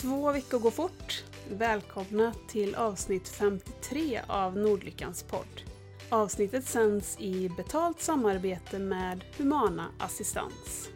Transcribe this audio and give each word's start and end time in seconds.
Två 0.00 0.32
veckor 0.32 0.58
går 0.58 0.70
fort. 0.70 1.24
Välkomna 1.50 2.34
till 2.48 2.74
avsnitt 2.74 3.28
53 3.28 4.20
av 4.26 4.56
Nordlyckans 4.56 5.22
podd. 5.22 5.62
Avsnittet 6.08 6.64
sänds 6.64 7.20
i 7.20 7.48
betalt 7.56 8.00
samarbete 8.00 8.78
med 8.78 9.24
Humana 9.36 9.86
Assistans. 9.98 10.88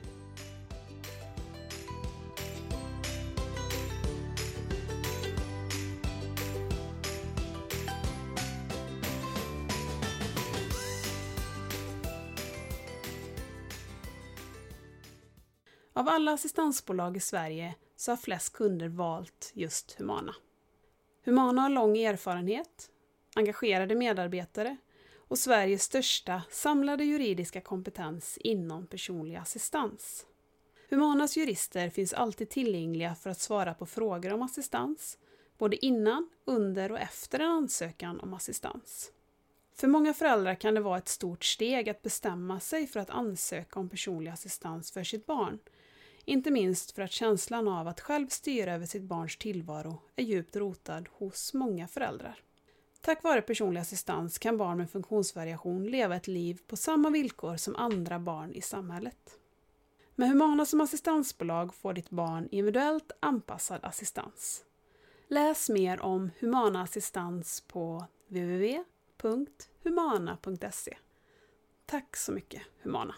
Av 15.94 16.08
alla 16.08 16.32
assistansbolag 16.32 17.16
i 17.16 17.20
Sverige 17.20 17.74
så 18.04 18.12
har 18.12 18.16
flest 18.16 18.52
kunder 18.52 18.88
valt 18.88 19.50
just 19.54 19.92
Humana. 19.98 20.34
Humana 21.24 21.60
har 21.60 21.68
lång 21.68 21.98
erfarenhet, 21.98 22.90
engagerade 23.34 23.94
medarbetare 23.94 24.76
och 25.16 25.38
Sveriges 25.38 25.82
största 25.82 26.42
samlade 26.50 27.04
juridiska 27.04 27.60
kompetens 27.60 28.38
inom 28.38 28.86
personlig 28.86 29.36
assistans. 29.36 30.26
Humanas 30.90 31.36
jurister 31.36 31.90
finns 31.90 32.12
alltid 32.12 32.50
tillgängliga 32.50 33.14
för 33.14 33.30
att 33.30 33.40
svara 33.40 33.74
på 33.74 33.86
frågor 33.86 34.32
om 34.32 34.42
assistans, 34.42 35.18
både 35.58 35.84
innan, 35.84 36.30
under 36.44 36.92
och 36.92 37.00
efter 37.00 37.40
en 37.40 37.50
ansökan 37.50 38.20
om 38.20 38.34
assistans. 38.34 39.12
För 39.74 39.88
många 39.88 40.14
föräldrar 40.14 40.54
kan 40.54 40.74
det 40.74 40.80
vara 40.80 40.98
ett 40.98 41.08
stort 41.08 41.44
steg 41.44 41.88
att 41.88 42.02
bestämma 42.02 42.60
sig 42.60 42.86
för 42.86 43.00
att 43.00 43.10
ansöka 43.10 43.80
om 43.80 43.88
personlig 43.88 44.30
assistans 44.30 44.92
för 44.92 45.04
sitt 45.04 45.26
barn 45.26 45.58
inte 46.24 46.50
minst 46.50 46.90
för 46.92 47.02
att 47.02 47.12
känslan 47.12 47.68
av 47.68 47.88
att 47.88 48.00
själv 48.00 48.28
styra 48.28 48.74
över 48.74 48.86
sitt 48.86 49.02
barns 49.02 49.36
tillvaro 49.36 49.98
är 50.16 50.24
djupt 50.24 50.56
rotad 50.56 51.08
hos 51.12 51.54
många 51.54 51.88
föräldrar. 51.88 52.40
Tack 53.00 53.22
vare 53.22 53.42
personlig 53.42 53.80
assistans 53.80 54.38
kan 54.38 54.56
barn 54.56 54.78
med 54.78 54.90
funktionsvariation 54.90 55.86
leva 55.86 56.16
ett 56.16 56.28
liv 56.28 56.58
på 56.66 56.76
samma 56.76 57.10
villkor 57.10 57.56
som 57.56 57.76
andra 57.76 58.18
barn 58.18 58.52
i 58.52 58.60
samhället. 58.60 59.38
Med 60.14 60.28
Humana 60.28 60.66
som 60.66 60.80
assistansbolag 60.80 61.74
får 61.74 61.92
ditt 61.92 62.10
barn 62.10 62.48
individuellt 62.50 63.12
anpassad 63.20 63.80
assistans. 63.82 64.64
Läs 65.28 65.70
mer 65.70 66.00
om 66.00 66.30
Humana 66.40 66.82
assistans 66.82 67.60
på 67.60 68.04
www.humana.se. 68.28 68.86
Tack 71.86 72.16
så 72.16 72.32
mycket 72.32 72.62
Humana! 72.82 73.14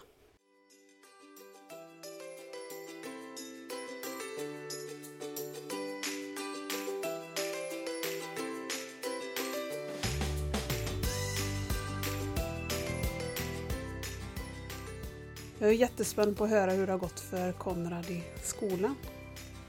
Jag 15.59 15.69
är 15.69 15.73
jättespänd 15.73 16.37
på 16.37 16.43
att 16.43 16.49
höra 16.49 16.71
hur 16.71 16.85
det 16.85 16.91
har 16.91 16.99
gått 16.99 17.19
för 17.19 17.51
Konrad 17.51 18.05
i 18.05 18.23
skolan. 18.41 18.95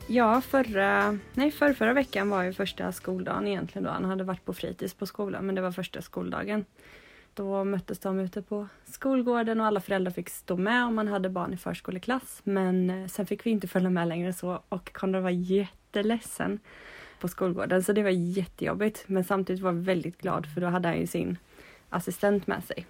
Ja, 0.07 0.41
förra, 0.41 1.19
nej, 1.35 1.51
för 1.51 1.73
förra 1.73 1.93
veckan 1.93 2.31
var 2.31 2.43
ju 2.43 2.53
första 2.53 2.93
skoldagen 2.93 3.47
egentligen 3.47 3.85
då. 3.85 3.91
Han 3.91 4.05
hade 4.05 4.25
varit 4.25 4.45
på 4.45 4.53
fritids 4.53 4.95
på 4.95 5.07
skolan, 5.07 5.47
men 5.47 5.55
det 5.55 5.61
var 5.61 5.73
första 5.73 6.03
skoldagen. 6.03 6.65
Då 7.35 7.65
möttes 7.65 7.99
de 7.99 8.21
ute 8.21 8.43
på 8.43 8.69
skolgården 8.85 9.61
och 9.61 9.67
alla 9.67 9.81
föräldrar 9.81 10.13
fick 10.13 10.29
stå 10.29 10.57
med 10.57 10.85
om 10.85 10.95
man 10.95 11.09
hade 11.09 11.29
barn 11.29 11.53
i 11.53 11.57
förskoleklass. 11.57 12.41
Men 12.45 12.91
eh, 12.91 13.07
sen 13.07 13.27
fick 13.27 13.47
vi 13.47 13.51
inte 13.51 13.69
följa 13.69 13.91
med 13.91 14.09
längre 14.09 14.33
så 14.33 14.63
och 14.69 14.93
Konrad 14.93 15.23
var 15.23 15.31
jätteledsen 15.31 16.61
på 17.21 17.29
skolgården 17.29 17.83
så 17.83 17.93
det 17.93 18.03
var 18.03 18.11
jättejobbigt. 18.11 19.05
Men 19.07 19.25
samtidigt 19.25 19.63
var 19.63 19.73
jag 19.73 19.81
väldigt 19.81 20.19
glad 20.19 20.47
för 20.55 20.61
då 20.61 20.67
hade 20.67 20.89
han 20.89 20.99
ju 20.99 21.07
sin 21.07 21.39
assistent 21.91 22.47
med 22.47 22.65
sig. 22.65 22.87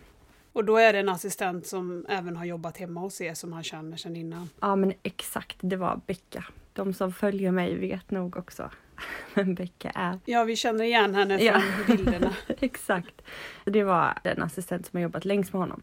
Och 0.59 0.65
då 0.65 0.77
är 0.77 0.93
det 0.93 0.99
en 0.99 1.09
assistent 1.09 1.67
som 1.67 2.07
även 2.09 2.37
har 2.37 2.45
jobbat 2.45 2.77
hemma 2.77 3.01
hos 3.01 3.21
er 3.21 3.35
som 3.35 3.53
han 3.53 3.63
känner 3.63 3.97
sedan 3.97 4.17
innan? 4.17 4.51
Ja 4.61 4.77
men 4.77 4.93
exakt, 5.03 5.57
det 5.61 5.77
var 5.77 6.01
Becka. 6.07 6.45
De 6.73 6.95
som 6.95 7.13
följer 7.13 7.51
mig 7.51 7.77
vet 7.77 8.11
nog 8.11 8.37
också 8.37 8.71
vem 9.35 9.55
Becka 9.55 9.91
är. 9.95 10.19
Ja, 10.25 10.45
vi 10.45 10.57
känner 10.57 10.85
igen 10.85 11.15
henne 11.15 11.39
från 11.39 11.47
ja. 11.47 11.63
bilderna. 11.87 12.35
exakt. 12.49 13.23
Det 13.65 13.85
var 13.85 14.19
den 14.25 14.43
assistent 14.43 14.87
som 14.87 14.97
har 14.97 15.03
jobbat 15.03 15.25
längst 15.25 15.53
med 15.53 15.63
honom. 15.63 15.83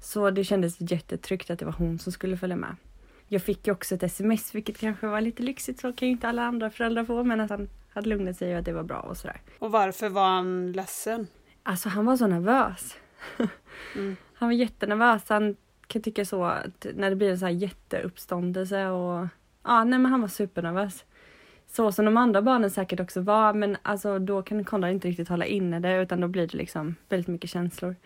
Så 0.00 0.30
det 0.30 0.44
kändes 0.44 0.76
jättetryggt 0.78 1.50
att 1.50 1.58
det 1.58 1.64
var 1.64 1.72
hon 1.78 1.98
som 1.98 2.12
skulle 2.12 2.36
följa 2.36 2.56
med. 2.56 2.76
Jag 3.28 3.42
fick 3.42 3.66
ju 3.66 3.72
också 3.72 3.94
ett 3.94 4.02
sms, 4.02 4.54
vilket 4.54 4.78
kanske 4.78 5.06
var 5.06 5.20
lite 5.20 5.42
lyxigt, 5.42 5.80
så 5.80 5.92
kan 5.92 6.08
ju 6.08 6.12
inte 6.12 6.28
alla 6.28 6.42
andra 6.42 6.70
föräldrar 6.70 7.04
få, 7.04 7.24
men 7.24 7.40
att 7.40 7.50
han 7.50 7.68
hade 7.92 8.08
lugnat 8.08 8.36
sig 8.36 8.52
och 8.52 8.58
att 8.58 8.64
det 8.64 8.72
var 8.72 8.82
bra 8.82 9.00
och 9.00 9.16
sådär. 9.16 9.40
Och 9.58 9.72
varför 9.72 10.08
var 10.08 10.28
han 10.28 10.72
ledsen? 10.72 11.26
Alltså 11.62 11.88
han 11.88 12.06
var 12.06 12.16
så 12.16 12.26
nervös. 12.26 12.96
Mm. 13.96 14.16
Han 14.34 14.48
var 14.48 14.54
jättenervös. 14.54 15.28
Han 15.28 15.56
kan 15.86 16.02
tycka 16.02 16.24
så 16.24 16.44
att 16.44 16.86
när 16.94 17.10
det 17.10 17.16
blir 17.16 17.30
en 17.30 17.38
så 17.38 17.44
här 17.44 17.52
jätteuppståndelse 17.52 18.86
och 18.86 19.26
ja, 19.62 19.84
nej 19.84 19.98
men 19.98 20.12
han 20.12 20.20
var 20.20 20.28
supernervös. 20.28 21.04
Så 21.66 21.92
som 21.92 22.04
de 22.04 22.16
andra 22.16 22.42
barnen 22.42 22.70
säkert 22.70 23.00
också 23.00 23.20
var, 23.20 23.54
men 23.54 23.76
alltså 23.82 24.18
då 24.18 24.42
kan 24.42 24.64
Konrad 24.64 24.92
inte 24.92 25.08
riktigt 25.08 25.28
hålla 25.28 25.46
inne 25.46 25.80
det 25.80 26.02
utan 26.02 26.20
då 26.20 26.28
blir 26.28 26.46
det 26.46 26.56
liksom 26.56 26.94
väldigt 27.08 27.28
mycket 27.28 27.50
känslor. 27.50 27.96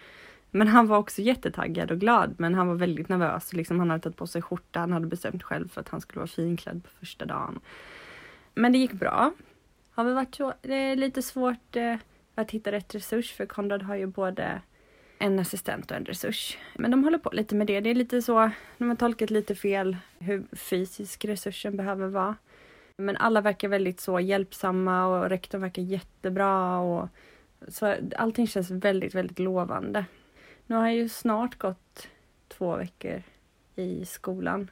Men 0.51 0.69
han 0.69 0.87
var 0.87 0.99
också 0.99 1.23
jättetaggad 1.23 1.91
och 1.91 1.99
glad, 1.99 2.35
men 2.39 2.55
han 2.55 2.69
var 2.69 2.75
väldigt 2.75 3.09
nervös. 3.09 3.53
Liksom, 3.53 3.79
han 3.79 3.91
hade 3.91 4.03
tagit 4.03 4.17
på 4.17 4.27
sig 4.27 4.43
skjorta, 4.43 4.81
han 4.81 4.93
hade 4.93 5.07
bestämt 5.07 5.43
själv 5.43 5.69
för 5.69 5.81
att 5.81 5.89
han 5.89 6.01
skulle 6.01 6.19
vara 6.19 6.27
finklädd 6.27 6.85
på 6.85 6.91
första 6.91 7.25
dagen. 7.25 7.61
Men 8.55 8.73
det 8.73 8.79
gick 8.79 8.93
bra. 8.93 9.33
Har 9.91 10.05
väl 10.05 10.15
varit 10.15 10.35
så, 10.35 10.55
det 10.63 10.75
är 10.75 10.97
lite 10.97 11.23
svårt 11.23 11.77
eh, 11.77 11.97
att 12.35 12.51
hitta 12.51 12.73
rätt 12.73 12.95
resurs 12.95 13.33
för 13.33 13.47
Konrad 13.47 13.83
har 13.83 13.95
ju 13.95 14.07
både 14.07 14.61
en 15.19 15.39
assistent 15.39 15.91
och 15.91 15.97
en 15.97 16.05
resurs. 16.05 16.59
Men 16.75 16.91
de 16.91 17.05
håller 17.05 17.19
på 17.19 17.31
lite 17.33 17.55
med 17.55 17.67
det. 17.67 17.81
Det 17.81 17.91
är 17.91 17.95
lite 17.95 18.23
så, 18.23 18.51
de 18.79 18.89
har 18.89 18.97
tolkat 18.97 19.31
lite 19.31 19.55
fel 19.55 19.97
hur 20.19 20.45
fysisk 20.53 21.25
resursen 21.25 21.77
behöver 21.77 22.09
vara. 22.09 22.37
Men 22.97 23.17
alla 23.17 23.41
verkar 23.41 23.69
väldigt 23.69 24.01
så 24.01 24.21
hjälpsamma 24.21 25.07
och 25.07 25.29
rektorn 25.29 25.61
verkar 25.61 25.83
jättebra 25.83 26.79
och 26.79 27.09
så 27.69 27.95
allting 28.17 28.47
känns 28.47 28.71
väldigt, 28.71 29.15
väldigt 29.15 29.39
lovande. 29.39 30.05
Nu 30.67 30.77
har 30.77 30.87
jag 30.87 30.95
ju 30.95 31.09
snart 31.09 31.59
gått 31.59 32.09
två 32.49 32.77
veckor 32.77 33.23
i 33.75 34.05
skolan 34.05 34.71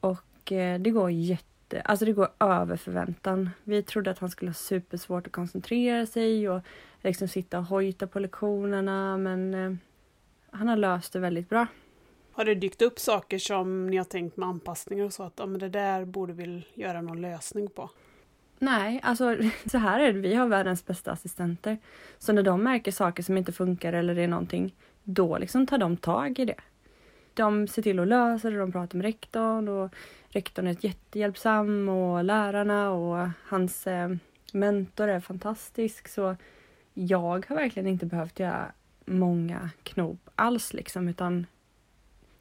och 0.00 0.52
eh, 0.52 0.80
det 0.80 0.90
går 0.90 1.10
jätte, 1.10 1.51
alltså 1.80 2.04
det 2.04 2.12
går 2.12 2.28
över 2.40 2.76
förväntan. 2.76 3.50
Vi 3.64 3.82
trodde 3.82 4.10
att 4.10 4.18
han 4.18 4.30
skulle 4.30 4.48
ha 4.48 4.54
supersvårt 4.54 5.26
att 5.26 5.32
koncentrera 5.32 6.06
sig 6.06 6.48
och 6.48 6.60
liksom 7.02 7.28
sitta 7.28 7.58
och 7.58 7.64
hojta 7.64 8.06
på 8.06 8.18
lektionerna 8.18 9.16
men 9.16 9.54
eh, 9.54 9.72
han 10.50 10.68
har 10.68 10.76
löst 10.76 11.12
det 11.12 11.18
väldigt 11.18 11.48
bra. 11.48 11.66
Har 12.32 12.44
det 12.44 12.54
dykt 12.54 12.82
upp 12.82 12.98
saker 12.98 13.38
som 13.38 13.86
ni 13.86 13.96
har 13.96 14.04
tänkt 14.04 14.36
med 14.36 14.48
anpassningar 14.48 15.04
och 15.04 15.12
så 15.12 15.22
att 15.22 15.32
ja, 15.36 15.46
men 15.46 15.60
det 15.60 15.68
där 15.68 16.04
borde 16.04 16.32
vi 16.32 16.66
göra 16.74 17.00
någon 17.00 17.20
lösning 17.20 17.70
på? 17.70 17.90
Nej, 18.58 19.00
alltså 19.02 19.36
så 19.70 19.78
här 19.78 20.00
är 20.00 20.12
det. 20.12 20.18
Vi 20.18 20.34
har 20.34 20.46
världens 20.46 20.86
bästa 20.86 21.12
assistenter. 21.12 21.78
Så 22.18 22.32
när 22.32 22.42
de 22.42 22.62
märker 22.62 22.92
saker 22.92 23.22
som 23.22 23.36
inte 23.36 23.52
funkar 23.52 23.92
eller 23.92 24.14
det 24.14 24.22
är 24.22 24.28
någonting, 24.28 24.74
då 25.02 25.38
liksom 25.38 25.66
tar 25.66 25.78
de 25.78 25.96
tag 25.96 26.38
i 26.38 26.44
det. 26.44 26.60
De 27.34 27.68
ser 27.68 27.82
till 27.82 27.98
att 27.98 28.08
lösa 28.08 28.50
det, 28.50 28.58
de 28.58 28.72
pratar 28.72 28.98
med 28.98 29.04
rektorn 29.04 29.68
och 29.68 29.94
rektorn 30.28 30.66
är 30.66 30.76
jättehjälpsam 30.80 31.88
och 31.88 32.24
lärarna 32.24 32.90
och 32.90 33.28
hans 33.44 33.86
eh, 33.86 34.10
mentor 34.52 35.08
är 35.08 35.20
fantastisk. 35.20 36.08
Så 36.08 36.36
jag 36.94 37.46
har 37.48 37.54
verkligen 37.54 37.86
inte 37.86 38.06
behövt 38.06 38.40
göra 38.40 38.72
många 39.04 39.70
knop 39.82 40.30
alls 40.34 40.72
liksom 40.72 41.08
utan 41.08 41.46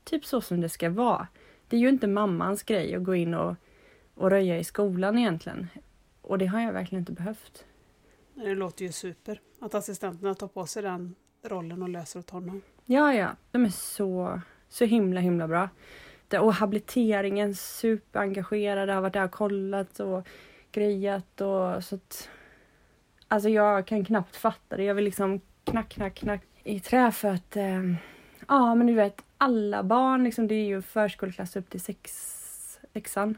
typ 0.04 0.26
så 0.26 0.42
som 0.42 0.62
det 0.62 0.70
ska 0.70 0.90
vara. 0.90 1.28
Det 1.68 1.76
är 1.76 1.80
ju 1.80 1.90
inte 1.90 2.08
mammans 2.08 2.64
grej 2.64 2.96
att 2.96 3.04
gå 3.04 3.16
in 3.16 3.34
och, 3.34 3.56
och 4.14 4.30
röja 4.30 4.60
i 4.60 4.64
skolan 4.64 5.18
egentligen. 5.18 5.68
Och 6.22 6.38
det 6.38 6.46
har 6.46 6.62
jag 6.62 6.74
verkligen 6.74 7.02
inte 7.02 7.12
behövt. 7.12 7.66
Det 8.34 8.56
låter 8.56 8.86
ju 8.86 8.92
super 8.92 9.42
att 9.60 9.76
assistenterna 9.76 10.36
tar 10.36 10.48
på 10.48 10.66
sig 10.66 10.84
den 10.84 11.16
rollen 11.44 11.82
och 11.82 11.90
löser 11.90 12.20
åt 12.20 12.30
honom. 12.30 12.62
Ja, 12.86 13.14
ja, 13.14 13.36
de 13.52 13.66
är 13.66 13.70
så, 13.70 14.42
så 14.72 14.86
himla 14.86 15.20
himla 15.20 15.48
bra. 15.48 15.70
Och 16.40 16.54
habiliteringen 16.54 17.56
superengagerade, 17.56 18.94
har 18.94 19.02
varit 19.02 19.14
där 19.14 19.26
och 19.26 19.32
kollat 19.32 20.00
och 20.00 20.28
grejat 20.72 21.42
och 21.42 21.84
så 21.84 21.96
att 21.96 22.30
Alltså 23.28 23.50
jag 23.50 23.88
kan 23.88 24.06
knappt 24.06 24.36
fatta 24.36 24.78
det. 24.78 24.84
Jag 24.84 24.96
vill 24.96 25.06
liksom 25.06 25.42
knack, 25.64 25.90
knack, 25.90 26.16
knack 26.16 26.42
i 26.64 26.80
trä 26.80 27.12
för 27.12 27.28
att 27.28 27.56
eh, 27.56 27.84
ja, 28.48 28.76
men 28.76 28.88
du 28.88 28.94
vet 28.94 29.24
alla 29.38 29.84
barn, 29.84 30.24
liksom, 30.24 30.48
det 30.48 30.56
är 30.56 30.66
ju 30.66 30.82
förskoleklass 30.82 31.56
upp 31.56 31.70
till 31.70 31.82
sex, 31.82 32.12
sexan, 32.94 33.38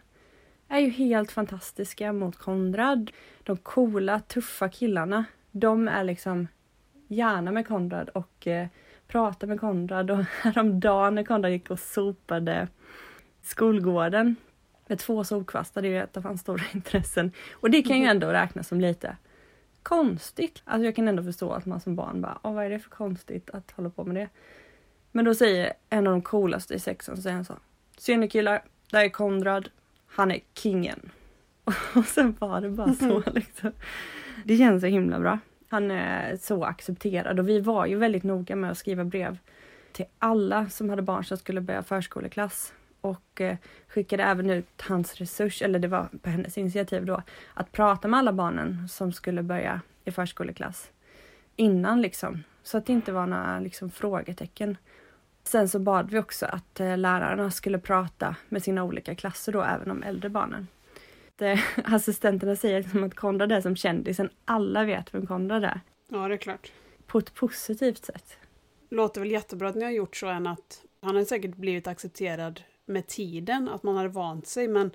är 0.68 0.80
ju 0.80 0.90
helt 0.90 1.32
fantastiska 1.32 2.14
mot 2.14 2.38
Konrad. 2.38 3.12
De 3.44 3.58
coola, 3.58 4.20
tuffa 4.20 4.70
killarna, 4.70 5.26
de 5.52 5.88
är 5.88 6.04
liksom 6.04 6.48
gärna 7.08 7.52
med 7.52 7.68
Konrad 7.68 8.10
och 8.10 8.48
eh, 8.48 8.68
pratar 9.08 9.48
med 9.48 9.60
Konrad 9.60 10.12
och 10.12 10.18
häromdagen 10.42 11.16
när 11.16 11.24
Konrad 11.24 11.52
gick 11.52 11.72
och 11.72 11.80
sopade 11.80 12.68
skolgården 13.42 14.36
med 14.88 15.00
två 15.00 15.24
solkvastar, 15.24 15.82
det 15.82 15.88
är 15.88 15.92
ju 15.92 16.02
ett 16.02 16.18
av 16.18 16.24
hans 16.24 16.42
stora 16.42 16.64
intressen. 16.74 17.32
Och 17.54 17.72
det 17.72 17.82
kan 17.82 18.00
ju 18.00 18.06
ändå 18.06 18.28
räknas 18.28 18.68
som 18.68 18.82
lite 18.82 19.18
konstigt. 19.84 20.62
Alltså 20.66 20.86
jag 20.86 20.96
kan 20.96 21.08
ändå 21.08 21.24
förstå 21.24 21.52
att 21.52 21.66
man 21.66 21.82
som 21.82 21.96
barn 21.96 22.22
bara, 22.22 22.38
vad 22.42 22.66
är 22.66 22.70
det 22.70 22.80
för 22.80 22.90
konstigt 22.90 23.50
att 23.50 23.72
hålla 23.72 23.90
på 23.90 24.04
med 24.04 24.16
det? 24.16 24.30
Men 25.12 25.26
då 25.26 25.36
säger 25.36 25.74
en 25.90 26.08
av 26.08 26.14
de 26.14 26.22
coolaste 26.22 26.74
i 26.74 26.80
sexan, 26.80 27.16
så 27.16 27.22
säger 27.22 27.36
han 27.36 27.46
så. 27.46 27.58
Ser 27.98 28.18
ni 28.18 28.30
killar, 28.30 28.64
där 28.92 29.04
är 29.04 29.10
Konrad. 29.10 29.70
Han 30.08 30.32
är 30.32 30.40
kingen. 30.54 31.12
Och 31.96 32.06
sen 32.06 32.36
var 32.40 32.62
det 32.62 32.70
bara 32.70 32.94
så 32.94 33.24
liksom. 33.26 33.72
Det 34.44 34.58
känns 34.58 34.82
så 34.82 34.88
himla 34.88 35.20
bra. 35.20 35.40
Han 35.74 35.92
är 35.92 36.38
så 36.38 36.64
accepterad 36.64 37.40
och 37.40 37.50
vi 37.50 37.60
var 37.60 37.86
ju 37.86 37.96
väldigt 37.96 38.24
noga 38.24 38.56
med 38.56 38.72
att 38.72 38.78
skriva 38.78 39.04
brev 39.06 39.38
till 39.92 40.06
alla 40.20 40.70
som 40.70 40.90
hade 40.90 41.02
barn 41.02 41.26
som 41.26 41.38
skulle 41.38 41.62
börja 41.62 41.84
förskoleklass 41.84 42.74
och 43.02 43.42
eh, 43.42 43.58
skickade 43.88 44.24
även 44.24 44.50
ut 44.50 44.82
hans 44.82 45.16
resurs, 45.16 45.62
eller 45.62 45.80
det 45.80 45.88
var 45.88 46.10
på 46.22 46.30
hennes 46.30 46.58
initiativ 46.58 47.06
då, 47.06 47.22
att 47.54 47.72
prata 47.72 48.08
med 48.08 48.20
alla 48.20 48.34
barnen 48.34 48.88
som 48.90 49.14
skulle 49.14 49.44
börja 49.44 49.82
i 50.06 50.12
förskoleklass 50.12 50.92
innan 51.56 52.02
liksom, 52.02 52.44
så 52.64 52.78
att 52.78 52.86
det 52.86 52.94
inte 52.94 53.12
var 53.12 53.28
några 53.28 53.60
liksom, 53.60 53.92
frågetecken. 53.92 54.78
Sen 55.44 55.70
så 55.70 55.80
bad 55.80 56.12
vi 56.12 56.20
också 56.20 56.46
att 56.46 56.80
eh, 56.80 56.98
lärarna 56.98 57.52
skulle 57.52 57.80
prata 57.80 58.36
med 58.50 58.64
sina 58.64 58.84
olika 58.84 59.16
klasser 59.16 59.52
då, 59.52 59.64
även 59.64 59.88
de 59.88 60.04
äldre 60.04 60.30
barnen. 60.30 60.68
Det, 61.36 61.60
assistenterna 61.84 62.56
säger 62.56 62.82
liksom 62.82 63.04
att 63.04 63.16
Konrad 63.16 63.52
är 63.52 63.62
som 63.62 63.76
kändisen, 63.76 64.30
alla 64.46 64.84
vet 64.86 65.14
vem 65.14 65.28
Konrad 65.28 65.64
är. 65.64 65.82
Ja, 66.10 66.28
det 66.28 66.34
är 66.34 66.38
klart. 66.38 66.72
På 67.08 67.18
ett 67.18 67.34
positivt 67.34 68.06
sätt. 68.06 68.38
Låter 68.90 69.22
väl 69.22 69.32
jättebra 69.32 69.70
att 69.70 69.76
ni 69.76 69.84
har 69.84 69.92
gjort 69.92 70.16
så 70.16 70.28
än 70.28 70.48
att 70.48 70.84
han 71.02 71.16
har 71.16 71.24
säkert 71.24 71.56
blivit 71.56 71.88
accepterad 71.88 72.62
med 72.86 73.08
tiden, 73.08 73.70
att 73.70 73.84
man 73.84 73.96
har 73.96 74.08
vant 74.08 74.48
sig, 74.48 74.68
men 74.68 74.92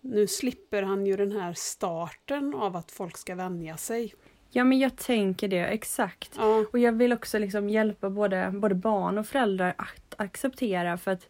nu 0.00 0.26
slipper 0.26 0.82
han 0.82 1.06
ju 1.06 1.16
den 1.16 1.32
här 1.32 1.52
starten 1.52 2.54
av 2.54 2.76
att 2.76 2.90
folk 2.90 3.16
ska 3.16 3.34
vänja 3.34 3.76
sig. 3.76 4.14
Ja 4.50 4.64
men 4.64 4.78
jag 4.78 4.96
tänker 4.96 5.48
det, 5.48 5.66
exakt. 5.66 6.34
Ja. 6.36 6.64
Och 6.72 6.78
jag 6.78 6.92
vill 6.92 7.12
också 7.12 7.38
liksom 7.38 7.68
hjälpa 7.68 8.10
både, 8.10 8.50
både 8.54 8.74
barn 8.74 9.18
och 9.18 9.26
föräldrar 9.26 9.74
att 9.78 10.14
acceptera 10.16 10.98
för 10.98 11.10
att 11.10 11.28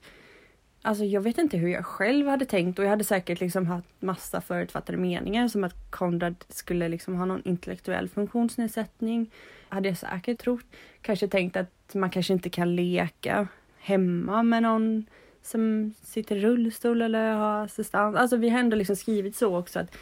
Alltså 0.82 1.04
jag 1.04 1.20
vet 1.20 1.38
inte 1.38 1.56
hur 1.56 1.68
jag 1.68 1.86
själv 1.86 2.26
hade 2.26 2.44
tänkt 2.44 2.78
och 2.78 2.84
jag 2.84 2.90
hade 2.90 3.04
säkert 3.04 3.40
liksom 3.40 3.66
haft 3.66 3.88
massa 3.98 4.40
förutfattade 4.40 4.98
meningar 4.98 5.48
som 5.48 5.64
att 5.64 5.90
Konrad 5.90 6.34
skulle 6.48 6.88
liksom 6.88 7.14
ha 7.16 7.24
någon 7.24 7.42
intellektuell 7.44 8.08
funktionsnedsättning. 8.08 9.30
Hade 9.68 9.88
jag 9.88 9.98
säkert 9.98 10.38
trott. 10.38 10.66
Kanske 11.02 11.28
tänkt 11.28 11.56
att 11.56 11.94
man 11.94 12.10
kanske 12.10 12.32
inte 12.32 12.50
kan 12.50 12.76
leka 12.76 13.48
hemma 13.78 14.42
med 14.42 14.62
någon 14.62 15.06
som 15.42 15.94
sitter 16.02 16.36
i 16.36 16.40
rullstol 16.40 17.02
eller 17.02 17.32
har 17.32 17.64
assistans. 17.64 18.16
Alltså 18.16 18.36
vi 18.36 18.48
har 18.48 18.60
ändå 18.60 18.76
liksom 18.76 18.96
skrivit 18.96 19.36
så 19.36 19.56
också 19.56 19.78
att 19.78 19.96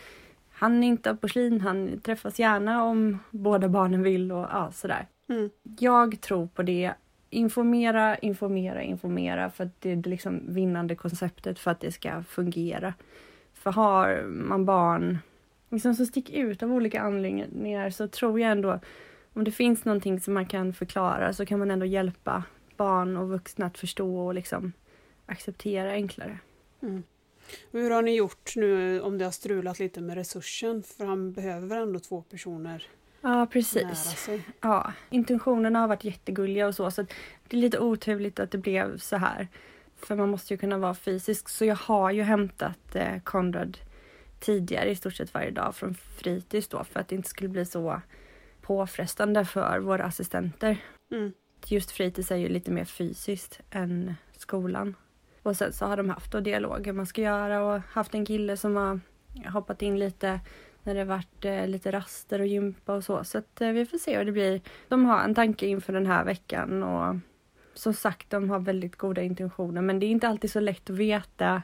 han 0.52 0.84
är 0.84 0.88
inte 0.88 1.10
har 1.10 1.16
porslin, 1.16 1.60
han 1.60 2.00
träffas 2.00 2.38
gärna 2.38 2.84
om 2.84 3.18
båda 3.30 3.68
barnen 3.68 4.02
vill 4.02 4.32
och 4.32 4.46
ja, 4.52 4.72
sådär. 4.72 5.06
Mm. 5.28 5.50
Jag 5.78 6.20
tror 6.20 6.46
på 6.46 6.62
det. 6.62 6.92
Informera, 7.30 8.18
informera, 8.18 8.82
informera 8.82 9.50
för 9.50 9.64
att 9.64 9.80
det 9.80 9.90
är 9.90 9.96
det 9.96 10.10
liksom 10.10 10.40
vinnande 10.48 10.94
konceptet 10.94 11.58
för 11.58 11.70
att 11.70 11.80
det 11.80 11.92
ska 11.92 12.22
fungera. 12.22 12.94
För 13.54 13.70
har 13.70 14.22
man 14.22 14.64
barn 14.64 15.18
liksom 15.70 15.94
som 15.94 16.06
sticker 16.06 16.34
ut 16.34 16.62
av 16.62 16.72
olika 16.72 17.00
anledningar 17.00 17.90
så 17.90 18.08
tror 18.08 18.40
jag 18.40 18.50
ändå 18.50 18.80
om 19.32 19.44
det 19.44 19.52
finns 19.52 19.84
någonting 19.84 20.20
som 20.20 20.34
man 20.34 20.46
kan 20.46 20.72
förklara 20.72 21.32
så 21.32 21.46
kan 21.46 21.58
man 21.58 21.70
ändå 21.70 21.86
hjälpa 21.86 22.42
barn 22.76 23.16
och 23.16 23.28
vuxna 23.28 23.66
att 23.66 23.78
förstå 23.78 24.18
och 24.18 24.34
liksom 24.34 24.72
acceptera 25.26 25.90
enklare. 25.90 26.38
Mm. 26.82 27.02
Hur 27.72 27.90
har 27.90 28.02
ni 28.02 28.16
gjort 28.16 28.56
nu 28.56 29.00
om 29.00 29.18
det 29.18 29.24
har 29.24 29.32
strulat 29.32 29.78
lite 29.78 30.00
med 30.00 30.16
resursen? 30.16 30.82
För 30.82 31.04
han 31.04 31.32
behöver 31.32 31.76
ändå 31.76 32.00
två 32.00 32.22
personer 32.22 32.86
Ja, 33.28 33.46
precis. 33.46 34.28
Ja, 34.60 34.92
intentionerna 35.10 35.78
har 35.78 35.88
varit 35.88 36.04
jättegulliga 36.04 36.66
och 36.66 36.74
så, 36.74 36.90
så 36.90 37.02
det 37.48 37.56
är 37.56 37.60
lite 37.60 37.78
oturligt 37.78 38.40
att 38.40 38.50
det 38.50 38.58
blev 38.58 38.98
så 38.98 39.16
här. 39.16 39.48
För 39.96 40.16
man 40.16 40.28
måste 40.30 40.54
ju 40.54 40.58
kunna 40.58 40.78
vara 40.78 40.94
fysisk, 40.94 41.48
så 41.48 41.64
jag 41.64 41.76
har 41.76 42.10
ju 42.10 42.22
hämtat 42.22 42.94
eh, 42.94 43.16
tidigare 44.40 44.90
i 44.90 44.96
stort 44.96 45.14
sett 45.14 45.34
varje 45.34 45.50
dag 45.50 45.74
från 45.74 45.94
fritids 45.94 46.68
då 46.68 46.84
för 46.84 47.00
att 47.00 47.08
det 47.08 47.14
inte 47.14 47.28
skulle 47.28 47.48
bli 47.48 47.64
så 47.64 48.00
påfrestande 48.60 49.44
för 49.44 49.78
våra 49.78 50.04
assistenter. 50.04 50.76
Mm. 51.10 51.32
Just 51.66 51.90
fritids 51.90 52.30
är 52.30 52.36
ju 52.36 52.48
lite 52.48 52.70
mer 52.70 52.84
fysiskt 52.84 53.60
än 53.70 54.14
skolan. 54.32 54.96
Och 55.42 55.56
sen 55.56 55.72
så 55.72 55.86
har 55.86 55.96
de 55.96 56.10
haft 56.10 56.32
då 56.32 56.40
dialoger 56.40 56.92
man 56.92 57.06
ska 57.06 57.22
göra 57.22 57.64
och 57.64 57.80
haft 57.80 58.14
en 58.14 58.26
kille 58.26 58.56
som 58.56 58.76
har 58.76 59.00
hoppat 59.46 59.82
in 59.82 59.98
lite 59.98 60.40
när 60.88 60.94
det 60.94 61.04
varit 61.04 61.44
eh, 61.44 61.66
lite 61.66 61.92
raster 61.92 62.40
och 62.40 62.46
gympa 62.46 62.94
och 62.94 63.04
så. 63.04 63.24
Så 63.24 63.38
att 63.38 63.60
eh, 63.60 63.68
vi 63.70 63.86
får 63.86 63.98
se 63.98 64.18
hur 64.18 64.24
det 64.24 64.32
blir. 64.32 64.60
De 64.88 65.04
har 65.04 65.22
en 65.22 65.34
tanke 65.34 65.66
inför 65.66 65.92
den 65.92 66.06
här 66.06 66.24
veckan 66.24 66.82
och 66.82 67.16
som 67.74 67.94
sagt, 67.94 68.30
de 68.30 68.50
har 68.50 68.58
väldigt 68.58 68.96
goda 68.96 69.22
intentioner 69.22 69.82
men 69.82 69.98
det 70.00 70.06
är 70.06 70.10
inte 70.10 70.28
alltid 70.28 70.50
så 70.50 70.60
lätt 70.60 70.90
att 70.90 70.96
veta 70.96 71.62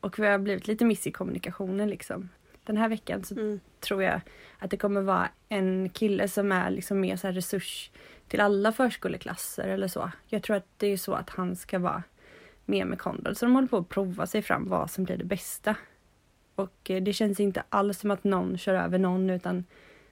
och 0.00 0.18
vi 0.18 0.26
har 0.26 0.38
blivit 0.38 0.66
lite 0.68 0.84
miss 0.84 1.06
i 1.06 1.10
kommunikationen 1.12 1.90
liksom. 1.90 2.28
Den 2.64 2.76
här 2.76 2.88
veckan 2.88 3.24
så 3.24 3.34
Mm. 3.34 3.60
tror 3.80 4.02
jag 4.02 4.20
att 4.58 4.70
det 4.70 4.76
kommer 4.76 5.00
vara 5.00 5.28
en 5.48 5.88
kille 5.88 6.28
som 6.28 6.52
är 6.52 6.70
liksom 6.70 7.00
mer 7.00 7.16
så 7.16 7.28
resurs 7.28 7.90
till 8.28 8.40
alla 8.40 8.72
förskoleklasser 8.72 9.68
eller 9.68 9.88
så. 9.88 10.10
Jag 10.26 10.42
tror 10.42 10.56
att 10.56 10.66
det 10.76 10.86
är 10.86 10.96
så 10.96 11.12
att 11.14 11.30
han 11.30 11.56
ska 11.56 11.78
vara 11.78 12.02
med 12.64 12.86
med 12.86 12.98
Konrad. 12.98 13.36
Så 13.36 13.46
de 13.46 13.54
håller 13.54 13.68
på 13.68 13.76
att 13.76 13.88
prova 13.88 14.26
sig 14.26 14.42
fram 14.42 14.68
vad 14.68 14.90
som 14.90 15.04
blir 15.04 15.16
det 15.16 15.24
bästa. 15.24 15.76
Och 16.54 16.90
eh, 16.90 17.02
det 17.02 17.12
känns 17.12 17.40
inte 17.40 17.62
alls 17.68 17.98
som 17.98 18.10
att 18.10 18.24
någon 18.24 18.58
kör 18.58 18.74
över 18.74 18.98
någon 18.98 19.30
utan 19.30 19.64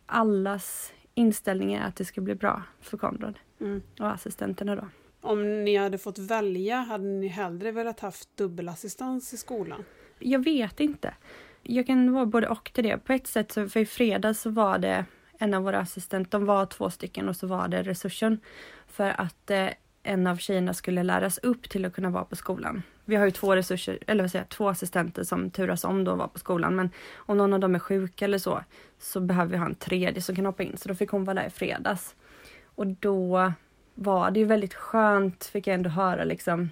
allas 0.06 0.92
inställning 1.14 1.72
är 1.74 1.82
att 1.82 1.96
det 1.96 2.04
ska 2.04 2.20
bli 2.20 2.34
bra 2.34 2.62
för 2.80 2.96
Konrad 2.96 3.38
Mm. 3.60 3.82
och 3.98 4.08
assistenterna 4.10 4.76
då. 4.76 4.88
Om 5.20 5.64
ni 5.64 5.76
hade 5.76 5.98
fått 5.98 6.18
välja, 6.18 6.76
hade 6.76 7.04
ni 7.04 7.26
hellre 7.28 7.72
velat 7.72 8.00
haft 8.00 8.36
dubbelassistans 8.36 9.32
i 9.32 9.36
skolan? 9.36 9.84
Jag 10.18 10.44
vet 10.44 10.80
inte. 10.80 11.14
Jag 11.62 11.86
kan 11.86 12.12
vara 12.12 12.26
både 12.26 12.48
och 12.48 12.70
till 12.74 12.84
det. 12.84 12.98
På 12.98 13.12
ett 13.12 13.26
sätt, 13.26 13.52
så, 13.52 13.68
för 13.68 13.80
i 13.80 13.86
fredags 13.86 14.40
så 14.40 14.50
var 14.50 14.78
det 14.78 15.04
en 15.38 15.54
av 15.54 15.62
våra 15.62 15.78
assistenter, 15.78 16.30
de 16.38 16.46
var 16.46 16.66
två 16.66 16.90
stycken 16.90 17.28
och 17.28 17.36
så 17.36 17.46
var 17.46 17.68
det 17.68 17.82
resursen. 17.82 18.40
För 18.86 19.20
att 19.20 19.50
eh, 19.50 19.68
en 20.02 20.26
av 20.26 20.36
tjejerna 20.36 20.74
skulle 20.74 21.02
läras 21.02 21.38
upp 21.38 21.70
till 21.70 21.84
att 21.84 21.94
kunna 21.94 22.10
vara 22.10 22.24
på 22.24 22.36
skolan. 22.36 22.82
Vi 23.10 23.16
har 23.16 23.24
ju 23.24 23.30
två 23.30 23.56
resurser, 23.56 23.98
eller 24.06 24.22
vad 24.22 24.30
säger 24.30 24.44
jag, 24.44 24.48
två 24.48 24.68
assistenter 24.68 25.24
som 25.24 25.50
turas 25.50 25.84
om 25.84 26.04
då 26.04 26.12
att 26.12 26.18
vara 26.18 26.28
på 26.28 26.38
skolan. 26.38 26.76
Men 26.76 26.90
om 27.16 27.36
någon 27.36 27.52
av 27.52 27.60
dem 27.60 27.74
är 27.74 27.78
sjuk 27.78 28.22
eller 28.22 28.38
så, 28.38 28.64
så 28.98 29.20
behöver 29.20 29.50
vi 29.50 29.56
ha 29.56 29.66
en 29.66 29.74
tredje 29.74 30.22
som 30.22 30.36
kan 30.36 30.46
hoppa 30.46 30.62
in. 30.62 30.76
Så 30.76 30.88
då 30.88 30.94
fick 30.94 31.10
hon 31.10 31.24
vara 31.24 31.34
där 31.34 31.46
i 31.46 31.50
fredags. 31.50 32.14
Och 32.64 32.86
då 32.86 33.52
var 33.94 34.30
det 34.30 34.40
ju 34.40 34.46
väldigt 34.46 34.74
skönt, 34.74 35.44
fick 35.44 35.66
jag 35.66 35.74
ändå 35.74 35.90
höra 35.90 36.24
liksom, 36.24 36.70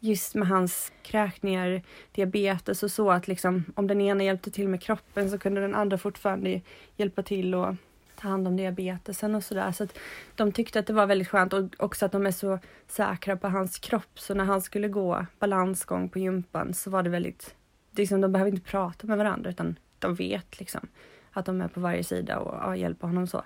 just 0.00 0.34
med 0.34 0.48
hans 0.48 0.92
kräkningar, 1.02 1.82
diabetes 2.12 2.82
och 2.82 2.90
så 2.90 3.10
att 3.10 3.28
liksom 3.28 3.64
om 3.74 3.86
den 3.86 4.00
ena 4.00 4.24
hjälpte 4.24 4.50
till 4.50 4.68
med 4.68 4.82
kroppen 4.82 5.30
så 5.30 5.38
kunde 5.38 5.60
den 5.60 5.74
andra 5.74 5.98
fortfarande 5.98 6.60
hjälpa 6.96 7.22
till 7.22 7.54
och 7.54 7.74
ta 8.16 8.28
hand 8.28 8.48
om 8.48 8.56
diabetesen 8.56 9.34
och 9.34 9.44
sådär. 9.44 9.72
Så 9.72 9.84
att 9.84 9.98
de 10.34 10.52
tyckte 10.52 10.78
att 10.78 10.86
det 10.86 10.92
var 10.92 11.06
väldigt 11.06 11.28
skönt 11.28 11.52
och 11.52 11.64
också 11.78 12.06
att 12.06 12.12
de 12.12 12.26
är 12.26 12.30
så 12.30 12.58
säkra 12.86 13.36
på 13.36 13.48
hans 13.48 13.78
kropp. 13.78 14.20
Så 14.20 14.34
när 14.34 14.44
han 14.44 14.62
skulle 14.62 14.88
gå 14.88 15.26
balansgång 15.38 16.08
på 16.08 16.18
gympan 16.18 16.74
så 16.74 16.90
var 16.90 17.02
det 17.02 17.10
väldigt, 17.10 17.54
liksom, 17.90 18.20
de 18.20 18.32
behöver 18.32 18.50
inte 18.50 18.70
prata 18.70 19.06
med 19.06 19.18
varandra 19.18 19.50
utan 19.50 19.78
de 19.98 20.14
vet 20.14 20.60
liksom 20.60 20.88
att 21.32 21.46
de 21.46 21.60
är 21.60 21.68
på 21.68 21.80
varje 21.80 22.04
sida 22.04 22.38
och 22.38 22.54
ja, 22.54 22.76
hjälper 22.76 23.06
honom 23.06 23.26
så. 23.26 23.44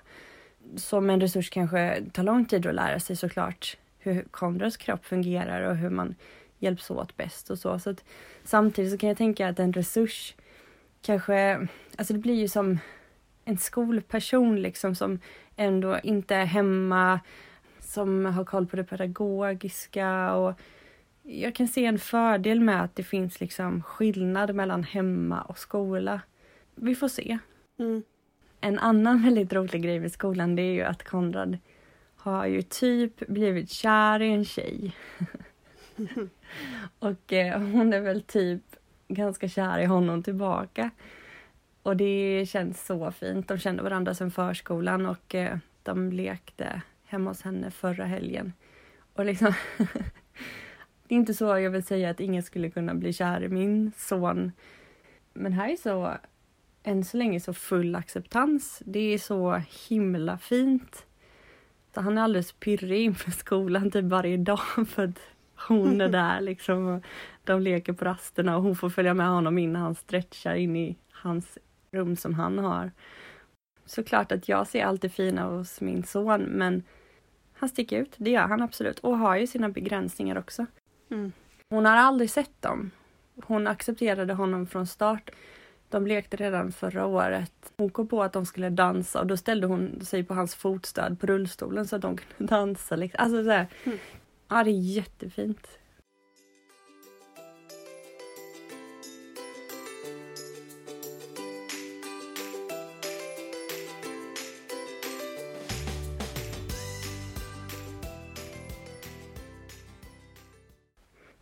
Som 0.75 1.09
en 1.09 1.21
resurs 1.21 1.49
kanske 1.49 2.03
tar 2.13 2.23
lång 2.23 2.45
tid 2.45 2.65
att 2.65 2.75
lära 2.75 2.99
sig 2.99 3.15
såklart 3.15 3.77
hur 3.99 4.23
Konrads 4.31 4.77
kropp 4.77 5.05
fungerar 5.05 5.61
och 5.61 5.77
hur 5.77 5.89
man 5.89 6.15
hjälps 6.59 6.91
åt 6.91 7.17
bäst 7.17 7.49
och 7.49 7.59
så. 7.59 7.79
så 7.79 7.89
att, 7.89 8.03
samtidigt 8.43 8.91
så 8.91 8.97
kan 8.97 9.09
jag 9.09 9.17
tänka 9.17 9.47
att 9.47 9.59
en 9.59 9.73
resurs 9.73 10.35
kanske, 11.01 11.67
alltså 11.97 12.13
det 12.13 12.19
blir 12.19 12.35
ju 12.35 12.47
som 12.47 12.79
en 13.45 13.57
skolperson 13.57 14.61
liksom 14.61 14.95
som 14.95 15.19
ändå 15.55 15.99
inte 16.03 16.35
är 16.35 16.45
hemma, 16.45 17.19
som 17.79 18.25
har 18.25 18.45
koll 18.45 18.65
på 18.67 18.75
det 18.75 18.83
pedagogiska 18.83 20.33
och 20.33 20.59
jag 21.23 21.55
kan 21.55 21.67
se 21.67 21.85
en 21.85 21.99
fördel 21.99 22.59
med 22.59 22.83
att 22.83 22.95
det 22.95 23.03
finns 23.03 23.39
liksom 23.39 23.83
skillnad 23.83 24.55
mellan 24.55 24.83
hemma 24.83 25.41
och 25.41 25.57
skola. 25.57 26.21
Vi 26.75 26.95
får 26.95 27.07
se. 27.07 27.37
Mm. 27.79 28.03
En 28.61 28.79
annan 28.79 29.23
väldigt 29.23 29.53
rolig 29.53 29.83
grej 29.83 29.99
med 29.99 30.11
skolan 30.11 30.55
det 30.55 30.61
är 30.61 30.73
ju 30.73 30.83
att 30.83 31.03
Konrad 31.03 31.57
har 32.15 32.45
ju 32.45 32.61
typ 32.61 33.27
blivit 33.27 33.69
kär 33.69 34.21
i 34.21 34.31
en 34.31 34.45
tjej. 34.45 34.95
och 36.99 37.33
eh, 37.33 37.59
hon 37.59 37.93
är 37.93 37.99
väl 37.99 38.21
typ 38.21 38.61
ganska 39.07 39.47
kär 39.47 39.79
i 39.79 39.85
honom 39.85 40.23
tillbaka. 40.23 40.89
Och 41.83 41.97
det 41.97 42.45
känns 42.49 42.85
så 42.85 43.11
fint. 43.11 43.47
De 43.47 43.57
kände 43.57 43.83
varandra 43.83 44.13
sedan 44.13 44.31
förskolan 44.31 45.05
och 45.05 45.35
eh, 45.35 45.57
de 45.83 46.11
lekte 46.11 46.81
hemma 47.05 47.29
hos 47.29 47.41
henne 47.41 47.71
förra 47.71 48.05
helgen. 48.05 48.53
Och 49.13 49.25
liksom 49.25 49.53
det 51.07 51.15
är 51.15 51.19
inte 51.19 51.33
så 51.33 51.45
jag 51.45 51.71
vill 51.71 51.83
säga 51.83 52.09
att 52.09 52.19
ingen 52.19 52.43
skulle 52.43 52.69
kunna 52.69 52.95
bli 52.95 53.13
kär 53.13 53.43
i 53.43 53.49
min 53.49 53.91
son 53.97 54.51
Men 55.33 55.53
här 55.53 55.69
är 55.69 55.75
så, 55.75 56.13
än 56.83 57.05
så 57.05 57.17
länge 57.17 57.39
så 57.39 57.53
full 57.53 57.95
acceptans. 57.95 58.81
Det 58.85 59.13
är 59.13 59.17
så 59.17 59.61
himla 59.89 60.37
fint. 60.37 61.05
Så 61.93 62.01
han 62.01 62.17
är 62.17 62.21
alldeles 62.21 62.51
pirrig 62.51 63.05
inför 63.05 63.31
skolan 63.31 63.91
typ 63.91 64.05
varje 64.05 64.37
dag 64.37 64.59
för 64.87 65.03
att 65.03 65.19
hon 65.67 66.01
är 66.01 66.09
där 66.09 66.41
liksom. 66.41 66.87
Och 66.87 67.03
de 67.43 67.61
leker 67.61 67.93
på 67.93 68.05
rasterna 68.05 68.57
och 68.57 68.63
hon 68.63 68.75
får 68.75 68.89
följa 68.89 69.13
med 69.13 69.27
honom 69.27 69.57
in 69.57 69.73
när 69.73 69.79
han 69.79 69.95
stretchar 69.95 70.55
in 70.55 70.75
i 70.75 70.97
hans 71.11 71.57
rum 71.91 72.15
som 72.15 72.33
han 72.33 72.57
har. 72.57 72.91
Såklart 73.85 74.31
att 74.31 74.49
jag 74.49 74.67
ser 74.67 74.85
allt 74.85 75.01
det 75.01 75.09
fina 75.09 75.43
hos 75.43 75.81
min 75.81 76.03
son 76.03 76.41
men 76.41 76.83
han 77.53 77.69
sticker 77.69 78.01
ut, 78.01 78.13
det 78.17 78.31
gör 78.31 78.47
han 78.47 78.61
absolut. 78.61 78.99
Och 78.99 79.17
har 79.17 79.35
ju 79.35 79.47
sina 79.47 79.69
begränsningar 79.69 80.37
också. 80.37 80.65
Mm. 81.11 81.31
Hon 81.69 81.85
har 81.85 81.97
aldrig 81.97 82.29
sett 82.29 82.61
dem. 82.61 82.91
Hon 83.43 83.67
accepterade 83.67 84.33
honom 84.33 84.67
från 84.67 84.87
start. 84.87 85.31
De 85.89 86.07
lekte 86.07 86.37
redan 86.37 86.71
förra 86.71 87.05
året. 87.05 87.73
Hon 87.77 87.89
kom 87.89 88.07
på 88.07 88.23
att 88.23 88.33
de 88.33 88.45
skulle 88.45 88.69
dansa 88.69 89.19
och 89.19 89.27
då 89.27 89.37
ställde 89.37 89.67
hon 89.67 90.05
sig 90.05 90.23
på 90.23 90.33
hans 90.33 90.55
fotstöd 90.55 91.19
på 91.19 91.27
rullstolen 91.27 91.87
så 91.87 91.95
att 91.95 92.01
de 92.01 92.17
kunde 92.17 92.53
dansa. 92.55 92.95
Liksom. 92.95 93.23
Alltså 93.23 93.43
så 93.43 93.49
här. 93.49 93.67
Mm. 93.83 93.97
Ja, 94.47 94.63
det 94.63 94.69
är 94.69 94.95
jättefint. 94.95 95.67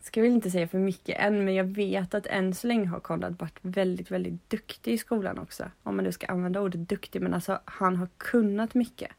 Ska 0.10 0.22
väl 0.22 0.32
inte 0.32 0.52
säga 0.52 0.68
för 0.68 0.78
mycket 0.78 1.20
än, 1.20 1.46
men 1.46 1.56
jag 1.56 1.64
vet 1.64 2.14
att 2.14 2.26
än 2.26 2.54
så 2.54 2.68
länge 2.68 2.88
har 2.88 3.00
Konrad 3.00 3.40
varit 3.40 3.60
väldigt, 3.62 4.12
väldigt 4.12 4.50
duktig 4.50 4.94
i 4.94 4.98
skolan 4.98 5.40
också. 5.40 5.72
Om 5.84 5.96
man 5.96 6.06
nu 6.06 6.12
ska 6.12 6.28
använda 6.28 6.62
ordet 6.62 6.90
duktig, 6.90 7.22
men 7.22 7.34
alltså 7.34 7.60
han 7.66 7.96
har 7.96 8.08
kunnat 8.18 8.74
mycket. 8.74 9.12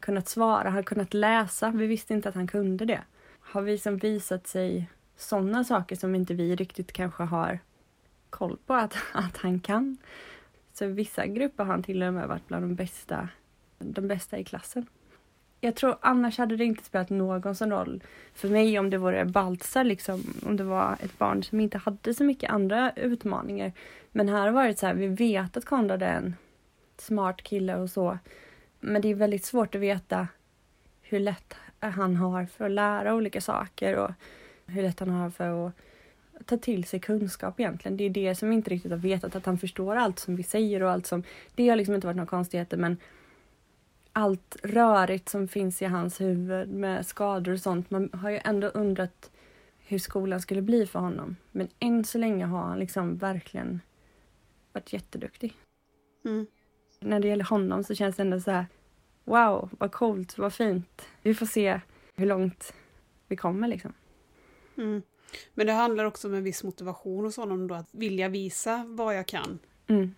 Kunnat 0.00 0.28
svara, 0.28 0.64
han 0.64 0.72
har 0.72 0.82
kunnat 0.82 1.14
läsa. 1.14 1.70
Vi 1.70 1.86
visste 1.86 2.14
inte 2.14 2.28
att 2.28 2.34
han 2.34 2.46
kunde 2.46 2.84
det. 2.84 3.02
Har 3.40 3.62
vi 3.62 3.78
som 3.78 3.96
visat 3.96 4.46
sig 4.46 4.90
sådana 5.16 5.64
saker 5.64 5.96
som 5.96 6.14
inte 6.14 6.34
vi 6.34 6.56
riktigt 6.56 6.92
kanske 6.92 7.22
har 7.22 7.58
koll 8.30 8.58
på 8.66 8.74
att, 8.74 8.96
att 9.12 9.36
han 9.36 9.60
kan. 9.60 9.96
Så 10.72 10.84
i 10.84 10.88
vissa 10.88 11.26
grupper 11.26 11.64
har 11.64 11.70
han 11.70 11.82
till 11.82 12.02
och 12.02 12.14
med 12.14 12.28
varit 12.28 12.48
bland 12.48 12.64
de 12.64 12.74
bästa, 12.74 13.28
de 13.78 14.08
bästa 14.08 14.38
i 14.38 14.44
klassen. 14.44 14.86
Jag 15.64 15.74
tror 15.74 15.96
annars 16.00 16.38
hade 16.38 16.56
det 16.56 16.64
inte 16.64 16.84
spelat 16.84 17.10
någon 17.10 17.54
sån 17.54 17.70
roll 17.70 18.02
för 18.34 18.48
mig 18.48 18.78
om 18.78 18.90
det 18.90 18.98
vore 18.98 19.24
Baltzar, 19.24 19.84
liksom, 19.84 20.34
om 20.46 20.56
det 20.56 20.64
var 20.64 20.96
ett 21.00 21.18
barn 21.18 21.42
som 21.42 21.60
inte 21.60 21.78
hade 21.78 22.14
så 22.14 22.24
mycket 22.24 22.50
andra 22.50 22.92
utmaningar. 22.96 23.72
Men 24.12 24.28
här 24.28 24.38
har 24.38 24.46
det 24.46 24.52
varit 24.52 24.78
så 24.78 24.86
här, 24.86 24.94
vi 24.94 25.06
vet 25.06 25.56
att 25.56 25.64
Konrad 25.64 26.02
är 26.02 26.16
en 26.16 26.36
smart 26.98 27.42
kille 27.42 27.76
och 27.76 27.90
så. 27.90 28.18
Men 28.80 29.02
det 29.02 29.08
är 29.08 29.14
väldigt 29.14 29.44
svårt 29.44 29.74
att 29.74 29.80
veta 29.80 30.28
hur 31.02 31.20
lätt 31.20 31.54
han 31.80 32.16
har 32.16 32.46
för 32.46 32.64
att 32.64 32.70
lära 32.70 33.14
olika 33.14 33.40
saker 33.40 33.96
och 33.96 34.10
hur 34.66 34.82
lätt 34.82 35.00
han 35.00 35.10
har 35.10 35.30
för 35.30 35.66
att 35.66 35.72
ta 36.46 36.56
till 36.56 36.84
sig 36.84 37.00
kunskap 37.00 37.60
egentligen. 37.60 37.96
Det 37.96 38.04
är 38.04 38.10
det 38.10 38.34
som 38.34 38.48
vi 38.48 38.54
inte 38.54 38.70
riktigt 38.70 38.90
har 38.90 38.98
vetat, 38.98 39.36
att 39.36 39.46
han 39.46 39.58
förstår 39.58 39.96
allt 39.96 40.18
som 40.18 40.36
vi 40.36 40.42
säger 40.42 40.82
och 40.82 40.90
allt 40.90 41.06
som... 41.06 41.22
Det 41.54 41.68
har 41.68 41.76
liksom 41.76 41.94
inte 41.94 42.06
varit 42.06 42.16
några 42.16 42.30
konstigheter 42.30 42.76
men 42.76 42.96
allt 44.16 44.56
rörigt 44.62 45.28
som 45.28 45.48
finns 45.48 45.82
i 45.82 45.84
hans 45.84 46.20
huvud 46.20 46.68
med 46.68 47.06
skador 47.06 47.52
och 47.52 47.60
sånt. 47.60 47.90
Man 47.90 48.10
har 48.12 48.30
ju 48.30 48.40
ändå 48.44 48.66
undrat 48.66 49.30
hur 49.78 49.98
skolan 49.98 50.40
skulle 50.40 50.62
bli 50.62 50.86
för 50.86 50.98
honom. 50.98 51.36
Men 51.52 51.68
än 51.78 52.04
så 52.04 52.18
länge 52.18 52.44
har 52.44 52.62
han 52.62 52.78
liksom 52.78 53.16
verkligen 53.16 53.80
varit 54.72 54.92
jätteduktig. 54.92 55.56
Mm. 56.24 56.46
När 57.00 57.20
det 57.20 57.28
gäller 57.28 57.44
honom 57.44 57.84
så 57.84 57.94
känns 57.94 58.16
det 58.16 58.22
ändå 58.22 58.40
så 58.40 58.50
här 58.50 58.66
Wow, 59.24 59.70
vad 59.78 59.92
coolt, 59.92 60.38
vad 60.38 60.52
fint. 60.52 61.08
Vi 61.22 61.34
får 61.34 61.46
se 61.46 61.80
hur 62.14 62.26
långt 62.26 62.74
vi 63.28 63.36
kommer 63.36 63.68
liksom. 63.68 63.92
Mm. 64.76 65.02
Men 65.54 65.66
det 65.66 65.72
handlar 65.72 66.04
också 66.04 66.28
om 66.28 66.34
en 66.34 66.44
viss 66.44 66.64
motivation 66.64 67.24
hos 67.24 67.36
honom 67.36 67.68
då, 67.68 67.74
att 67.74 67.88
vilja 67.92 68.28
visa 68.28 68.84
vad 68.88 69.16
jag 69.16 69.26
kan. 69.26 69.58
Mm. 69.86 70.14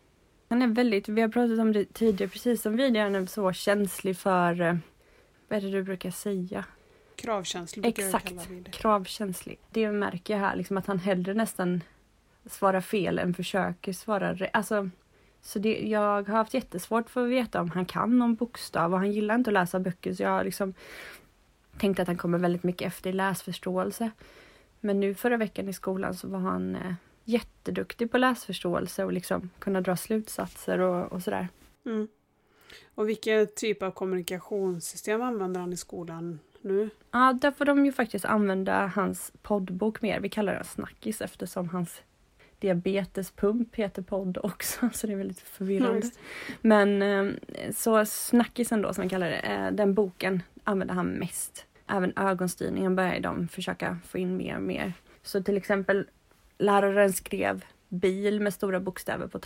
Han 0.49 0.63
är 0.63 0.67
väldigt, 0.67 1.09
vi 1.09 1.21
har 1.21 1.29
pratat 1.29 1.59
om 1.59 1.73
det 1.73 1.85
tidigare, 1.85 2.31
precis 2.31 2.63
som 2.63 2.77
vi, 2.77 2.99
han 2.99 3.15
är 3.15 3.27
så 3.27 3.53
känslig 3.53 4.17
för, 4.17 4.61
eh, 4.61 4.77
vad 5.49 5.57
är 5.57 5.63
det 5.63 5.71
du 5.71 5.83
brukar 5.83 6.11
säga? 6.11 6.65
Kravkänslig 7.17 7.87
Exakt, 7.87 8.49
det. 8.65 8.71
kravkänslig. 8.71 9.59
Det 9.71 9.91
märker 9.91 10.35
jag 10.35 10.41
här, 10.41 10.57
liksom 10.57 10.77
att 10.77 10.87
han 10.87 10.99
hellre 10.99 11.35
nästan 11.35 11.83
svarar 12.47 12.81
fel 12.81 13.19
än 13.19 13.35
försöker 13.35 13.93
svara 13.93 14.35
rätt. 14.35 14.51
Alltså, 14.53 14.91
så 15.41 15.59
det, 15.59 15.89
jag 15.89 16.29
har 16.29 16.37
haft 16.37 16.55
jättesvårt 16.55 17.11
för 17.11 17.25
att 17.25 17.31
veta 17.31 17.61
om 17.61 17.71
han 17.71 17.87
kan 17.87 18.19
någon 18.19 18.35
bokstav 18.35 18.93
och 18.93 18.99
han 18.99 19.13
gillar 19.13 19.35
inte 19.35 19.51
att 19.51 19.55
läsa 19.55 19.81
böcker 19.81 20.15
så 20.15 20.23
jag 20.23 20.31
har 20.31 20.45
liksom 20.45 20.75
tänkt 21.79 22.01
att 22.01 22.07
han 22.07 22.17
kommer 22.17 22.39
väldigt 22.39 22.63
mycket 22.63 22.87
efter 22.87 23.11
i 23.11 23.13
läsförståelse. 23.13 24.11
Men 24.81 25.01
nu 25.01 25.15
förra 25.15 25.37
veckan 25.37 25.69
i 25.69 25.73
skolan 25.73 26.15
så 26.15 26.29
var 26.29 26.39
han 26.39 26.77
eh, 26.77 26.95
jätteduktig 27.27 28.11
på 28.11 28.19
läsförståelse 28.19 29.05
och 29.05 29.13
liksom 29.13 29.51
kunna 29.59 29.81
dra 29.81 29.97
slutsatser 29.97 30.79
och, 30.79 31.13
och 31.13 31.23
sådär. 31.23 31.49
Mm. 31.87 32.09
Och 32.95 33.09
vilken 33.09 33.47
typ 33.57 33.83
av 33.83 33.91
kommunikationssystem 33.91 35.23
använder 35.23 35.61
han 35.61 35.73
i 35.73 35.77
skolan 35.77 36.39
nu? 36.61 36.91
Ja, 37.11 37.39
där 37.41 37.51
får 37.51 37.65
de 37.65 37.87
ju 37.87 37.93
faktiskt 37.93 38.25
använda 38.25 38.87
hans 38.87 39.33
poddbok 39.43 40.03
mer. 40.03 40.21
Vi 40.21 40.29
kallar 40.29 40.55
den 40.55 40.65
Snackis 40.65 41.21
eftersom 41.21 41.69
hans 41.69 42.03
diabetespump 42.59 43.75
heter 43.75 44.03
podd 44.03 44.39
också, 44.43 44.89
så 44.95 45.07
det 45.07 45.13
är 45.13 45.17
väldigt 45.17 45.41
förvirrande. 45.41 46.07
Nice. 46.07 46.19
Men 46.61 47.03
eh, 47.03 47.33
så 47.73 48.05
Snackisen 48.05 48.83
då 48.83 48.95
som 48.95 49.03
vi 49.03 49.11
kallar 49.11 49.31
det, 49.31 49.39
eh, 49.39 49.71
den 49.71 49.95
boken 49.95 50.43
använder 50.65 50.95
han 50.95 51.07
mest. 51.07 51.67
Även 51.87 52.13
ögonstyrningen 52.17 52.97
börjar 52.97 53.21
de 53.21 53.49
försöka 53.49 53.99
få 54.09 54.19
in 54.19 54.37
mer 54.37 54.57
och 54.57 54.63
mer. 54.63 54.93
Så 55.23 55.43
till 55.43 55.57
exempel 55.57 56.07
läraren 56.59 57.13
skrev 57.13 57.65
bil 57.89 58.41
med 58.41 58.55
stora 58.55 58.81
bokstäver 58.81 59.27
på 59.27 59.39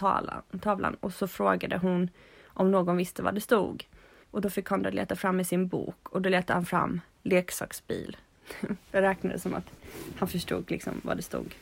tavlan, 0.61 0.97
och 1.01 1.13
så 1.13 1.29
frågade 1.29 1.79
hon 1.79 2.11
om 2.47 2.71
någon 2.71 2.97
visste 2.97 3.23
vad 3.23 3.35
det 3.35 3.41
stod. 3.41 3.85
Och 4.31 4.41
då 4.41 4.51
fick 4.51 4.69
Konrad 4.69 4.95
leta 4.95 5.17
fram 5.17 5.41
i 5.41 5.45
sin 5.45 5.69
bok 5.69 6.09
och 6.09 6.23
då 6.23 6.29
letade 6.29 6.57
han 6.57 6.67
fram 6.67 7.01
leksaksbil. 7.23 8.17
Det 8.91 9.03
räknades 9.03 9.43
som 9.43 9.55
att 9.55 9.71
han 10.19 10.29
förstod 10.29 10.71
liksom 10.71 11.01
vad 11.05 11.17
det 11.17 11.23
stod. 11.23 11.55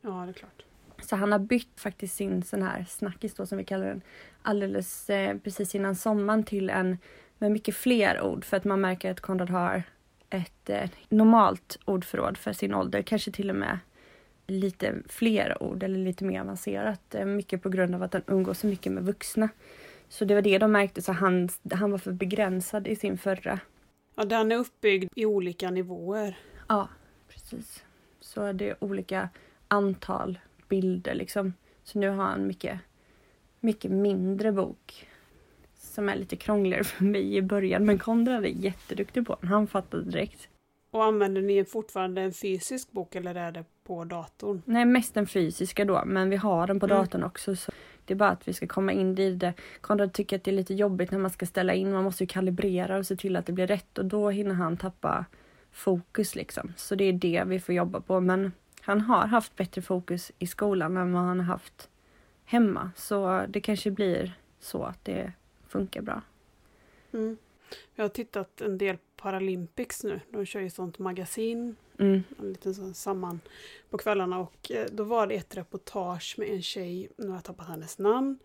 Ja, 0.00 0.10
det 0.10 0.30
är 0.30 0.32
klart. 0.32 0.62
Så 1.02 1.16
han 1.16 1.32
har 1.32 1.38
bytt 1.38 1.80
faktiskt 1.80 2.16
sin 2.16 2.42
sån 2.42 2.62
här 2.62 2.86
snackis 2.88 3.34
då 3.34 3.46
som 3.46 3.58
vi 3.58 3.64
kallar 3.64 3.86
den 3.86 4.02
alldeles 4.42 5.10
eh, 5.10 5.36
precis 5.36 5.74
innan 5.74 5.96
sommaren 5.96 6.44
till 6.44 6.70
en 6.70 6.98
med 7.38 7.52
mycket 7.52 7.76
fler 7.76 8.22
ord 8.22 8.44
för 8.44 8.56
att 8.56 8.64
man 8.64 8.80
märker 8.80 9.10
att 9.10 9.20
Konrad 9.20 9.50
har 9.50 9.82
ett 10.30 10.70
eh, 10.70 10.90
normalt 11.08 11.78
ordförråd 11.84 12.36
för 12.36 12.52
sin 12.52 12.74
ålder, 12.74 13.02
kanske 13.02 13.30
till 13.30 13.50
och 13.50 13.56
med 13.56 13.78
lite 14.50 14.94
fler 15.08 15.62
ord 15.62 15.82
eller 15.82 15.98
lite 15.98 16.24
mer 16.24 16.40
avancerat. 16.40 17.14
eh, 17.14 17.24
Mycket 17.24 17.62
på 17.62 17.68
grund 17.68 17.94
av 17.94 18.02
att 18.02 18.12
han 18.12 18.22
umgås 18.26 18.58
så 18.58 18.66
mycket 18.66 18.92
med 18.92 19.04
vuxna. 19.04 19.48
Så 20.08 20.24
det 20.24 20.34
var 20.34 20.42
det 20.42 20.58
de 20.58 20.72
märkte, 20.72 21.02
så 21.02 21.12
han, 21.12 21.48
han 21.72 21.90
var 21.90 21.98
för 21.98 22.12
begränsad 22.12 22.86
i 22.88 22.96
sin 22.96 23.18
förra. 23.18 23.60
Ja, 24.14 24.24
den 24.24 24.52
är 24.52 24.56
uppbyggd 24.56 25.12
i 25.16 25.26
olika 25.26 25.70
nivåer. 25.70 26.38
Ja, 26.68 26.88
precis. 27.28 27.84
Så 28.20 28.52
det 28.52 28.68
är 28.70 28.84
olika 28.84 29.28
antal 29.68 30.38
bilder 30.68 31.14
liksom. 31.14 31.52
Så 31.84 31.98
nu 31.98 32.08
har 32.08 32.24
han 32.24 32.46
mycket, 32.46 32.78
mycket 33.60 33.90
mindre 33.90 34.52
bok. 34.52 35.08
Som 35.74 36.08
är 36.08 36.16
lite 36.16 36.36
krångligare 36.36 36.84
för 36.84 37.04
mig 37.04 37.36
i 37.36 37.42
början. 37.42 37.84
Men 37.84 37.98
Konrad 37.98 38.44
är 38.44 38.48
jätteduktig 38.48 39.26
på 39.26 39.36
den. 39.40 39.48
Han 39.50 39.66
fattade 39.66 40.04
direkt. 40.04 40.48
Och 40.90 41.04
använder 41.04 41.42
ni 41.42 41.64
fortfarande 41.64 42.22
en 42.22 42.32
fysisk 42.32 42.92
bok 42.92 43.14
eller 43.14 43.34
är 43.34 43.52
det 43.52 43.64
på 43.84 44.04
datorn? 44.04 44.62
Nej, 44.64 44.84
mest 44.84 45.14
den 45.14 45.26
fysiska 45.26 45.84
då. 45.84 46.02
Men 46.06 46.30
vi 46.30 46.36
har 46.36 46.66
den 46.66 46.80
på 46.80 46.86
Mm. 46.86 46.98
datorn 46.98 47.22
också. 47.24 47.56
Så 47.56 47.72
det 48.04 48.14
är 48.14 48.16
bara 48.16 48.30
att 48.30 48.48
vi 48.48 48.52
ska 48.52 48.66
komma 48.66 48.92
in 48.92 49.18
i 49.18 49.30
det. 49.34 49.52
Konrad 49.80 50.12
tycker 50.12 50.36
att 50.36 50.44
det 50.44 50.50
är 50.50 50.52
lite 50.52 50.74
jobbigt 50.74 51.10
när 51.10 51.18
man 51.18 51.30
ska 51.30 51.46
ställa 51.46 51.74
in. 51.74 51.92
Man 51.92 52.04
måste 52.04 52.24
ju 52.24 52.28
kalibrera 52.28 52.98
och 52.98 53.06
se 53.06 53.16
till 53.16 53.36
att 53.36 53.46
det 53.46 53.52
blir 53.52 53.66
rätt. 53.66 53.98
Och 53.98 54.04
då 54.04 54.30
hinner 54.30 54.54
han 54.54 54.76
tappa 54.76 55.24
fokus 55.72 56.34
liksom. 56.34 56.72
Så 56.76 56.94
det 56.94 57.04
är 57.04 57.12
det 57.12 57.42
vi 57.46 57.60
får 57.60 57.74
jobba 57.74 58.00
på. 58.00 58.20
Men 58.20 58.52
han 58.80 59.00
har 59.00 59.26
haft 59.26 59.56
bättre 59.56 59.82
fokus 59.82 60.32
i 60.38 60.46
skolan 60.46 60.96
än 60.96 61.12
vad 61.12 61.22
han 61.22 61.40
har 61.40 61.46
haft 61.46 61.88
hemma. 62.44 62.90
Så 62.96 63.44
det 63.48 63.60
kanske 63.60 63.90
blir 63.90 64.32
så 64.60 64.82
att 64.82 65.04
det 65.04 65.32
funkar 65.68 66.02
bra. 66.02 66.22
Mm. 67.12 67.36
Jag 67.94 68.04
har 68.04 68.08
tittat 68.08 68.60
en 68.60 68.78
del 68.78 68.96
Paralympics 69.20 70.04
nu. 70.04 70.20
De 70.30 70.46
kör 70.46 70.60
ju 70.60 70.70
sånt 70.70 70.98
magasin, 70.98 71.76
Mm. 71.98 72.22
en 72.38 72.48
liten 72.52 72.74
sån 72.74 72.94
samman 72.94 73.40
på 73.90 73.98
kvällarna. 73.98 74.38
Och 74.38 74.70
eh, 74.70 74.86
då 74.92 75.04
var 75.04 75.26
det 75.26 75.34
ett 75.34 75.56
reportage 75.56 76.34
med 76.38 76.48
en 76.48 76.62
tjej, 76.62 77.08
nu 77.16 77.28
har 77.28 77.34
jag 77.34 77.44
tappat 77.44 77.66
hennes 77.68 77.98
namn, 77.98 78.38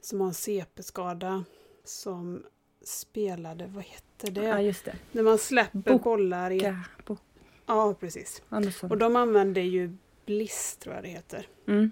som 0.00 0.20
har 0.20 0.28
en 0.28 0.34
CP-skada 0.34 1.44
som 1.84 2.42
spelade, 2.84 3.66
vad 3.66 3.84
heter 3.84 4.30
det? 4.30 4.42
Ja, 4.44 4.60
just 4.60 4.84
det. 4.84 4.94
När 5.12 5.22
man 5.22 5.38
släpper 5.38 5.78
Boka. 5.92 5.98
bollar 6.04 6.50
i... 6.50 6.74
Boka. 7.06 7.20
Ja, 7.66 7.94
precis. 8.00 8.42
Andersson. 8.48 8.90
Och 8.90 8.98
de 8.98 9.16
använder 9.16 9.62
ju 9.62 9.96
Bliss, 10.26 10.76
tror 10.80 10.94
jag 10.94 11.04
det 11.04 11.08
heter. 11.10 11.46
Mm. 11.66 11.90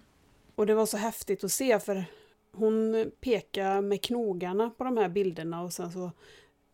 Och 0.54 0.66
det 0.66 0.74
var 0.74 0.86
så 0.86 0.96
häftigt 0.96 1.44
att 1.44 1.52
se 1.52 1.78
för 1.80 2.04
hon 2.52 3.10
pekade 3.20 3.80
med 3.80 4.02
knogarna 4.02 4.70
på 4.70 4.84
de 4.84 4.96
här 4.96 5.08
bilderna 5.08 5.62
och 5.62 5.72
sen 5.72 5.92
så 5.92 6.10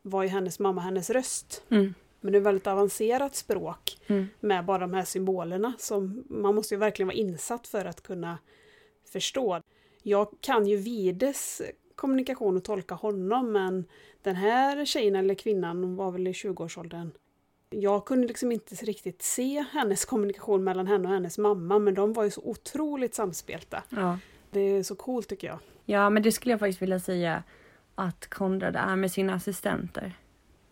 var 0.03 0.23
ju 0.23 0.29
hennes 0.29 0.59
mamma 0.59 0.81
hennes 0.81 1.11
röst. 1.11 1.63
Mm. 1.69 1.95
Men 2.21 2.33
det 2.33 2.39
är 2.39 2.43
väldigt 2.43 2.67
avancerat 2.67 3.35
språk 3.35 3.99
Mm. 4.07 4.27
med 4.41 4.65
bara 4.65 4.79
de 4.79 4.95
här 4.95 5.05
symbolerna 5.05 5.73
som 5.79 6.25
man 6.29 6.55
måste 6.55 6.75
ju 6.75 6.79
verkligen 6.79 7.07
vara 7.07 7.17
insatt 7.17 7.67
för 7.67 7.85
att 7.85 8.03
kunna 8.03 8.39
förstå. 9.13 9.61
Jag 10.03 10.29
kan 10.41 10.67
ju 10.67 10.77
Vides 10.77 11.63
kommunikation 11.95 12.57
och 12.57 12.65
tolka 12.65 12.95
honom 12.95 13.53
men 13.53 13.85
den 14.23 14.37
här 14.37 14.85
tjejen 14.85 15.17
eller 15.17 15.35
kvinnan 15.35 15.97
var 15.97 16.11
väl 16.11 16.27
i 16.29 16.33
20-årsåldern. 16.33 17.11
Jag 17.71 18.05
kunde 18.05 18.27
liksom 18.29 18.53
inte 18.53 18.75
riktigt 18.75 19.23
se 19.23 19.65
hennes 19.73 20.05
kommunikation 20.05 20.65
mellan 20.65 20.87
henne 20.87 21.09
och 21.09 21.15
hennes 21.15 21.39
mamma 21.39 21.79
men 21.79 21.95
de 21.95 22.13
var 22.13 22.25
ju 22.25 22.31
så 22.31 22.41
otroligt 22.45 23.15
samspelta. 23.15 23.83
Ja. 23.89 24.19
Det 24.51 24.61
är 24.61 24.83
så 24.83 24.95
coolt 24.95 25.29
tycker 25.29 25.47
jag. 25.49 25.59
ja, 25.85 26.11
men 26.11 26.23
det 26.23 26.33
skulle 26.33 26.53
jag 26.53 26.61
faktiskt 26.61 26.83
vilja 26.83 27.01
säga 27.01 27.43
att 28.01 28.27
Konrad 28.27 28.77
är 28.77 28.97
med 28.97 29.13
sina 29.13 29.35
assistenter. 29.35 30.13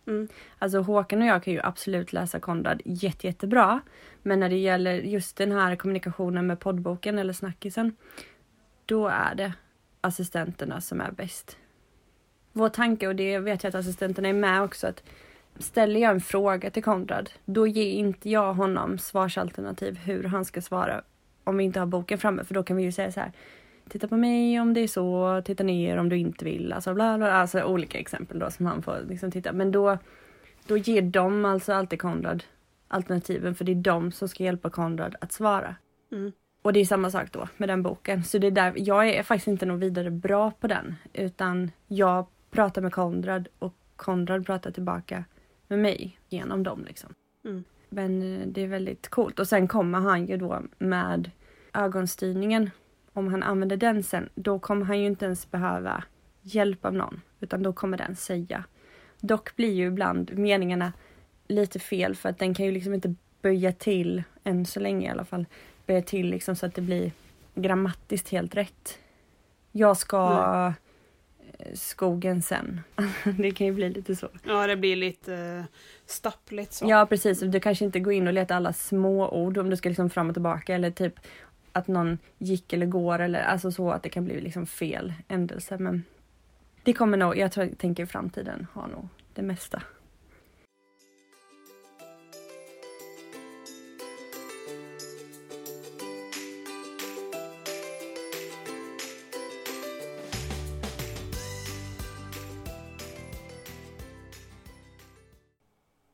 Mm. 0.06 0.28
Alltså 0.58 0.78
Håkan 0.80 1.23
och 1.23 1.28
jag 1.28 1.42
kan 1.42 1.52
ju 1.52 1.61
absolut 1.62 2.12
läsa 2.12 2.40
Konrad 2.40 2.82
jätte, 2.85 3.26
jättebra. 3.26 3.80
Men 4.23 4.40
när 4.40 4.49
det 4.49 4.56
gäller 4.56 4.94
just 4.94 5.37
den 5.37 5.52
här 5.52 5.76
kommunikationen 5.76 6.47
med 6.47 6.61
poddboken 6.61 7.18
eller 7.18 7.32
snackisen. 7.32 7.97
Då 8.87 9.08
är 9.08 9.35
det 9.35 9.52
assistenterna 10.00 10.80
som 10.80 11.00
är 11.00 11.11
bäst. 11.11 11.56
Vår 12.52 12.68
tanke, 12.68 13.08
och 13.08 13.16
det 13.16 13.38
vet 13.38 13.62
jag 13.62 13.68
att 13.68 13.75
assistenterna 13.75 14.28
är 14.28 14.32
med 14.32 14.62
också, 14.62 14.87
att 14.87 15.02
ställer 15.58 16.00
jag 16.00 16.11
en 16.11 16.20
fråga 16.20 16.70
till 16.70 16.82
Konrad, 16.82 17.30
då 17.44 17.66
ger 17.66 17.92
inte 17.92 18.30
jag 18.30 18.54
honom 18.54 18.99
svarsalternativ 18.99 19.99
hur 19.99 20.25
han 20.25 20.44
ska 20.44 20.61
svara 20.61 21.02
om 21.44 21.56
vi 21.56 21.64
inte 21.64 21.80
har 21.80 21.87
boken 21.87 22.18
framme. 22.18 22.44
För 22.44 22.54
då 22.54 22.62
kan 22.62 22.76
vi 22.76 22.82
ju 22.82 22.92
säga 22.92 23.12
så 23.12 23.20
här. 23.20 23.32
Titta 23.88 24.09
på 24.09 24.16
mig 24.16 24.61
om 24.61 24.75
det 24.75 24.80
är 24.80 24.88
så, 24.88 25.42
titta 25.45 25.64
ner 25.64 25.97
om 25.97 26.09
du 26.09 26.16
inte 26.16 26.45
vill. 26.45 26.73
Alltså, 26.73 26.95
bla, 26.95 27.18
bla, 27.18 27.33
alltså 27.33 27.62
olika 27.62 27.99
exempel 27.99 28.38
då 28.38 28.50
som 28.50 28.66
han 28.66 28.83
får 28.83 28.99
liksom 29.09 29.30
titta. 29.30 29.52
Men 29.52 29.73
då, 29.73 29.99
då 30.66 30.76
ger 30.76 31.02
de 31.02 31.45
alltså 31.45 31.73
alltid 31.73 32.00
Konrad 32.00 32.45
alternativen 32.88 33.54
för 33.54 33.64
det 33.64 33.73
är 33.73 33.76
de 33.76 34.12
som 34.12 34.28
ska 34.28 34.45
hjälpa 34.45 34.71
Konrad 34.71 35.16
att 35.21 35.33
svara. 35.33 35.76
Mm. 36.12 36.33
Och 36.62 36.73
det 36.73 36.80
är 36.80 36.85
samma 36.85 37.11
sak 37.11 37.33
då 37.33 37.49
med 37.57 37.68
den 37.68 37.83
boken. 37.83 38.25
Så 38.25 38.38
det 38.38 38.47
är 38.47 38.50
där, 38.50 38.73
jag 38.76 39.09
är 39.09 39.23
faktiskt 39.23 39.49
inte 39.49 39.66
något 39.66 39.80
vidare 39.80 40.11
bra 40.11 40.50
på 40.50 40.66
den. 40.66 40.95
Utan 41.12 41.71
jag 41.87 42.26
pratar 42.50 42.83
med 42.83 42.92
Konrad 42.92 43.49
och 43.59 43.75
Konrad 43.97 44.47
pratar 44.47 44.71
tillbaka 44.71 45.25
med 45.68 45.78
mig 45.78 46.18
genom 46.28 46.62
dem 46.62 46.85
liksom. 46.87 47.14
Mm. 47.45 47.64
Men 47.88 48.23
eh, 48.23 48.47
det 48.47 48.62
är 48.62 48.68
väldigt 48.68 49.09
coolt. 49.09 49.38
Och 49.38 49.49
sen 49.49 49.68
kommer 49.68 49.99
han 49.99 50.26
ju 50.26 50.37
då 50.37 50.62
med 50.78 51.30
ögonstyrningen. 51.75 52.71
Om 53.18 53.28
han 53.28 53.42
använder 53.42 53.76
den 53.76 54.02
sen, 54.02 54.28
då 54.34 54.58
kommer 54.58 54.84
han 54.84 55.00
ju 55.00 55.06
inte 55.06 55.25
ens 55.25 55.50
behöva 55.50 56.04
hjälp 56.42 56.84
av 56.84 56.94
någon. 56.94 57.20
Utan 57.40 57.62
då 57.62 57.72
kommer 57.72 57.98
den 57.98 58.16
säga. 58.16 58.64
Dock 59.20 59.56
blir 59.56 59.72
ju 59.72 59.87
ibland 59.87 60.38
meningarna 60.38 60.92
lite 61.48 61.78
fel 61.78 62.16
för 62.16 62.28
att 62.28 62.38
den 62.38 62.54
kan 62.54 62.66
ju 62.66 62.72
liksom 62.72 62.94
inte 62.94 63.14
böja 63.42 63.72
till, 63.72 64.22
än 64.44 64.66
så 64.66 64.80
länge 64.80 65.06
i 65.06 65.10
alla 65.10 65.25
fall, 65.25 65.46
böja 65.87 66.02
till 66.02 66.30
liksom 66.30 66.56
så 66.56 66.66
att 66.66 66.75
det 66.75 66.80
blir 66.80 67.12
grammatiskt 67.54 68.28
helt 68.28 68.54
rätt. 68.54 68.98
Jag 69.72 69.96
ska 69.96 70.72
eh, 71.59 71.74
skogen 71.74 72.42
sen. 72.42 72.81
det 73.38 73.50
kan 73.50 73.66
ju 73.66 73.72
bli 73.72 73.90
lite 73.90 74.16
så. 74.16 74.28
Ja, 74.44 74.66
det 74.66 74.76
blir 74.76 74.96
lite 74.96 75.33
uh, 75.33 75.64
stappligt 76.07 76.72
så. 76.72 76.87
Ja 76.88 77.07
precis, 77.07 77.40
du 77.40 77.61
kanske 77.61 77.85
inte 77.85 78.00
går 78.00 78.12
in 78.12 78.26
och 78.26 78.33
letar 78.33 78.57
alla 78.57 78.72
små 78.72 79.28
ord 79.28 79.59
om 79.59 79.70
du 79.70 79.76
ska 79.76 79.88
liksom 79.88 80.11
fram 80.11 80.28
och 80.28 80.35
tillbaka 80.35 80.74
eller 80.74 80.90
typ 80.90 81.14
att 81.72 81.88
någon 81.88 82.18
gick 82.38 82.72
eller 82.72 82.87
går 82.87 83.18
eller 83.18 83.42
alltså 83.42 83.72
så 83.72 83.90
att 83.90 84.02
det 84.02 84.09
kan 84.09 84.24
bli 84.24 84.40
liksom 84.40 84.66
fel 84.66 85.12
ändelse 85.28 85.78
men 85.78 86.04
det 86.83 86.92
kommer 86.92 87.16
nog, 87.16 87.37
jag 87.37 87.52
tror, 87.52 87.66
tänker 87.78 88.07
framtiden 88.07 88.66
ha 88.74 88.87
nog 88.87 89.09
det 89.35 89.42
mesta. 89.42 89.83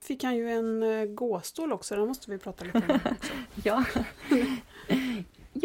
Fick 0.01 0.25
han 0.25 0.37
ju 0.37 0.51
en 0.51 0.83
uh, 0.83 1.05
gåstol 1.05 1.73
också, 1.73 1.97
den 1.97 2.07
måste 2.07 2.31
vi 2.31 2.38
prata 2.38 2.64
lite 2.64 2.79
om. 2.79 2.99
Ja. 3.64 3.85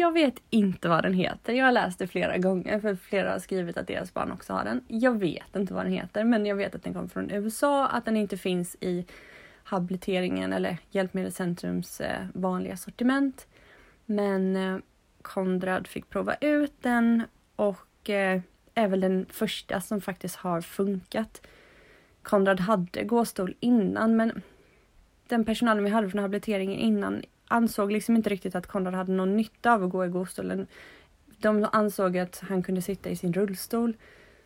Jag 0.00 0.12
vet 0.12 0.42
inte 0.50 0.88
vad 0.88 1.02
den 1.02 1.14
heter. 1.14 1.52
Jag 1.52 1.64
har 1.64 1.72
läst 1.72 1.98
det 1.98 2.06
flera 2.06 2.38
gånger 2.38 2.80
för 2.80 2.94
flera 2.94 3.32
har 3.32 3.38
skrivit 3.38 3.76
att 3.76 3.86
deras 3.86 4.14
barn 4.14 4.32
också 4.32 4.52
har 4.52 4.64
den. 4.64 4.84
Jag 4.88 5.18
vet 5.18 5.56
inte 5.56 5.74
vad 5.74 5.84
den 5.84 5.92
heter 5.92 6.24
men 6.24 6.46
jag 6.46 6.56
vet 6.56 6.74
att 6.74 6.82
den 6.82 6.94
kommer 6.94 7.08
från 7.08 7.30
USA, 7.30 7.86
att 7.86 8.04
den 8.04 8.16
inte 8.16 8.36
finns 8.36 8.76
i 8.80 9.06
habiliteringen 9.64 10.52
eller 10.52 10.78
Hjälpmedelscentrums 10.90 12.00
eh, 12.00 12.26
vanliga 12.34 12.76
sortiment. 12.76 13.46
Men 14.06 14.56
eh, 14.56 14.78
Konrad 15.22 15.86
fick 15.86 16.10
prova 16.10 16.34
ut 16.34 16.82
den 16.82 17.22
och 17.56 18.10
eh, 18.10 18.40
är 18.74 18.88
väl 18.88 19.00
den 19.00 19.26
första 19.30 19.80
som 19.80 20.00
faktiskt 20.00 20.36
har 20.36 20.60
funkat. 20.60 21.46
Konrad 22.22 22.60
hade 22.60 23.04
gåstol 23.04 23.54
innan 23.60 24.16
men 24.16 24.42
den 25.28 25.44
personalen 25.44 25.84
vi 25.84 25.90
hade 25.90 26.10
från 26.10 26.22
habiliteringen 26.22 26.78
innan 26.78 27.22
ansåg 27.50 27.92
liksom 27.92 28.16
inte 28.16 28.30
riktigt 28.30 28.54
att 28.54 28.66
Konrad 28.66 28.94
hade 28.94 29.12
någon 29.12 29.36
nytta 29.36 29.72
av 29.72 29.84
att 29.84 29.90
gå 29.90 30.04
i 30.04 30.08
gåstolen. 30.08 30.66
De 31.38 31.68
ansåg 31.72 32.18
att 32.18 32.42
han 32.48 32.62
kunde 32.62 32.82
sitta 32.82 33.10
i 33.10 33.16
sin 33.16 33.32
rullstol. 33.32 33.96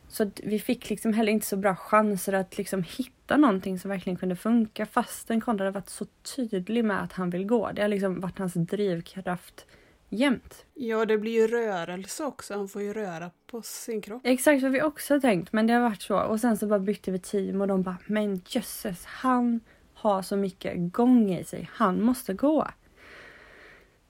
Så 0.08 0.30
vi 0.42 0.58
fick 0.58 0.90
liksom 0.90 1.12
heller 1.12 1.32
inte 1.32 1.46
så 1.46 1.56
bra 1.56 1.74
chanser 1.74 2.32
att 2.32 2.58
liksom 2.58 2.82
hitta 2.82 3.36
någonting 3.36 3.78
som 3.78 3.90
verkligen 3.90 4.16
kunde 4.16 4.36
funka 4.36 4.86
fastän 4.86 5.40
Konrad 5.40 5.66
har 5.66 5.72
varit 5.72 5.88
så 5.88 6.06
tydlig 6.36 6.84
med 6.84 7.02
att 7.02 7.12
han 7.12 7.30
vill 7.30 7.46
gå. 7.46 7.72
Det 7.72 7.82
har 7.82 7.88
liksom 7.88 8.20
varit 8.20 8.38
hans 8.38 8.54
drivkraft 8.54 9.66
jämt. 10.08 10.64
Ja, 10.74 11.04
det 11.04 11.18
blir 11.18 11.32
ju 11.32 11.46
rörelse 11.46 12.24
också. 12.24 12.54
Han 12.54 12.68
får 12.68 12.82
ju 12.82 12.92
röra 12.92 13.30
på 13.46 13.62
sin 13.62 14.00
kropp. 14.02 14.22
Exakt 14.24 14.62
vad 14.62 14.72
vi 14.72 14.82
också 14.82 15.14
har 15.14 15.20
tänkt 15.20 15.52
men 15.52 15.66
det 15.66 15.72
har 15.72 15.80
varit 15.80 16.02
så. 16.02 16.18
Och 16.18 16.40
sen 16.40 16.56
så 16.56 16.66
bara 16.66 16.78
bytte 16.78 17.10
vi 17.10 17.18
team 17.18 17.60
och 17.60 17.68
de 17.68 17.82
bara 17.82 17.98
men 18.06 18.40
jösses 18.46 19.04
han 19.04 19.60
har 19.94 20.22
så 20.22 20.36
mycket 20.36 20.92
gång 20.92 21.34
i 21.34 21.44
sig. 21.44 21.70
Han 21.72 22.02
måste 22.02 22.34
gå. 22.34 22.68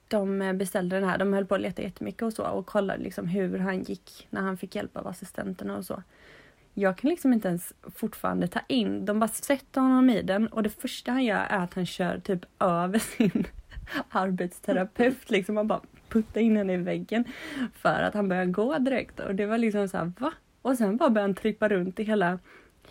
De 0.09 0.43
eh, 0.43 0.53
beställde 0.53 0.97
den 1.01 1.09
här. 1.09 1.19
De 1.19 1.33
höll 1.33 1.47
på 1.47 1.55
att 1.55 1.61
leta 1.61 1.83
jättemycket 1.83 2.23
och 2.23 2.33
så 2.33 2.47
och 2.47 2.67
kollade 2.67 3.03
liksom 3.03 3.27
hur 3.27 3.59
han 3.59 3.83
gick 3.83 4.27
när 4.31 4.41
han 4.41 4.57
fick 4.57 4.75
hjälp 4.75 4.97
av 4.97 5.07
assistenterna 5.07 5.77
och 5.77 5.85
så. 5.85 6.03
Jag 6.75 6.99
kan 6.99 7.11
liksom 7.11 7.33
inte 7.33 7.49
ens 7.49 7.73
fortfarande 7.95 8.49
ta 8.49 8.61
in. 8.69 9.05
De 9.05 9.21
bara 9.21 9.29
sätter 9.29 9.81
honom 9.81 10.11
i 10.11 10.23
den 10.23 10.47
och 10.49 10.63
det 10.63 10.71
första 10.71 11.13
han 11.13 11.25
gör 11.25 11.47
är 11.49 11.59
att 11.59 11.75
han 11.75 11.87
kör 11.87 12.19
typ 12.19 12.41
över 12.61 12.99
sin 13.17 13.47
arbetsterapeut. 14.09 15.31
Liksom 15.31 15.57
han 15.57 15.69
bara 15.69 15.81
puttar 16.09 16.41
in 16.41 16.57
henne 16.57 16.73
i 16.73 16.77
väggen 16.77 17.25
för 17.75 18.03
att 18.03 18.15
han 18.15 18.29
börjar 18.29 18.45
gå 18.45 18.79
direkt 18.79 19.21
och 19.21 19.35
det 19.35 19.47
var 19.47 19.59
liksom 19.59 19.89
så 19.89 19.97
här 19.97 20.13
va? 20.19 20.33
Och 20.63 20.79
sen 20.79 20.97
bara 20.97 21.11
började 21.11 21.29
han 21.29 21.35
trippa 21.35 21.69
runt 21.69 22.01
i 22.01 22.03
hela 22.03 22.39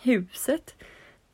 huset. 0.02 0.74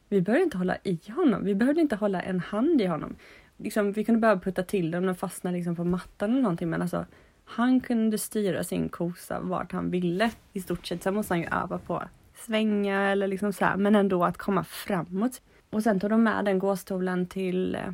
Vi 0.08 0.20
behövde 0.20 0.44
inte 0.44 0.58
hålla 0.58 0.76
i 0.82 1.00
honom. 1.16 1.44
Vi 1.44 1.54
behövde 1.54 1.80
inte 1.80 1.96
hålla 1.96 2.22
en 2.22 2.40
hand 2.40 2.80
i 2.80 2.86
honom. 2.86 3.16
Liksom, 3.62 3.92
vi 3.92 4.04
kunde 4.04 4.20
behöva 4.20 4.40
putta 4.40 4.62
till 4.62 4.90
den 4.90 5.08
och 5.08 5.18
fastna 5.18 5.50
liksom 5.50 5.76
på 5.76 5.84
mattan 5.84 6.30
eller 6.30 6.42
någonting 6.42 6.70
men 6.70 6.82
alltså 6.82 7.06
han 7.44 7.80
kunde 7.80 8.18
styra 8.18 8.64
sin 8.64 8.88
kosa 8.88 9.40
vart 9.40 9.72
han 9.72 9.90
ville 9.90 10.30
i 10.52 10.60
stort 10.60 10.86
sett. 10.86 11.02
Sen 11.02 11.14
måste 11.14 11.34
han 11.34 11.40
ju 11.40 11.46
öva 11.46 11.78
på 11.78 12.02
svänga 12.34 13.10
eller 13.10 13.28
liksom 13.28 13.52
så 13.52 13.64
här, 13.64 13.76
men 13.76 13.94
ändå 13.94 14.24
att 14.24 14.38
komma 14.38 14.64
framåt. 14.64 15.42
Och 15.70 15.82
sen 15.82 16.00
tog 16.00 16.10
de 16.10 16.22
med 16.22 16.44
den 16.44 16.58
gåstolen 16.58 17.26
till 17.26 17.74
eh, 17.74 17.92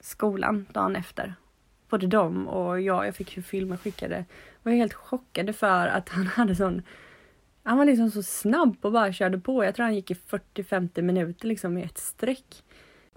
skolan 0.00 0.66
dagen 0.72 0.96
efter. 0.96 1.34
Både 1.88 2.06
de 2.06 2.48
och 2.48 2.80
jag, 2.80 3.06
jag 3.06 3.16
fick 3.16 3.36
ju 3.36 3.42
filmer 3.42 3.76
skickade, 3.76 4.24
var 4.62 4.72
helt 4.72 4.94
chockade 4.94 5.52
för 5.52 5.86
att 5.86 6.08
han 6.08 6.26
hade 6.36 6.56
sån 6.56 6.82
han 7.66 7.78
var 7.78 7.84
liksom 7.84 8.10
så 8.10 8.22
snabb 8.22 8.76
och 8.80 8.92
bara 8.92 9.12
körde 9.12 9.38
på. 9.38 9.64
Jag 9.64 9.74
tror 9.74 9.84
han 9.84 9.94
gick 9.94 10.10
i 10.10 10.14
40-50 10.14 11.02
minuter 11.02 11.46
liksom 11.46 11.78
i 11.78 11.82
ett 11.82 11.98
streck. 11.98 12.64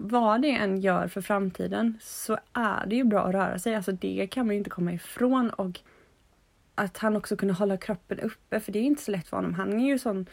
Vad 0.00 0.42
det 0.42 0.50
än 0.50 0.80
gör 0.80 1.08
för 1.08 1.20
framtiden 1.20 1.98
så 2.00 2.38
är 2.52 2.86
det 2.86 2.96
ju 2.96 3.04
bra 3.04 3.20
att 3.26 3.34
röra 3.34 3.58
sig. 3.58 3.74
Alltså 3.74 3.92
det 3.92 4.26
kan 4.30 4.46
man 4.46 4.54
ju 4.54 4.58
inte 4.58 4.70
komma 4.70 4.92
ifrån. 4.92 5.50
Och 5.50 5.80
att 6.74 6.98
han 6.98 7.16
också 7.16 7.36
kunde 7.36 7.54
hålla 7.54 7.76
kroppen 7.76 8.20
uppe, 8.20 8.60
för 8.60 8.72
det 8.72 8.78
är 8.78 8.82
inte 8.82 9.02
så 9.02 9.10
lätt 9.10 9.28
för 9.28 9.36
honom. 9.36 9.54
Han 9.54 9.80
är 9.80 9.86
ju 9.86 9.98
sån 9.98 10.26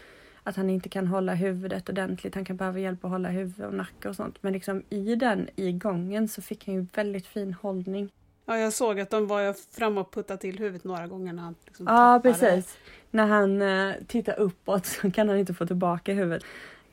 att 0.43 0.55
han 0.55 0.69
inte 0.69 0.89
kan 0.89 1.07
hålla 1.07 1.33
huvudet 1.33 1.89
ordentligt. 1.89 2.35
Han 2.35 2.45
kan 2.45 2.57
behöva 2.57 2.79
hjälp 2.79 3.05
att 3.05 3.11
hålla 3.11 3.29
huvud 3.29 3.65
och 3.65 3.73
nacke 3.73 4.09
och 4.09 4.15
sånt. 4.15 4.43
Men 4.43 4.53
liksom 4.53 4.83
i 4.89 5.15
den, 5.15 5.49
i 5.55 5.71
gången, 5.71 6.27
så 6.27 6.41
fick 6.41 6.65
han 6.65 6.75
ju 6.75 6.85
väldigt 6.95 7.27
fin 7.27 7.53
hållning. 7.53 8.09
Ja, 8.45 8.57
jag 8.57 8.73
såg 8.73 8.99
att 8.99 9.09
de 9.09 9.27
var 9.27 9.55
framme 9.75 10.01
och 10.01 10.13
puttade 10.13 10.39
till 10.41 10.59
huvudet 10.59 10.83
några 10.83 11.07
gånger 11.07 11.33
när 11.33 11.43
han 11.43 11.55
liksom 11.65 11.85
Ja, 11.85 11.91
tappade. 11.91 12.33
precis. 12.33 12.77
När 13.11 13.25
han 13.25 13.61
uh, 13.61 13.93
tittar 14.07 14.39
uppåt 14.39 14.85
så 14.85 15.11
kan 15.11 15.29
han 15.29 15.37
inte 15.37 15.53
få 15.53 15.65
tillbaka 15.65 16.13
huvudet. 16.13 16.43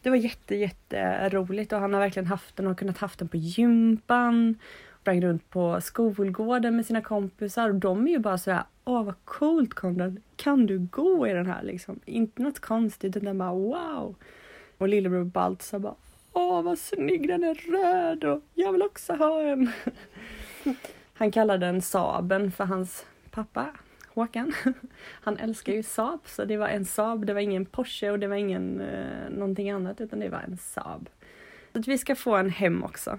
Det 0.02 0.10
var 0.10 0.16
jätte, 0.16 0.54
jätte 0.54 1.28
roligt 1.28 1.72
och 1.72 1.78
han 1.78 1.94
har 1.94 2.00
verkligen 2.00 2.26
haft 2.26 2.56
den 2.56 2.66
och 2.66 2.78
kunnat 2.78 2.98
haft 2.98 3.18
den 3.18 3.28
på 3.28 3.36
gympan. 3.36 4.54
Sprang 5.00 5.22
runt 5.22 5.50
på 5.50 5.80
skolgården 5.80 6.76
med 6.76 6.86
sina 6.86 7.00
kompisar 7.00 7.68
och 7.68 7.74
de 7.74 8.06
är 8.06 8.10
ju 8.10 8.18
bara 8.18 8.38
sådär 8.38 8.62
Åh 8.84 9.04
vad 9.04 9.24
coolt 9.24 9.74
Konrad, 9.74 10.20
kan 10.36 10.66
du 10.66 10.78
gå 10.78 11.26
i 11.26 11.32
den 11.32 11.46
här 11.46 11.62
liksom? 11.62 12.00
Inte 12.04 12.42
något 12.42 12.60
konstigt 12.60 13.16
utan 13.16 13.38
bara 13.38 13.52
wow. 13.52 14.14
Och 14.78 14.88
lillebror 14.88 15.24
Baltzar 15.24 15.78
bara 15.78 15.94
Åh 16.32 16.62
vad 16.62 16.78
snygg 16.78 17.28
den 17.28 17.44
är 17.44 17.54
röd 17.54 18.24
och 18.24 18.42
jag 18.54 18.72
vill 18.72 18.82
också 18.82 19.12
ha 19.12 19.42
en. 19.42 19.70
Han 21.14 21.30
kallade 21.30 21.66
den 21.66 21.82
Saaben 21.82 22.52
för 22.52 22.64
hans 22.64 23.06
pappa 23.30 23.66
Håkan. 24.14 24.54
Han 24.98 25.38
älskar 25.38 25.72
ju 25.72 25.82
Saab 25.82 26.20
så 26.24 26.44
det 26.44 26.56
var 26.56 26.68
en 26.68 26.84
Saab, 26.84 27.26
det 27.26 27.34
var 27.34 27.40
ingen 27.40 27.66
Porsche 27.66 28.10
och 28.10 28.18
det 28.18 28.26
var 28.26 28.36
ingen 28.36 28.80
eh, 28.80 29.30
någonting 29.30 29.70
annat 29.70 30.00
utan 30.00 30.20
det 30.20 30.28
var 30.28 30.38
en 30.38 30.56
Saab. 30.56 31.08
Så 31.72 31.78
att 31.78 31.88
vi 31.88 31.98
ska 31.98 32.14
få 32.14 32.36
en 32.36 32.50
hem 32.50 32.84
också. 32.84 33.18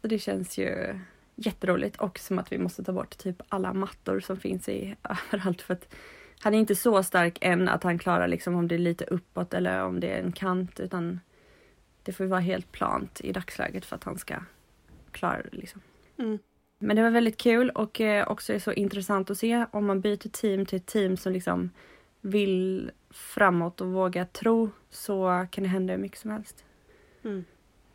Så 0.00 0.08
det 0.08 0.18
känns 0.18 0.58
ju 0.58 0.98
jätteroligt 1.34 1.96
och 1.96 2.18
som 2.18 2.38
att 2.38 2.52
vi 2.52 2.58
måste 2.58 2.84
ta 2.84 2.92
bort 2.92 3.18
typ 3.18 3.42
alla 3.48 3.72
mattor 3.72 4.20
som 4.20 4.36
finns 4.36 4.68
i 4.68 4.96
överallt 5.32 5.62
för 5.62 5.74
att 5.74 5.94
han 6.40 6.54
är 6.54 6.58
inte 6.58 6.74
så 6.74 7.02
stark 7.02 7.38
än 7.40 7.68
att 7.68 7.82
han 7.82 7.98
klarar 7.98 8.28
liksom 8.28 8.54
om 8.54 8.68
det 8.68 8.74
är 8.74 8.78
lite 8.78 9.04
uppåt 9.04 9.54
eller 9.54 9.82
om 9.82 10.00
det 10.00 10.08
är 10.08 10.22
en 10.22 10.32
kant 10.32 10.80
utan 10.80 11.20
det 12.02 12.12
får 12.12 12.24
vara 12.24 12.40
helt 12.40 12.72
plant 12.72 13.20
i 13.20 13.32
dagsläget 13.32 13.84
för 13.84 13.96
att 13.96 14.04
han 14.04 14.18
ska 14.18 14.34
klara 15.12 15.42
det 15.42 15.56
liksom. 15.56 15.80
Mm. 16.18 16.38
Men 16.78 16.96
det 16.96 17.02
var 17.02 17.10
väldigt 17.10 17.36
kul 17.36 17.70
och 17.70 18.00
eh, 18.00 18.28
också 18.28 18.60
så 18.60 18.72
intressant 18.72 19.30
att 19.30 19.38
se 19.38 19.66
om 19.70 19.86
man 19.86 20.00
byter 20.00 20.28
team 20.28 20.66
till 20.66 20.76
ett 20.76 20.86
team 20.86 21.16
som 21.16 21.32
liksom 21.32 21.70
vill 22.20 22.90
framåt 23.10 23.80
och 23.80 23.86
våga 23.86 24.24
tro 24.24 24.70
så 24.90 25.46
kan 25.50 25.64
det 25.64 25.70
hända 25.70 25.92
hur 25.92 26.00
mycket 26.00 26.18
som 26.18 26.30
helst. 26.30 26.64
Mm. 27.24 27.44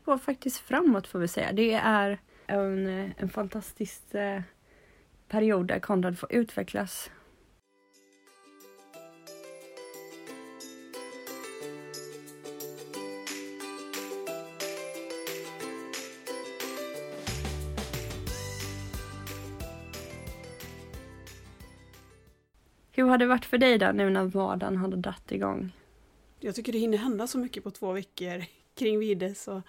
Går 0.06 0.18
faktiskt 0.18 0.58
framåt 0.58 1.08
får 1.08 1.20
vi 1.20 1.28
säga. 1.28 1.52
Det 1.52 1.74
är 1.74 2.20
en, 2.46 2.88
en 3.18 3.30
fantastisk 3.30 4.14
eh, 4.14 4.42
period 5.28 5.68
där 5.68 5.80
Konrad 5.80 6.20
får 6.20 6.34
utvecklas. 6.34 7.12
Hur 23.04 23.10
har 23.10 23.18
det 23.18 23.26
varit 23.26 23.46
för 23.46 23.58
dig 23.58 23.78
då 23.78 23.92
nu 23.92 24.10
när 24.10 24.24
vardagen 24.24 24.78
hade 24.78 24.98
dratt 24.98 25.32
igång? 25.32 25.72
Jag 26.40 26.56
tycker 26.56 26.72
det 26.72 26.78
hinner 26.78 26.98
hända 26.98 27.28
så 27.28 27.38
mycket 27.38 27.64
på 27.64 27.72
två 27.72 27.92
veckor 27.92 28.46
kring 28.76 29.00
Vide. 29.00 29.36
Så. 29.36 29.62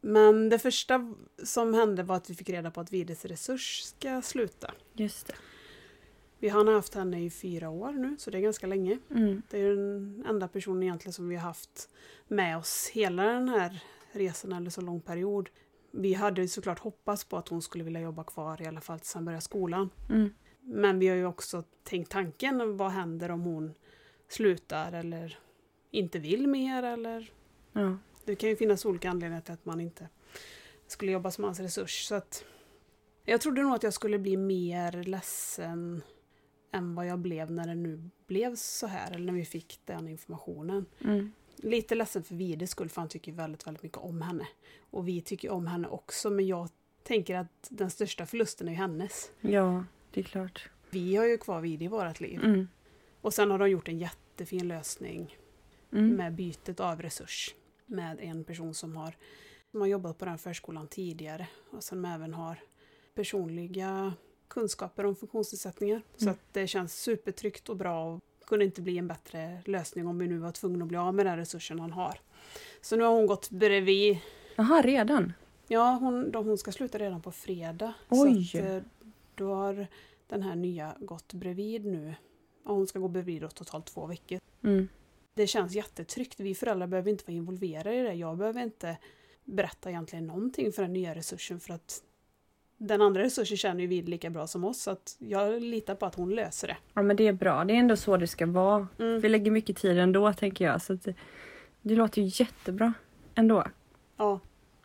Men 0.00 0.48
det 0.48 0.58
första 0.58 1.14
som 1.44 1.74
hände 1.74 2.02
var 2.02 2.16
att 2.16 2.30
vi 2.30 2.34
fick 2.34 2.48
reda 2.48 2.70
på 2.70 2.80
att 2.80 2.92
Vides 2.92 3.24
resurs 3.24 3.80
ska 3.82 4.22
sluta. 4.22 4.74
Just 4.92 5.26
det. 5.26 5.34
Vi 6.38 6.48
har 6.48 6.72
haft 6.72 6.94
henne 6.94 7.24
i 7.24 7.30
fyra 7.30 7.70
år 7.70 7.92
nu, 7.92 8.16
så 8.18 8.30
det 8.30 8.38
är 8.38 8.42
ganska 8.42 8.66
länge. 8.66 8.98
Mm. 9.10 9.42
Det 9.50 9.58
är 9.58 9.68
den 9.68 10.24
enda 10.28 10.48
personen 10.48 10.82
egentligen 10.82 11.12
som 11.12 11.28
vi 11.28 11.36
har 11.36 11.42
haft 11.42 11.88
med 12.28 12.58
oss 12.58 12.90
hela 12.92 13.22
den 13.22 13.48
här 13.48 13.80
resan 14.12 14.52
eller 14.52 14.70
så 14.70 14.80
lång 14.80 15.00
period. 15.00 15.48
Vi 15.90 16.14
hade 16.14 16.48
såklart 16.48 16.78
hoppats 16.78 17.24
på 17.24 17.36
att 17.36 17.48
hon 17.48 17.62
skulle 17.62 17.84
vilja 17.84 18.00
jobba 18.00 18.24
kvar 18.24 18.62
i 18.62 18.66
alla 18.66 18.80
fall 18.80 18.98
tills 18.98 19.14
han 19.14 19.24
börjar 19.24 19.40
skolan. 19.40 19.90
Mm. 20.08 20.30
Men 20.62 20.98
vi 20.98 21.08
har 21.08 21.16
ju 21.16 21.26
också 21.26 21.64
tänkt 21.82 22.10
tanken, 22.10 22.76
vad 22.76 22.90
händer 22.90 23.30
om 23.30 23.40
hon 23.40 23.74
slutar 24.28 24.92
eller 24.92 25.38
inte 25.90 26.18
vill 26.18 26.46
mer 26.46 26.82
eller 26.82 27.30
Ja. 27.72 27.96
det 28.24 28.34
kan 28.34 28.48
ju 28.48 28.56
finnas 28.56 28.84
olika 28.84 29.10
anledningar 29.10 29.40
till 29.42 29.54
att 29.54 29.64
man 29.64 29.80
inte 29.80 30.08
skulle 30.86 31.12
jobba 31.12 31.30
som 31.30 31.44
hans 31.44 31.60
resurs. 31.60 32.04
Så 32.06 32.14
att 32.14 32.44
jag 33.24 33.40
trodde 33.40 33.62
nog 33.62 33.74
att 33.74 33.82
jag 33.82 33.94
skulle 33.94 34.18
bli 34.18 34.36
mer 34.36 35.02
ledsen 35.02 36.02
än 36.72 36.94
vad 36.94 37.06
jag 37.06 37.18
blev 37.18 37.50
när 37.50 37.66
det 37.66 37.74
nu 37.74 38.10
blev 38.26 38.54
så 38.54 38.86
här, 38.86 39.12
eller 39.12 39.26
när 39.26 39.32
vi 39.32 39.44
fick 39.44 39.80
den 39.84 40.08
informationen. 40.08 40.86
Mm. 41.00 41.32
Lite 41.56 41.94
ledsen 41.94 42.22
för 42.22 42.34
Vides 42.34 42.70
skull, 42.70 42.88
för 42.88 43.00
han 43.00 43.08
tycker 43.08 43.32
väldigt, 43.32 43.66
väldigt 43.66 43.82
mycket 43.82 43.98
om 43.98 44.22
henne. 44.22 44.48
Och 44.90 45.08
vi 45.08 45.20
tycker 45.20 45.50
om 45.50 45.66
henne 45.66 45.88
också, 45.88 46.30
men 46.30 46.46
jag 46.46 46.68
tänker 47.02 47.34
att 47.34 47.68
den 47.70 47.90
största 47.90 48.26
förlusten 48.26 48.68
är 48.68 48.72
ju 48.72 48.78
hennes. 48.78 49.30
ja, 49.40 49.84
det 50.10 50.20
är 50.20 50.24
klart. 50.24 50.70
Vi 50.90 51.16
har 51.16 51.24
ju 51.26 51.38
kvar 51.38 51.60
Vide 51.60 51.84
i 51.84 51.88
vårt 51.88 52.20
liv. 52.20 52.44
Mm. 52.44 52.68
Och 53.20 53.34
sen 53.34 53.50
har 53.50 53.58
de 53.58 53.70
gjort 53.70 53.88
en 53.88 53.98
jättefin 53.98 54.68
lösning 54.68 55.36
Mm. 55.92 56.08
med 56.16 56.34
bytet 56.34 56.80
av 56.80 57.02
resurs 57.02 57.54
med 57.86 58.18
en 58.20 58.44
person 58.44 58.74
som 58.74 58.96
har, 58.96 59.16
som 59.70 59.80
har 59.80 59.88
jobbat 59.88 60.18
på 60.18 60.24
den 60.24 60.38
förskolan 60.38 60.88
tidigare 60.88 61.46
och 61.70 61.84
som 61.84 62.04
även 62.04 62.34
har 62.34 62.56
personliga 63.14 64.14
kunskaper 64.48 65.06
om 65.06 65.16
funktionsnedsättningar. 65.16 66.02
Så 66.16 66.24
Mm. 66.24 66.32
att 66.34 66.40
det 66.54 66.66
känns 66.66 66.94
supertryggt 67.02 67.68
och 67.68 67.76
bra 67.76 68.04
och 68.14 68.20
kunde 68.46 68.64
inte 68.64 68.82
bli 68.82 68.98
en 68.98 69.08
bättre 69.08 69.62
lösning 69.66 70.06
om 70.06 70.18
vi 70.18 70.26
nu 70.28 70.38
var 70.38 70.52
tvungna 70.52 70.84
att 70.84 70.88
bli 70.88 70.96
av 70.98 71.14
med 71.14 71.26
den 71.26 71.36
resursen 71.36 71.80
han 71.80 71.92
har. 71.92 72.20
Så 72.80 72.96
nu 72.96 73.04
har 73.04 73.12
hon 73.14 73.26
gått 73.26 73.50
bredvid. 73.50 74.18
Jaha, 74.56 74.82
redan? 74.82 75.32
Ja, 75.68 75.96
hon, 76.00 76.30
då, 76.30 76.42
hon 76.42 76.58
ska 76.58 76.72
sluta 76.72 76.98
redan 76.98 77.22
på 77.22 77.32
fredag. 77.32 77.92
Oj. 78.08 78.44
Så 78.44 78.58
att, 78.58 78.64
eh, 78.64 78.78
då 79.40 79.54
har 79.54 79.86
den 80.26 80.42
här 80.42 80.56
nya 80.56 80.94
gått 81.00 81.32
bredvid 81.32 81.84
nu. 81.84 82.14
Och 82.64 82.74
hon 82.74 82.86
ska 82.86 82.98
gå 82.98 83.08
bredvid 83.08 83.42
då 83.42 83.48
totalt 83.48 83.86
två 83.86 84.06
veckor 84.06 84.40
Mm. 84.62 84.88
det 85.34 85.46
känns 85.46 85.72
jättetryggt. 85.74 86.40
Vi 86.40 86.54
föräldrar 86.54 86.86
behöver 86.86 87.10
inte 87.10 87.24
vara 87.26 87.36
involverade 87.36 87.94
i 87.96 88.02
det. 88.02 88.14
Jag 88.14 88.36
behöver 88.38 88.62
inte 88.62 88.96
berätta 89.44 89.90
egentligen 89.90 90.26
någonting 90.26 90.72
för 90.72 90.82
den 90.82 90.92
nya 90.92 91.14
resursen 91.14 91.60
för 91.60 91.74
att 91.74 92.02
den 92.76 93.02
andra 93.02 93.22
resursen 93.22 93.56
känner 93.56 93.80
ju 93.80 93.86
vi 93.86 94.02
lika 94.02 94.30
bra 94.30 94.46
som 94.46 94.64
oss 94.64 94.82
så 94.82 94.90
att 94.90 95.16
jag 95.18 95.62
litar 95.62 95.94
på 95.94 96.06
att 96.06 96.14
hon 96.14 96.30
löser 96.30 96.68
det. 96.68 96.76
Ja 96.94 97.02
men 97.02 97.16
det 97.16 97.26
är 97.26 97.32
bra, 97.32 97.64
det 97.64 97.72
är 97.74 97.78
ändå 97.78 97.96
så 97.96 98.16
det 98.16 98.26
ska 98.26 98.46
vara. 98.46 98.88
Mm. 98.98 99.20
Vi 99.20 99.28
lägger 99.28 99.50
mycket 99.50 99.76
tid 99.76 99.98
ändå 99.98 100.32
tänker 100.32 100.64
jag. 100.64 100.82
Så 100.82 100.92
att 100.92 101.02
det, 101.02 101.14
det 101.82 101.94
låter 101.94 102.22
ju 102.22 102.44
jättebra 102.44 102.92
ändå. 103.34 103.64
Ja, 104.16 104.40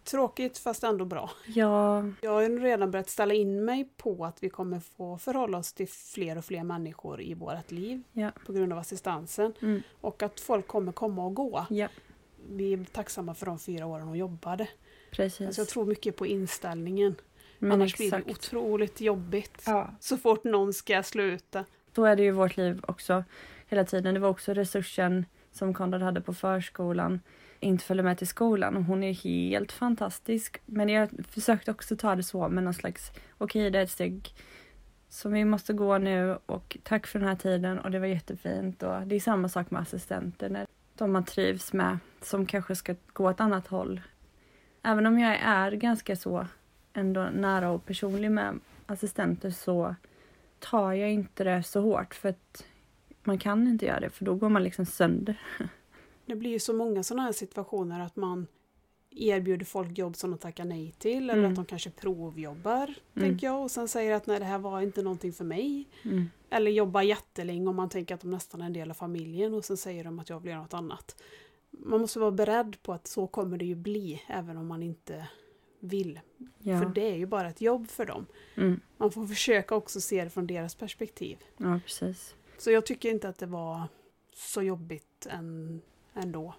tråkigt 0.06 0.58
fast 0.58 0.84
ändå 0.84 1.06
bra. 1.06 1.32
Ja, 1.46 2.04
Jag 2.22 2.32
har 2.32 2.60
redan 2.60 2.92
börjat 2.92 3.10
ställa 3.10 3.34
in 3.34 3.66
mig 3.66 3.90
på 3.98 4.26
att 4.26 4.44
vi 4.44 4.50
kommer 4.50 4.80
få 4.80 5.18
förhålla 5.18 5.58
oss 5.58 5.74
till 5.74 5.88
fler 5.90 6.38
och 6.38 6.46
fler 6.46 6.64
människor 6.64 7.22
i 7.22 7.34
vårt 7.34 7.72
liv 7.72 8.04
Ja. 8.12 8.32
på 8.46 8.54
grund 8.54 8.74
av 8.74 8.80
assistansen 8.80 9.54
mm. 9.62 9.82
och 10.02 10.24
att 10.24 10.40
folk 10.40 10.68
kommer 10.68 10.92
komma 10.92 11.26
och 11.26 11.34
gå. 11.36 11.66
ja 11.70 11.88
Vi 12.50 12.74
är 12.74 12.84
tacksamma 12.92 13.34
för 13.34 13.46
de 13.46 13.60
fyra 13.60 13.86
åren 13.86 14.08
hon 14.08 14.18
jobbade. 14.18 14.68
precis. 15.12 15.48
Alltså 15.48 15.62
jag 15.62 15.68
tror 15.68 15.86
mycket 15.86 16.16
på 16.16 16.28
inställningen. 16.28 17.16
men 17.60 17.72
Annars 17.72 17.98
blir 17.98 18.08
exakt. 18.08 18.26
det 18.26 18.32
otroligt 18.32 19.02
jobbigt. 19.02 19.64
Ja. 19.66 19.90
Så 20.00 20.18
fort 20.18 20.44
någon 20.44 20.74
ska 20.74 21.04
sluta. 21.04 21.66
Så 21.96 22.04
är 22.04 22.16
det 22.16 22.22
ju 22.24 22.28
i 22.28 22.32
vårt 22.32 22.58
liv 22.58 22.82
också 22.88 23.24
hela 23.68 23.84
tiden. 23.86 24.14
Det 24.14 24.20
var 24.20 24.30
också 24.30 24.54
resursen 24.54 25.26
som 25.52 25.74
Konrad 25.74 26.02
hade 26.02 26.22
på 26.22 26.34
förskolan 26.34 27.20
inte 27.60 27.84
följer 27.84 28.04
med 28.04 28.18
till 28.18 28.28
skolan 28.28 28.78
och 28.78 28.84
hon 28.84 29.04
är 29.04 29.14
helt 29.14 29.72
fantastisk. 29.72 30.62
Men 30.66 30.90
jag 30.90 31.10
försökte 31.30 31.72
också 31.72 31.96
ta 31.96 32.16
det 32.16 32.24
så 32.24 32.50
med 32.50 32.64
någon 32.64 32.74
slags, 32.74 33.12
okej 33.38 33.70
det 33.70 33.80
är 33.80 33.84
ett 33.84 33.92
steg 33.92 34.34
som 35.10 35.32
vi 35.32 35.46
måste 35.46 35.74
gå 35.74 35.98
nu 35.98 36.38
och 36.46 36.78
tack 36.84 37.08
för 37.08 37.20
den 37.20 37.28
här 37.28 37.36
tiden 37.36 37.80
och 37.80 37.92
det 37.92 38.00
var 38.00 38.08
jättefint 38.08 38.84
och 38.84 39.02
det 39.08 39.16
är 39.16 39.20
samma 39.20 39.50
sak 39.50 39.72
med 39.72 39.82
assistenter 39.82 40.50
när 40.50 40.68
de 40.96 41.12
man 41.12 41.26
trivs 41.26 41.74
med 41.74 41.98
som 42.22 42.46
kanske 42.46 42.76
ska 42.76 42.96
gå 43.14 43.30
ett 43.30 43.40
annat 43.40 43.68
håll. 43.68 44.02
Även 44.84 45.06
om 45.06 45.20
jag 45.20 45.40
är 45.42 45.72
ganska 45.72 46.16
så 46.16 46.48
ändå 46.94 47.30
nära 47.34 47.70
och 47.70 47.86
personlig 47.86 48.32
med 48.32 48.60
assistenter 48.86 49.50
så 49.50 49.96
tar 50.60 50.94
jag 50.94 51.12
inte 51.12 51.44
det 51.44 51.64
så 51.64 51.82
hårt 51.82 52.16
för 52.16 52.30
att 52.30 52.66
man 53.24 53.38
kan 53.38 53.68
inte 53.68 53.86
göra 53.86 54.00
det 54.00 54.10
för 54.10 54.26
då 54.26 54.36
går 54.36 54.50
man 54.50 54.64
liksom 54.64 54.86
sönder. 54.86 55.42
Det 56.26 56.36
blir 56.36 56.52
ju 56.52 56.60
så 56.60 56.74
många 56.74 57.04
sådana 57.04 57.24
här 57.24 57.32
situationer 57.32 58.00
att 58.00 58.16
man 58.16 58.48
erbjuder 59.18 59.66
folk 59.66 59.98
jobb 59.98 60.16
som 60.16 60.32
de 60.32 60.38
tackar 60.40 60.66
nej 60.66 60.92
till 60.98 61.30
eller 61.30 61.34
Mm. 61.40 61.50
att 61.52 61.56
de 61.56 61.66
kanske 61.66 61.90
provjobbar, 61.90 62.84
Mm. 62.84 63.30
tänker 63.30 63.48
jag, 63.48 63.64
och 63.64 63.72
sen 63.72 63.88
säger 63.88 64.14
att 64.16 64.28
nej 64.28 64.40
det 64.40 64.46
här 64.46 64.60
var 64.60 64.82
inte 64.82 65.02
någonting 65.02 65.34
för 65.34 65.44
mig. 65.46 65.88
Mm. 66.04 66.26
Eller 66.50 66.72
jobbar 66.72 67.02
jättelänge 67.02 67.70
om 67.70 67.76
man 67.76 67.90
tänker 67.90 68.16
att 68.16 68.22
de 68.22 68.32
nästan 68.32 68.62
är 68.62 68.66
en 68.66 68.74
del 68.74 68.90
av 68.90 68.94
familjen 68.94 69.54
och 69.54 69.66
sen 69.66 69.78
säger 69.78 70.04
de 70.04 70.20
att 70.20 70.30
jag 70.30 70.40
vill 70.40 70.50
göra 70.52 70.62
något 70.62 70.74
annat. 70.74 71.22
Man 71.72 72.02
måste 72.02 72.20
vara 72.20 72.32
beredd 72.32 72.82
på 72.84 72.94
att 72.94 73.08
så 73.08 73.28
kommer 73.28 73.58
det 73.58 73.66
ju 73.66 73.76
bli 73.76 74.22
även 74.28 74.58
om 74.58 74.68
man 74.68 74.84
inte 74.84 75.28
vill. 75.80 76.20
För 76.64 76.70
Ja. 76.72 76.92
det 76.96 77.12
är 77.12 77.16
ju 77.16 77.26
bara 77.26 77.50
ett 77.50 77.62
jobb 77.62 77.88
för 77.90 78.06
dem. 78.06 78.26
Mm. 78.56 78.80
Man 78.98 79.12
får 79.12 79.28
försöka 79.28 79.76
också 79.76 80.02
se 80.02 80.24
det 80.24 80.30
från 80.30 80.48
deras 80.48 80.76
perspektiv. 80.76 81.38
ja, 81.58 81.80
precis. 81.86 82.36
Så 82.58 82.72
jag 82.72 82.86
tycker 82.86 83.10
inte 83.10 83.30
att 83.30 83.38
det 83.38 83.46
var 83.46 83.82
så 84.34 84.62
jobbigt 84.62 85.28
än, 85.30 85.82
ändå. 86.16 86.54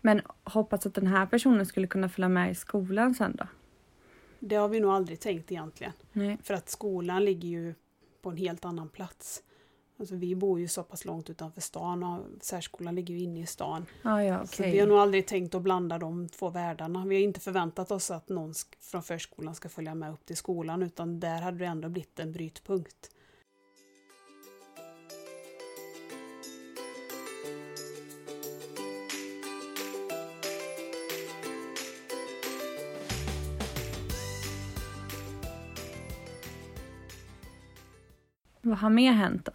Men 0.00 0.20
hoppas 0.44 0.86
att 0.86 0.94
den 0.94 1.06
här 1.06 1.26
personen 1.26 1.66
skulle 1.66 1.86
kunna 1.86 2.08
följa 2.08 2.28
med 2.28 2.50
i 2.50 2.54
skolan 2.54 3.14
sen 3.14 3.36
då? 3.36 3.46
Det 4.38 4.56
har 4.56 4.68
vi 4.68 4.80
nog 4.80 4.90
aldrig 4.90 5.20
tänkt 5.20 5.52
egentligen. 5.52 5.92
Nej. 6.12 6.38
För 6.42 6.54
att 6.54 6.68
skolan 6.68 7.24
ligger 7.24 7.48
ju 7.48 7.74
på 8.22 8.30
en 8.30 8.36
helt 8.36 8.64
annan 8.64 8.88
plats. 8.88 9.42
Alltså 9.98 10.14
vi 10.16 10.34
bor 10.34 10.60
ju 10.60 10.68
så 10.68 10.82
pass 10.82 11.04
långt 11.04 11.30
utanför 11.30 11.60
stan 11.60 12.02
och 12.02 12.20
särskolan 12.40 12.94
ligger 12.94 13.14
ju 13.14 13.20
inne 13.20 13.40
i 13.40 13.46
stan. 13.46 13.86
Ah, 14.02 14.20
ja, 14.22 14.46
Så 14.46 14.54
okej. 14.62 14.72
vi 14.72 14.78
har 14.78 14.86
nog 14.86 14.98
aldrig 14.98 15.26
tänkt 15.26 15.54
att 15.54 15.62
blanda 15.62 15.98
de 15.98 16.28
två 16.28 16.50
världarna. 16.50 17.06
Vi 17.06 17.14
har 17.14 17.22
inte 17.22 17.40
förväntat 17.40 17.90
oss 17.90 18.10
att 18.10 18.28
någon 18.28 18.54
från 18.80 19.02
förskolan 19.02 19.54
ska 19.54 19.68
följa 19.68 19.94
med 19.94 20.12
upp 20.12 20.26
till 20.26 20.36
skolan 20.36 20.82
utan 20.82 21.20
där 21.20 21.40
hade 21.42 21.58
det 21.58 21.64
ändå 21.66 21.88
blivit 21.88 22.18
en 22.18 22.32
brytpunkt. 22.32 23.10
Vad 38.62 38.78
har 38.78 38.90
mer 38.90 39.12
hänt 39.12 39.44
då? 39.44 39.52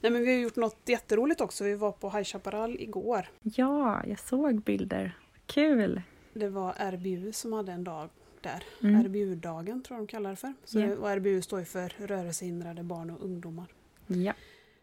Nej 0.00 0.12
men 0.12 0.22
vi 0.22 0.32
har 0.34 0.40
gjort 0.40 0.56
något 0.56 0.80
jätteroligt 0.86 1.40
också. 1.40 1.64
Vi 1.64 1.74
var 1.74 1.92
på 1.92 2.10
High 2.10 2.22
Chaparral 2.24 2.76
igår. 2.80 3.26
Ja, 3.42 4.02
jag 4.06 4.18
såg 4.18 4.62
bilder. 4.62 5.16
Kul! 5.46 6.02
Det 6.34 6.48
var 6.48 6.72
RBU 6.92 7.32
som 7.32 7.52
hade 7.52 7.72
en 7.72 7.84
dag 7.84 8.08
där. 8.40 8.62
Mm. 8.82 9.02
RBU-dagen 9.04 9.82
tror 9.82 9.98
jag 9.98 10.06
de 10.06 10.10
kallar 10.10 10.30
det 10.30 10.36
för. 10.36 10.54
Så, 10.64 10.80
Ja. 10.80 10.96
Och 10.96 11.08
RBU 11.16 11.42
står 11.42 11.58
ju 11.58 11.64
för 11.64 11.92
rörelsehindrade 12.06 12.82
barn 12.82 13.10
och 13.10 13.24
ungdomar. 13.24 13.66
Ja. 14.06 14.32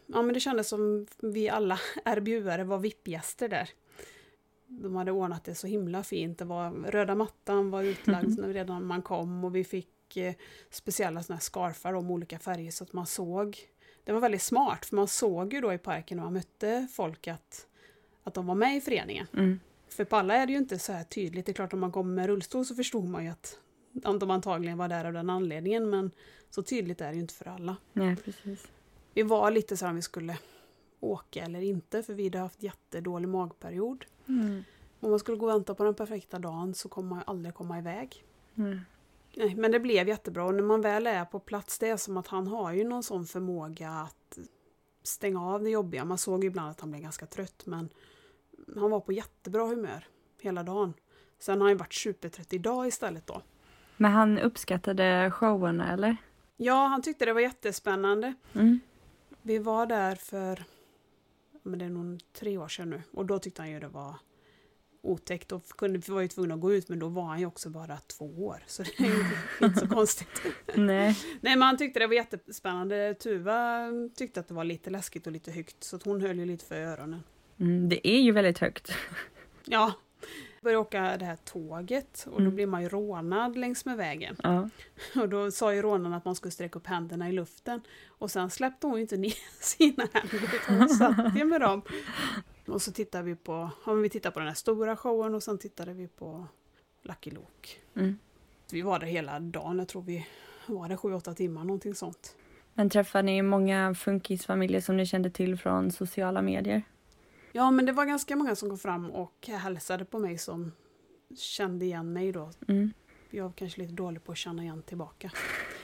Ja 0.06 0.22
men 0.22 0.34
det 0.34 0.40
kändes 0.40 0.68
som 0.68 1.08
vi 1.22 1.50
alla 1.50 1.80
RBU-are 2.06 2.64
var 2.64 2.78
VIP-gäster 2.78 3.48
där. 3.50 3.70
De 4.68 4.96
hade 4.96 5.12
ordnat 5.12 5.44
det 5.44 5.56
så 5.56 5.68
himla 5.68 6.04
fint. 6.04 6.38
Det 6.38 6.46
var, 6.46 6.72
röda 6.72 7.16
mattan 7.16 7.72
var 7.72 7.84
utlagd 7.84 8.40
Mhm. 8.40 8.54
redan 8.54 8.80
när 8.82 8.88
man 8.88 9.02
kom 9.02 9.44
och 9.46 9.56
vi 9.56 9.64
fick 9.64 9.90
eh, 10.16 10.36
speciella 10.70 11.24
såna 11.24 11.36
här 11.36 11.42
scarfar 11.42 11.94
om 11.94 12.12
olika 12.12 12.40
färger 12.40 12.72
så 12.72 12.84
att 12.84 12.94
man 12.94 13.06
såg. 13.06 13.58
Det 14.04 14.12
var 14.12 14.20
väldigt 14.20 14.42
smart 14.42 14.86
för 14.86 14.96
man 14.96 15.08
såg 15.08 15.54
ju 15.54 15.62
då 15.62 15.74
i 15.74 15.78
parken 15.78 16.18
när 16.18 16.24
man 16.24 16.34
mötte 16.34 16.88
folk 16.92 17.28
att, 17.28 17.68
att 18.24 18.34
de 18.34 18.48
var 18.48 18.56
med 18.56 18.78
i 18.78 18.82
föreningen. 18.82 19.28
Mm. 19.34 19.60
För 19.90 20.06
på 20.06 20.16
alla 20.16 20.36
är 20.36 20.46
det 20.46 20.52
ju 20.52 20.58
inte 20.58 20.80
så 20.80 20.92
här 20.92 21.04
tydligt. 21.04 21.46
Det 21.46 21.52
är 21.52 21.54
klart 21.54 21.74
om 21.74 21.80
man 21.80 21.92
kommer 21.92 22.14
med 22.14 22.28
rullstol 22.28 22.66
så 22.66 22.76
förstod 22.76 23.06
man 23.10 23.24
ju 23.24 23.30
att 23.30 23.60
de 24.20 24.32
antagligen 24.32 24.78
var 24.78 24.88
där 24.88 25.06
av 25.06 25.14
den 25.14 25.30
anledningen 25.30 25.90
men 25.90 26.12
så 26.50 26.64
tydligt 26.64 27.02
är 27.02 27.08
det 27.08 27.14
ju 27.14 27.22
inte 27.22 27.34
för 27.34 27.46
alla. 27.46 27.76
Nej, 27.94 28.16
precis. 28.16 28.68
Vi 29.14 29.24
var 29.24 29.52
lite 29.52 29.78
så 29.78 29.86
här 29.86 29.90
om 29.90 29.96
vi 29.96 30.02
skulle 30.02 30.38
åka 31.00 31.44
eller 31.44 31.62
inte 31.62 32.04
för 32.04 32.14
vi 32.14 32.24
hade 32.24 32.40
haft 32.40 32.64
jättedålig 32.64 33.30
magperiod. 33.30 34.06
Mm. 34.28 34.64
Om 35.00 35.10
man 35.10 35.20
skulle 35.20 35.38
gå 35.38 35.46
och 35.46 35.52
vänta 35.52 35.76
på 35.76 35.84
den 35.84 35.96
perfekta 35.96 36.40
dagen 36.40 36.74
så 36.74 36.90
kommer 36.90 37.10
man 37.10 37.24
aldrig 37.28 37.56
komma 37.56 37.80
iväg. 37.80 38.26
Mm. 38.56 38.80
Nej, 39.38 39.56
men 39.56 39.72
det 39.72 39.80
blev 39.80 40.08
jättebra 40.08 40.46
och 40.46 40.56
när 40.56 40.64
man 40.64 40.82
väl 40.82 41.08
är 41.08 41.26
på 41.26 41.40
plats 41.40 41.80
det 41.80 41.90
är 41.90 41.98
som 41.98 42.18
att 42.18 42.28
han 42.28 42.48
har 42.48 42.74
ju 42.74 42.84
någon 42.84 43.04
sån 43.04 43.26
förmåga 43.26 43.90
att 43.90 44.40
stänga 45.04 45.42
av 45.42 45.64
det 45.64 45.70
jobbiga. 45.70 46.06
Man 46.06 46.18
såg 46.18 46.44
ibland 46.44 46.72
att 46.72 46.80
han 46.80 46.90
blev 46.90 47.02
ganska 47.02 47.26
trött 47.26 47.66
men 47.66 47.90
han 48.76 48.92
var 48.92 49.00
på 49.00 49.14
jättebra 49.14 49.66
humör 49.66 50.08
hela 50.42 50.64
dagen. 50.64 50.94
Sen 51.40 51.62
har 51.62 51.68
han 51.68 51.72
ju 51.72 51.78
varit 51.78 51.94
supertrött 51.94 52.54
idag 52.54 52.88
istället 52.88 53.28
då. 53.28 53.42
Men 53.98 54.12
han 54.12 54.40
uppskattade 54.40 55.32
showerna 55.32 55.94
eller? 55.94 56.18
Ja, 56.58 56.88
han 56.88 57.02
tyckte 57.02 57.26
det 57.26 57.34
var 57.34 57.42
jättespännande. 57.42 58.34
Mm. 58.54 58.80
Vi 59.42 59.58
var 59.58 59.86
där 59.86 60.16
för, 60.16 60.64
men 61.64 61.80
det 61.80 61.86
är 61.86 61.90
nog 61.90 62.20
tre 62.34 62.58
år 62.58 62.68
sedan 62.68 62.90
nu, 62.90 63.02
och 63.12 63.26
då 63.26 63.40
tyckte 63.40 63.62
han 63.62 63.72
ju 63.72 63.80
det 63.80 63.88
var 63.88 64.16
otäckt 65.02 65.52
och 65.52 65.68
kunde, 65.70 66.12
var 66.12 66.22
ju 66.22 66.28
tvungna 66.28 66.54
att 66.56 66.62
gå 66.62 66.74
ut 66.74 66.90
men 66.90 67.00
då 67.00 67.08
var 67.08 67.24
han 67.24 67.40
ju 67.40 67.46
också 67.46 67.70
bara 67.70 67.98
två 67.98 68.26
år 68.26 68.64
så 68.68 68.84
det 68.84 69.00
är 69.00 69.06
ju 69.06 69.24
inte 69.68 69.80
så 69.80 69.88
konstigt. 69.88 70.42
Nej. 70.76 71.18
Nej 71.42 71.56
men 71.56 71.62
han 71.62 71.78
tyckte 71.78 72.00
det 72.00 72.08
var 72.08 72.14
jättespännande. 72.14 73.14
Tuva 73.14 73.88
tyckte 74.16 74.40
att 74.40 74.48
det 74.48 74.54
var 74.54 74.64
lite 74.64 74.90
läskigt 74.90 75.28
och 75.28 75.34
lite 75.34 75.52
högt 75.52 75.84
så 75.84 76.00
hon 76.04 76.22
höll 76.22 76.40
ju 76.40 76.46
lite 76.46 76.66
för 76.66 76.76
öronen. 76.76 77.24
Mm, 77.60 77.90
det 77.90 78.08
är 78.08 78.22
ju 78.22 78.32
väldigt 78.32 78.60
högt. 78.60 78.92
Ja, 79.66 79.94
började 80.62 80.80
åka 80.82 81.18
det 81.18 81.26
här 81.26 81.36
tåget 81.36 82.24
och 82.28 82.32
då 82.32 82.44
Mm. 82.44 82.56
blir 82.56 82.68
man 82.68 82.82
ju 82.84 82.90
rånad 82.90 83.58
längs 83.58 83.86
med 83.86 83.98
vägen. 83.98 84.36
Ja. 84.44 84.70
Och 85.22 85.30
då 85.30 85.52
sa 85.52 85.74
ju 85.74 85.82
rånaren 85.82 86.14
att 86.14 86.26
man 86.26 86.36
skulle 86.36 86.52
sträcka 86.52 86.80
upp 86.80 86.88
händerna 86.88 87.30
i 87.30 87.32
luften. 87.32 87.82
Och 88.08 88.32
sen 88.32 88.50
släppte 88.50 88.88
hon 88.88 88.96
ju 88.96 89.02
inte 89.02 89.18
ner 89.18 89.34
sina 89.64 90.08
händer 90.14 90.56
utan 90.56 90.78
hon 90.78 90.90
satt 90.90 91.36
ju 91.38 91.46
med 91.46 91.62
dem. 91.62 91.82
Och 92.68 92.82
så 92.82 92.92
tittade 92.92 93.24
vi 93.24 93.36
på, 93.36 93.70
ja, 93.86 93.94
vi 93.94 94.10
tittade 94.10 94.34
på 94.34 94.40
den 94.40 94.48
här 94.48 94.56
stora 94.56 94.98
showen 94.98 95.36
och 95.36 95.44
sen 95.44 95.58
tittade 95.58 95.94
vi 95.94 96.08
på 96.08 96.48
Lucky 97.02 97.32
Luke. 97.32 97.70
Mm. 97.96 98.18
Vi 98.72 98.82
var 98.82 99.00
där 99.00 99.08
hela 99.08 99.40
dagen, 99.40 99.80
jag 99.80 99.88
tror 99.88 100.02
vi 100.02 100.28
var 100.66 100.90
där 100.90 100.96
sju, 100.96 101.14
åtta 101.14 101.34
timmar, 101.34 101.64
någonting 101.64 101.96
sånt. 101.96 102.36
Men 102.74 102.90
träffar 102.90 103.24
ni 103.24 103.42
många 103.42 103.96
funkisfamiljer 103.96 104.82
som 104.82 104.98
ni 104.98 105.06
kände 105.06 105.30
till 105.30 105.58
från 105.58 105.92
sociala 105.92 106.42
medier? 106.42 106.84
Ja 107.52 107.72
men 107.72 107.86
det 107.86 107.92
var 107.92 108.06
ganska 108.06 108.36
många 108.36 108.56
som 108.56 108.70
kom 108.70 108.78
fram 108.78 109.12
och 109.12 109.48
hälsade 109.48 110.06
på 110.06 110.20
mig 110.20 110.38
som 110.38 110.72
kände 111.36 111.86
igen 111.86 112.14
mig 112.14 112.32
då. 112.32 112.52
Mm. 112.68 112.94
Jag 113.30 113.44
var 113.44 113.52
kanske 113.52 113.82
lite 113.82 113.94
dålig 113.94 114.24
på 114.24 114.32
att 114.32 114.38
känna 114.38 114.64
igen 114.64 114.84
tillbaka. 114.84 115.32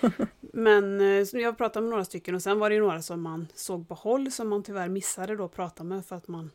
Men 0.41 1.01
eh, 1.01 1.41
jag 1.41 1.57
pratade 1.57 1.83
med 1.83 1.89
några 1.89 2.05
stycken 2.05 2.35
och 2.35 2.41
sen 2.41 2.59
var 2.59 2.69
det 2.69 2.75
ju 2.75 2.81
några 2.81 3.01
som 3.01 3.21
man 3.21 3.47
såg 3.53 3.87
på 3.87 3.93
håll 3.93 4.31
som 4.31 4.49
man 4.49 4.63
tyvärr 4.63 4.89
missade 4.89 5.35
då 5.35 5.45
att 5.45 5.55
prata 5.55 5.83
med 5.83 6.05
för 6.05 6.15
att 6.15 6.27
man 6.27 6.51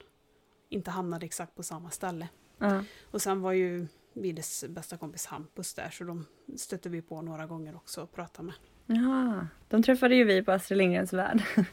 inte 0.68 0.90
hamnade 0.90 1.26
exakt 1.26 1.54
på 1.54 1.62
samma 1.62 1.90
ställe. 1.90 2.28
Ja. 2.58 2.84
Och 3.10 3.22
sen 3.22 3.40
var 3.40 3.52
ju 3.52 3.86
Vides 4.12 4.64
bästa 4.68 4.96
kompis 4.96 5.26
Hampus 5.26 5.74
där 5.74 5.90
så 5.90 6.04
de 6.04 6.26
stötte 6.56 6.88
vi 6.88 7.02
på 7.02 7.22
några 7.22 7.46
gånger 7.46 7.76
också 7.76 8.02
och 8.02 8.12
pratade 8.12 8.46
med. 8.46 8.54
Jaha. 8.98 9.48
De 9.68 9.82
träffade 9.82 10.14
ju 10.14 10.24
vi 10.24 10.42
på 10.42 10.52
Astrid 10.52 10.78
Lindgrens 10.78 11.12
Värld. 11.12 11.42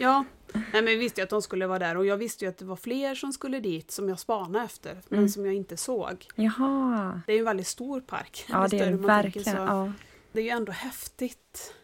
Ja, 0.00 0.24
nej, 0.52 0.64
men 0.72 0.84
vi 0.84 0.96
visste 0.96 1.20
ju 1.20 1.22
att 1.24 1.30
de 1.30 1.42
skulle 1.42 1.66
vara 1.66 1.78
där 1.78 1.96
och 1.96 2.06
jag 2.06 2.16
visste 2.16 2.44
ju 2.44 2.48
att 2.48 2.58
det 2.58 2.64
var 2.64 2.76
fler 2.76 3.14
som 3.14 3.32
skulle 3.32 3.60
dit 3.60 3.90
som 3.90 4.08
jag 4.08 4.18
spanade 4.18 4.64
efter 4.64 5.00
men 5.08 5.18
Mm. 5.18 5.28
som 5.28 5.44
jag 5.46 5.54
inte 5.54 5.76
såg. 5.76 6.26
Jaha. 6.34 7.20
Det 7.26 7.32
är 7.32 7.34
ju 7.36 7.38
en 7.38 7.44
väldigt 7.44 7.66
stor 7.66 8.00
park. 8.00 8.44
Ja, 8.48 8.68
det 8.68 8.78
är 8.78 8.84
tänker, 8.84 9.06
verkligen. 9.06 9.56
Ja. 9.56 9.92
Det 10.32 10.40
är 10.40 10.44
ju 10.44 10.50
ändå 10.50 10.72
häftigt 10.72 11.74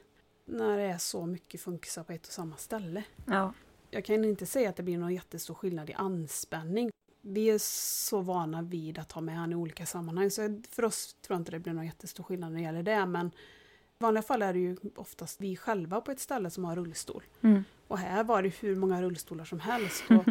när 0.44 0.76
det 0.78 0.82
är 0.84 0.98
så 0.98 1.26
mycket 1.26 1.60
funkisar 1.60 2.02
på 2.04 2.12
ett 2.12 2.26
och 2.26 2.32
samma 2.32 2.56
ställe. 2.56 3.02
Ja. 3.26 3.52
Jag 3.94 4.04
kan 4.04 4.24
inte 4.24 4.46
säga 4.46 4.68
att 4.68 4.76
det 4.76 4.82
blir 4.82 4.98
någon 4.98 5.14
jättestor 5.14 5.54
skillnad 5.54 5.90
i 5.90 5.92
anspänning. 5.92 6.90
Vi 7.20 7.50
är 7.50 7.58
så 7.58 8.20
vana 8.20 8.62
vid 8.62 8.98
att 8.98 9.12
ha 9.12 9.20
med 9.20 9.36
han 9.36 9.52
i 9.52 9.54
olika 9.54 9.86
sammanhang 9.86 10.30
så 10.30 10.62
för 10.70 10.84
oss 10.84 11.14
tror 11.14 11.34
jag 11.34 11.40
inte 11.40 11.50
det 11.50 11.58
blir 11.58 11.72
någon 11.72 11.86
jättestor 11.86 12.24
skillnad 12.24 12.52
när 12.52 12.58
det 12.58 12.64
gäller 12.64 12.82
det 12.82 13.06
men 13.06 13.26
i 13.26 13.30
vanliga 13.98 14.22
fall 14.22 14.42
är 14.42 14.52
det 14.52 14.58
ju 14.58 14.76
oftast 14.96 15.40
vi 15.40 15.56
själva 15.56 16.00
på 16.00 16.10
ett 16.10 16.20
ställe 16.20 16.50
som 16.50 16.64
har 16.64 16.76
rullstol. 16.76 17.22
Mm. 17.40 17.64
Och 17.88 17.98
här 17.98 18.24
var 18.24 18.42
det 18.42 18.48
hur 18.60 18.76
många 18.76 19.02
rullstolar 19.02 19.44
som 19.44 19.60
helst. 19.60 20.04
Och 20.10 20.24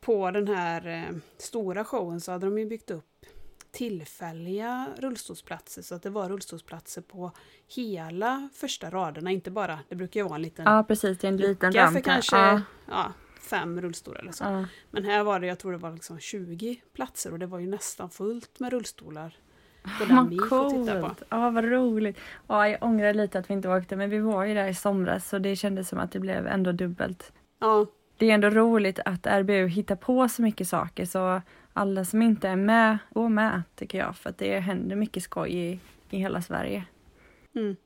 på 0.00 0.30
den 0.30 0.48
här 0.48 0.86
eh, 0.86 1.16
stora 1.38 1.84
showen 1.84 2.20
så 2.20 2.32
hade 2.32 2.46
de 2.46 2.58
ju 2.58 2.66
byggt 2.66 2.90
upp 2.90 3.26
tillfälliga 3.72 4.88
rullstolsplatser 4.98 5.82
så 5.82 5.94
att 5.94 6.02
det 6.02 6.10
var 6.10 6.28
rullstolsplatser 6.28 7.02
på 7.02 7.32
hela 7.74 8.48
första 8.54 8.90
raderna, 8.90 9.30
inte 9.30 9.50
bara, 9.50 9.78
det 9.88 9.96
brukar 9.96 10.20
ju 10.20 10.24
vara 10.24 10.34
en 10.36 10.42
liten 10.42 10.64
ja, 10.64 10.84
precis. 10.88 11.18
Det 11.18 11.26
är 11.26 11.28
en 11.32 11.36
liten 11.36 11.72
ramp. 11.72 11.92
för 11.92 12.00
kanske 12.00 12.36
Ja. 12.36 12.60
ja, 12.90 13.12
fem 13.40 13.80
rullstolar 13.80 14.20
eller 14.20 14.32
så. 14.32 14.44
Ja. 14.44 14.64
Men 14.90 15.04
här 15.04 15.24
var 15.24 15.40
det, 15.40 15.46
jag 15.46 15.58
tror 15.58 15.72
det 15.72 15.78
var 15.78 15.92
liksom 15.92 16.18
20 16.18 16.80
platser 16.94 17.32
och 17.32 17.38
det 17.38 17.46
var 17.46 17.58
ju 17.58 17.66
nästan 17.66 18.10
fullt 18.10 18.60
med 18.60 18.72
rullstolar 18.72 19.36
på 19.98 20.04
den 20.04 20.38
på. 20.38 20.44
coolt! 20.48 21.22
Ja, 21.28 21.50
vad 21.50 21.64
roligt. 21.64 22.18
Ja, 22.46 22.68
jag 22.68 22.82
ångrar 22.82 23.14
lite 23.14 23.38
att 23.38 23.50
vi 23.50 23.54
inte 23.54 23.68
åkte, 23.68 23.96
men 23.96 24.10
vi 24.10 24.18
var 24.18 24.44
ju 24.44 24.54
där 24.54 24.68
i 24.68 24.74
somras 24.74 25.28
så 25.28 25.38
det 25.38 25.56
kändes 25.56 25.88
som 25.88 25.98
att 25.98 26.12
det 26.12 26.20
blev 26.20 26.46
ändå 26.46 26.72
dubbelt. 26.72 27.32
Ja, 27.60 27.86
Det 28.16 28.30
är 28.30 28.34
ändå 28.34 28.50
roligt 28.50 29.00
att 29.04 29.26
RBU 29.26 29.66
hittar 29.68 29.96
på 29.96 30.28
så 30.28 30.42
mycket 30.42 30.68
saker 30.68 31.04
så 31.06 31.42
alla 31.72 32.04
som 32.04 32.22
inte 32.22 32.48
är 32.48 32.56
med, 32.56 32.98
går 33.10 33.28
med 33.28 33.62
tycker 33.74 33.98
jag. 33.98 34.16
För 34.16 34.30
att 34.30 34.38
det 34.38 34.58
händer 34.58 34.96
mycket 34.96 35.22
skoj 35.22 35.56
i, 35.56 35.80
i 36.10 36.18
hela 36.18 36.42
Sverige. 36.42 36.84
Mm. 37.54 37.76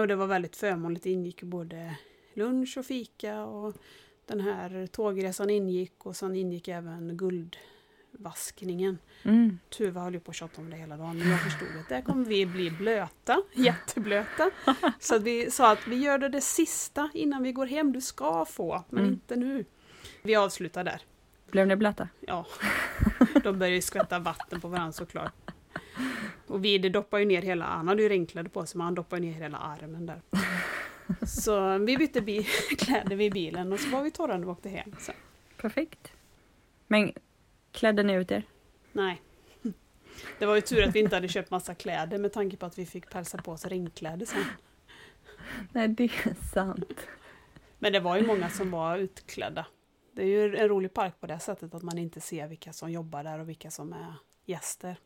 Och 0.00 0.08
det 0.08 0.16
var 0.16 0.26
väldigt 0.26 0.56
förmånligt. 0.56 1.04
Det 1.04 1.10
ingick 1.10 1.42
både 1.42 1.96
lunch 2.34 2.78
och 2.78 2.86
fika 2.86 3.44
och 3.44 3.74
den 4.26 4.40
här 4.40 4.86
tågresan 4.86 5.50
ingick 5.50 6.06
och 6.06 6.16
sen 6.16 6.34
ingick 6.34 6.68
även 6.68 7.16
guldvaskningen. 8.12 8.98
Mm. 9.22 9.58
Tuva 9.68 10.00
höll 10.00 10.14
ju 10.14 10.20
på 10.20 10.30
att 10.30 10.36
tjata 10.36 10.60
om 10.60 10.70
det 10.70 10.76
hela 10.76 10.96
dagen 10.96 11.18
men 11.18 11.30
jag 11.30 11.40
förstod 11.42 11.68
att 11.80 11.88
där 11.88 12.02
kommer 12.02 12.24
vi 12.24 12.46
bli 12.46 12.70
blöta, 12.70 13.42
jätteblöta. 13.54 14.50
Så 15.00 15.18
vi 15.18 15.50
sa 15.50 15.72
att 15.72 15.86
vi 15.88 15.96
gör 15.96 16.18
det, 16.18 16.28
det 16.28 16.40
sista 16.40 17.10
innan 17.14 17.42
vi 17.42 17.52
går 17.52 17.66
hem. 17.66 17.92
Du 17.92 18.00
ska 18.00 18.44
få, 18.44 18.84
men 18.88 19.00
Mm. 19.00 19.12
inte 19.12 19.36
nu. 19.36 19.64
Vi 20.22 20.36
avslutar 20.36 20.84
där. 20.84 21.02
Blev 21.52 21.66
ni 21.66 21.76
blöta? 21.76 22.08
Ja, 22.20 22.46
de 23.42 23.58
började 23.58 23.74
ju 23.76 23.82
skvätta 23.82 24.18
vatten 24.18 24.60
på 24.60 24.68
varandra 24.68 24.92
såklart. 24.92 25.32
Och 26.46 26.64
Vide 26.64 26.88
doppade 26.88 27.22
ju 27.22 27.28
ner 27.28 27.42
hela, 27.42 27.64
han 27.64 27.88
hade 27.88 28.02
ju 28.02 28.08
regnkläder 28.08 28.50
på 28.50 28.66
sig 28.66 28.78
men 28.78 28.84
han 28.84 28.94
doppade 28.94 29.22
ner 29.22 29.32
hela 29.32 29.58
armen 29.58 30.06
där. 30.06 30.20
Så 31.26 31.78
vi 31.78 31.96
bytte 31.96 32.20
bi- 32.20 32.42
kläder 32.78 33.16
vid 33.16 33.32
bilen 33.32 33.72
och 33.72 33.80
så 33.80 33.88
var 33.90 34.02
vi 34.02 34.10
torra 34.10 34.36
när 34.36 34.44
vi 34.46 34.52
åkte 34.52 34.68
hem. 34.68 34.94
Så, 35.00 35.12
Perfekt. 35.56 36.12
Men 36.86 37.12
klädde 37.72 38.02
ni 38.02 38.12
ut 38.14 38.30
er? 38.30 38.42
nej. 38.92 39.22
Det 40.38 40.46
var 40.46 40.54
ju 40.54 40.60
tur 40.60 40.82
att 40.88 40.94
vi 40.94 41.00
inte 41.00 41.16
hade 41.16 41.28
köpt 41.28 41.50
massa 41.50 41.74
kläder 41.74 42.18
med 42.18 42.32
tanke 42.32 42.56
på 42.56 42.66
att 42.66 42.78
vi 42.78 42.86
fick 42.86 43.10
pälsa 43.10 43.38
på 43.42 43.52
oss 43.52 43.64
regnkläder 43.64 44.26
sen. 44.26 44.44
Nej, 45.72 45.88
det 45.88 46.04
är 46.04 46.44
sant. 46.54 47.06
Men 47.78 47.92
det 47.92 48.00
var 48.00 48.16
ju 48.16 48.26
många 48.26 48.50
som 48.50 48.70
var 48.70 48.98
utklädda. 48.98 49.66
Det 50.14 50.22
är 50.22 50.26
ju 50.26 50.56
en 50.56 50.68
rolig 50.68 50.94
park 50.94 51.20
på 51.20 51.26
det 51.26 51.38
sättet 51.38 51.74
att 51.74 51.82
man 51.82 51.98
inte 51.98 52.20
ser 52.20 52.48
vilka 52.48 52.72
som 52.72 52.90
jobbar 52.92 53.24
där 53.24 53.38
och 53.38 53.48
vilka 53.48 53.70
som 53.70 53.92
är 53.92 54.14
gäster. 54.44 54.96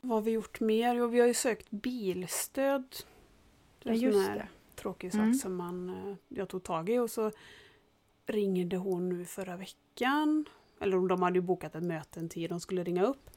Vad 0.00 0.16
har 0.16 0.22
vi 0.22 0.30
gjort 0.30 0.60
mer? 0.60 0.94
Jo, 0.94 1.06
vi 1.06 1.20
har 1.20 1.26
ju 1.26 1.34
sökt 1.34 1.70
bilstöd. 1.70 2.84
Ja, 3.82 3.92
Sån 3.92 3.94
just 4.00 4.28
här 4.28 4.34
det. 4.36 4.48
tråkig 4.74 5.12
sak 5.12 5.20
Mm. 5.20 5.34
som 5.34 5.56
man, 5.56 5.88
eh, 5.90 6.14
jag 6.28 6.48
tog 6.48 6.62
tag 6.62 6.90
i 6.90 6.98
och 6.98 7.10
så 7.10 7.30
ringde 8.26 8.76
hon 8.76 9.08
nu 9.08 9.24
förra 9.24 9.56
veckan. 9.56 10.44
Eller 10.80 11.08
de 11.08 11.22
hade 11.22 11.38
ju 11.38 11.42
bokat 11.42 11.74
ett 11.74 11.82
möte 11.82 12.20
en 12.20 12.28
tid, 12.28 12.50
de 12.50 12.60
skulle 12.60 12.84
ringa 12.84 13.04
upp. 13.04 13.30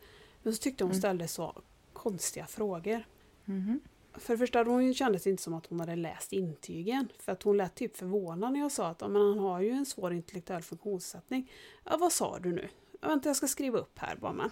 Men 0.44 0.54
så 0.54 0.62
tyckte 0.62 0.84
hon 0.84 0.92
Mm. 0.92 1.00
ställde 1.02 1.28
så 1.28 1.62
konstiga 1.94 2.46
frågor. 2.46 3.04
Mhm. 3.46 3.80
För 4.14 4.34
det 4.34 4.38
första, 4.38 4.64
hon 4.64 4.94
kändes 4.94 5.28
inte 5.28 5.44
som 5.44 5.54
att 5.54 5.66
hon 5.66 5.80
hade 5.80 5.96
läst 5.96 6.34
intygen. 6.34 7.08
För 7.20 7.32
att 7.32 7.44
hon 7.44 7.58
lät 7.58 7.76
typ 7.76 7.98
förvånad 7.98 8.54
när 8.54 8.60
jag 8.60 8.72
sa 8.72 8.88
att 8.88 9.02
"Ja, 9.02 9.08
men 9.08 9.22
han 9.22 9.40
har 9.40 9.62
ju 9.62 9.70
en 9.72 9.86
svår 9.86 10.14
intellektuell 10.14 10.62
funktionsnedsättning. 10.62 11.52
Ja, 11.84 11.98
vad 11.98 12.12
sa 12.12 12.40
du 12.40 12.52
nu? 12.52 12.68
Ja, 13.02 13.08
vänta, 13.08 13.30
jag 13.30 13.36
ska 13.36 13.48
skriva 13.48 13.78
upp 13.80 14.00
här 14.00 14.16
bara 14.16 14.34
men. 14.34 14.50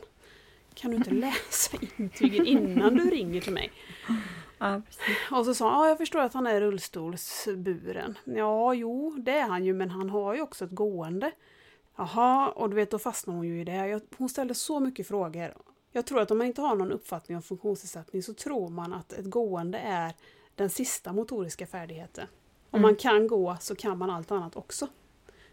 Kan 0.74 0.92
du 0.92 0.98
inte 0.98 1.12
läsa 1.26 1.78
intygen 1.98 2.46
innan 2.48 2.96
du 2.96 3.10
ringer 3.10 3.42
till 3.42 3.54
mig? 3.54 3.72
Ja. 4.64 4.82
Och 5.38 5.46
så 5.46 5.54
sa 5.54 5.70
han, 5.70 5.82
ja 5.84 5.90
jag 5.90 5.98
förstår 5.98 6.20
att 6.20 6.34
han 6.34 6.48
är 6.48 6.62
rullstolsburen. 6.62 8.18
Ja, 8.24 8.74
jo, 8.74 9.16
det 9.20 9.32
är 9.32 9.48
han 9.48 9.66
ju, 9.66 9.74
men 9.74 9.90
han 9.90 10.10
har 10.10 10.34
ju 10.36 10.42
också 10.42 10.66
ett 10.66 10.72
gående. 10.72 11.32
Jaha, 11.96 12.50
och 12.50 12.70
du 12.70 12.76
vet, 12.76 12.92
då 12.92 13.00
fastnar 13.00 13.36
hon 13.36 13.48
ju 13.48 13.62
i 13.62 13.64
det. 13.64 13.88
Jag, 13.88 14.02
hon 14.18 14.30
ställde 14.30 14.54
så 14.54 14.80
mycket 14.80 15.08
frågor. 15.08 15.54
Jag 15.92 16.06
tror 16.06 16.22
att 16.22 16.32
om 16.32 16.38
man 16.38 16.48
inte 16.48 16.62
har 16.62 16.76
någon 16.76 16.92
uppfattning 16.92 17.36
om 17.38 17.42
funktionsnedsättning 17.44 18.24
så 18.24 18.34
tror 18.34 18.70
man 18.70 18.94
att 18.94 19.14
ett 19.14 19.26
gående 19.26 19.78
är 19.78 20.14
den 20.56 20.70
sista 20.70 21.14
motoriska 21.14 21.68
färdigheten. 21.68 22.28
Om 22.70 22.80
Mm. 22.80 22.82
man 22.82 22.96
kan 22.96 23.28
gå 23.28 23.58
så 23.60 23.76
kan 23.76 23.98
man 23.98 24.10
allt 24.10 24.32
annat 24.32 24.56
också. 24.56 24.88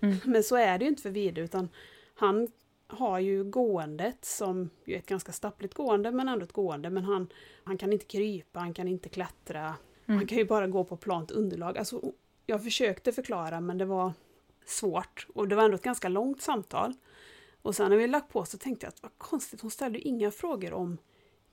Mm. 0.01 0.17
Men 0.25 0.43
så 0.43 0.57
är 0.57 0.79
det 0.79 0.85
ju 0.85 0.89
inte 0.91 1.03
för 1.03 1.11
Vide, 1.11 1.41
utan 1.41 1.69
han 2.15 2.49
har 2.91 3.19
ju 3.19 3.45
gåendet 3.45 4.25
som 4.25 4.71
ju 4.85 4.95
är 4.95 4.99
ett 4.99 5.07
ganska 5.07 5.33
stappligt 5.33 5.75
gående, 5.75 6.13
men 6.13 6.29
ändå 6.29 6.45
ett 6.45 6.53
gående. 6.53 6.91
Men 6.91 7.05
han, 7.05 7.29
han 7.65 7.79
kan 7.79 7.93
inte 7.93 8.05
krypa, 8.05 8.61
han 8.61 8.75
kan 8.75 8.89
inte 8.89 9.09
klättra. 9.09 9.61
Mm. 10.07 10.19
Han 10.19 10.27
kan 10.27 10.39
ju 10.39 10.45
bara 10.45 10.67
gå 10.67 10.85
på 10.85 10.97
plant 10.97 11.31
underlag. 11.31 11.79
Alltså, 11.79 12.13
jag 12.47 12.65
försökte 12.65 13.13
förklara, 13.13 13.61
men 13.61 13.79
det 13.79 13.85
var 13.85 14.13
svårt. 14.65 15.27
Och 15.35 15.49
det 15.49 15.57
var 15.57 15.65
ändå 15.65 15.75
ett 15.75 15.83
ganska 15.83 16.09
långt 16.09 16.43
samtal. 16.43 16.95
Och 17.63 17.77
sen 17.77 17.91
när 17.91 17.97
vi 17.97 18.07
lagt 18.07 18.33
på 18.33 18.45
så 18.45 18.59
tänkte 18.59 18.87
jag 18.87 18.89
att 18.89 19.03
vad 19.03 19.19
konstigt, 19.19 19.61
hon 19.61 19.71
ställde 19.71 19.99
ju 19.99 20.05
inga 20.05 20.31
frågor 20.31 20.73
om 20.73 20.99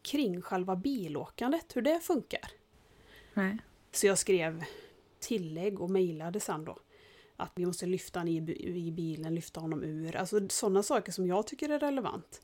kring 0.02 0.42
själva 0.42 0.76
bilåkandet, 0.76 1.76
hur 1.76 1.82
det 1.82 2.00
funkar. 2.00 2.52
Nej. 3.34 3.58
Så 3.92 4.08
jag 4.08 4.18
skrev 4.18 4.64
tillägg 5.20 5.82
och 5.82 5.90
mejlade 5.90 6.40
sen 6.40 6.66
då. 6.66 6.78
Att 7.38 7.52
vi 7.56 7.66
måste 7.66 7.86
lyfta 7.86 8.20
honom 8.20 8.34
i, 8.34 8.42
bi- 8.42 8.76
i 8.88 8.92
bilen, 8.92 9.36
lyfta 9.36 9.60
honom 9.60 9.84
ur. 9.84 10.16
Alltså 10.16 10.40
sådana 10.50 10.84
saker 10.84 11.12
som 11.12 11.28
jag 11.28 11.48
tycker 11.48 11.70
är 11.70 11.80
relevant. 11.80 12.42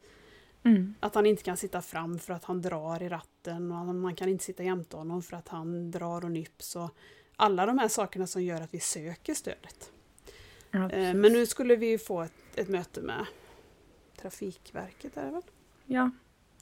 Mm. 0.63 0.93
Att 0.99 1.15
han 1.15 1.25
inte 1.25 1.43
kan 1.43 1.57
sitta 1.57 1.81
fram 1.81 2.19
för 2.19 2.33
att 2.33 2.43
han 2.43 2.61
drar 2.61 3.03
i 3.03 3.09
ratten 3.09 3.71
och 3.71 3.95
man 3.95 4.15
kan 4.15 4.29
inte 4.29 4.43
sitta 4.43 4.63
jämte 4.63 4.97
honom 4.97 5.21
för 5.21 5.37
att 5.37 5.47
han 5.47 5.91
drar 5.91 6.25
och 6.25 6.31
nyps. 6.31 6.75
Och 6.75 6.89
alla 7.35 7.65
de 7.65 7.77
här 7.79 7.87
sakerna 7.87 8.27
som 8.27 8.43
gör 8.43 8.61
att 8.61 8.73
vi 8.73 8.79
söker 8.79 9.33
stödet. 9.33 9.91
Ja, 10.71 10.89
Eh. 10.91 11.13
Men 11.13 11.33
nu 11.33 11.45
skulle 11.45 11.75
vi 11.75 11.97
få 11.97 12.21
ett, 12.21 12.33
ett 12.55 12.69
möte 12.69 13.01
med 13.01 13.25
Trafikverket. 14.21 15.17
Är 15.17 15.25
det 15.25 15.31
väl? 15.31 15.41
Ja, 15.85 16.11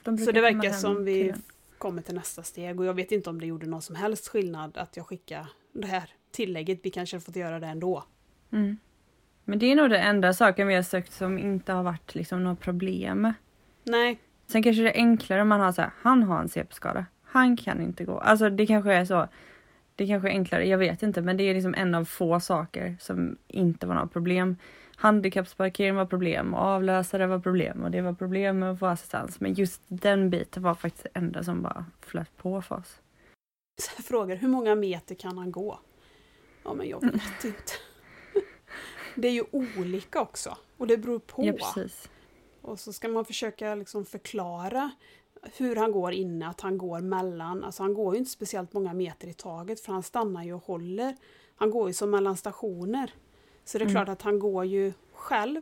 de 0.04 0.18
Så 0.18 0.32
det 0.32 0.42
verkar 0.42 0.72
som 0.74 1.06
vi 1.06 1.24
till 1.24 1.42
kommer 1.78 2.02
till 2.02 2.16
nästa 2.16 2.44
steg 2.44 2.80
och 2.80 2.86
jag 2.86 2.94
vet 2.94 3.12
inte 3.12 3.30
om 3.30 3.40
det 3.40 3.46
gjorde 3.46 3.66
någon 3.68 3.82
som 3.82 3.96
helst 3.96 4.28
skillnad 4.28 4.78
att 4.78 4.98
jag 4.98 5.08
skickade 5.08 5.48
det 5.74 5.88
här 5.88 6.10
tillägget. 6.32 6.80
Vi 6.84 6.90
kanske 6.90 7.16
har 7.16 7.22
fått 7.22 7.36
göra 7.36 7.60
det 7.60 7.68
ändå. 7.68 8.04
Mm. 8.52 8.78
Men 9.44 9.60
det 9.60 9.66
är 9.72 9.76
nog 9.76 9.90
den 9.90 10.02
enda 10.02 10.34
saken 10.34 10.68
vi 10.68 10.76
har 10.76 10.82
sökt 10.82 11.14
som 11.14 11.40
inte 11.40 11.74
har 11.74 11.84
varit 11.84 12.16
liksom 12.16 12.44
något 12.44 12.60
problem. 12.60 13.34
Nej, 13.84 14.20
Sen 14.52 14.64
kanske 14.64 14.84
det 14.84 14.90
är 14.90 15.02
enklare 15.02 15.42
om 15.42 15.48
man 15.48 15.60
har 15.60 15.72
så 15.72 15.82
här, 15.82 15.92
han 16.02 16.24
har 16.24 16.40
en 16.40 16.50
CP-skada. 16.50 17.06
Han 17.24 17.58
kan 17.58 17.82
inte 17.82 18.04
gå. 18.04 18.20
Alltså 18.20 18.50
det 18.50 18.68
kanske 18.68 18.94
är 18.94 19.06
så. 19.06 19.28
Det 19.96 20.08
kanske 20.08 20.30
är 20.30 20.32
enklare, 20.32 20.68
jag 20.68 20.78
vet 20.78 21.04
inte. 21.04 21.22
Men 21.22 21.38
det 21.38 21.44
är 21.44 21.54
liksom 21.54 21.76
en 21.78 21.96
av 21.96 22.06
få 22.06 22.40
saker 22.40 22.98
som 23.00 23.38
inte 23.48 23.88
var 23.88 23.96
något 23.96 24.14
problem. 24.14 24.58
Handikappsparkering 24.96 25.96
var 25.96 26.06
problem 26.06 26.54
och 26.54 26.60
avlösare 26.60 27.28
var 27.28 27.40
problem 27.40 27.84
och 27.84 27.92
det 27.92 28.02
var 28.02 28.14
problem 28.14 28.60
med 28.60 28.72
att 28.72 28.80
få 28.80 28.86
assistans. 28.86 29.40
Men 29.40 29.54
just 29.54 29.82
den 29.88 30.30
biten 30.30 30.64
var 30.64 30.76
faktiskt 30.76 31.04
det 31.04 31.20
enda 31.20 31.44
som 31.44 31.62
bara 31.62 31.86
flöt 32.02 32.38
på 32.38 32.62
för 32.62 32.76
oss. 32.76 33.02
så 33.82 33.92
jag 33.98 34.06
frågar 34.06 34.36
hur 34.36 34.48
många 34.48 34.76
meter 34.76 35.16
kan 35.16 35.38
han 35.38 35.52
gå? 35.52 35.80
Ja, 36.64 36.74
men 36.74 36.90
jag 36.90 37.02
vet 37.02 37.46
inte. 37.46 37.74
Det 39.16 39.28
är 39.28 39.32
ju 39.32 39.44
olika 39.78 40.22
också 40.22 40.58
och 40.78 40.88
det 40.88 40.98
beror 40.98 41.20
på. 41.20 41.46
Ja, 41.46 41.54
precis. 41.54 42.10
Och 42.62 42.80
så 42.80 42.94
ska 42.94 43.08
man 43.08 43.26
försöka 43.26 43.76
liksom 43.76 44.06
förklara 44.06 44.92
hur 45.58 45.76
han 45.76 45.92
går 45.92 46.12
inne, 46.14 46.48
att 46.48 46.62
han 46.62 46.78
går 46.78 47.00
mellan, 47.00 47.64
alltså 47.64 47.84
han 47.84 47.94
går 47.94 48.14
ju 48.14 48.20
inte 48.20 48.32
speciellt 48.32 48.74
många 48.74 48.94
meter 48.94 49.28
i 49.28 49.34
taget 49.34 49.80
för 49.80 49.94
han 49.94 50.04
stannar 50.04 50.44
ju 50.44 50.54
och 50.54 50.64
håller. 50.64 51.18
Han 51.56 51.72
går 51.72 51.88
ju 51.88 51.94
som 51.94 52.10
mellan 52.10 52.38
stationer. 52.38 53.14
Så 53.66 53.78
det 53.78 53.84
är 53.84 53.90
Mm. 53.90 53.94
klart 53.96 54.10
att 54.10 54.22
han 54.22 54.40
går 54.40 54.66
ju 54.66 54.94
själv. 55.14 55.62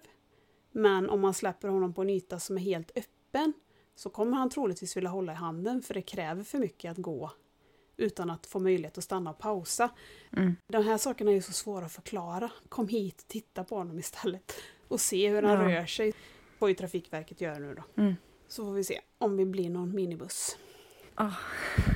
Men 0.71 1.09
om 1.09 1.21
man 1.21 1.33
släpper 1.33 1.67
honom 1.67 1.93
på 1.93 2.01
en 2.01 2.09
yta 2.09 2.39
som 2.39 2.57
är 2.57 2.61
helt 2.61 2.91
öppen 2.97 3.53
så 3.95 4.09
kommer 4.09 4.37
han 4.37 4.49
troligtvis 4.49 4.97
vilja 4.97 5.09
hålla 5.09 5.31
i 5.31 5.35
handen 5.35 5.81
för 5.81 5.93
det 5.93 6.01
kräver 6.01 6.43
för 6.43 6.57
mycket 6.57 6.91
att 6.91 6.97
gå 6.97 7.31
utan 7.99 8.29
att 8.29 8.45
få 8.45 8.59
möjlighet 8.59 8.97
att 8.97 9.03
stanna 9.03 9.29
och 9.29 9.37
pausa. 9.39 9.89
Mm. 10.37 10.55
De 10.67 10.83
här 10.85 10.97
sakerna 10.97 11.31
är 11.31 11.35
ju 11.35 11.41
så 11.41 11.53
svåra 11.53 11.85
att 11.85 11.91
förklara. 11.91 12.49
Kom 12.69 12.87
hit 12.87 13.25
titta 13.27 13.63
på 13.63 13.75
honom 13.77 13.99
istället 13.99 14.53
och 14.87 14.99
se 15.01 15.29
hur 15.29 15.41
han 15.43 15.69
Ja. 15.71 15.79
rör 15.81 15.85
sig. 15.85 16.13
får 16.59 16.69
ju 16.69 16.75
Trafikverket 16.75 17.41
göra 17.41 17.59
nu 17.59 17.73
då. 17.75 18.01
Mm. 18.01 18.15
Så 18.47 18.65
får 18.65 18.73
vi 18.73 18.83
se 18.83 18.99
om 19.17 19.37
vi 19.37 19.45
blir 19.45 19.69
någon 19.69 19.95
minibuss. 19.95 20.57
Ah. 21.15 21.31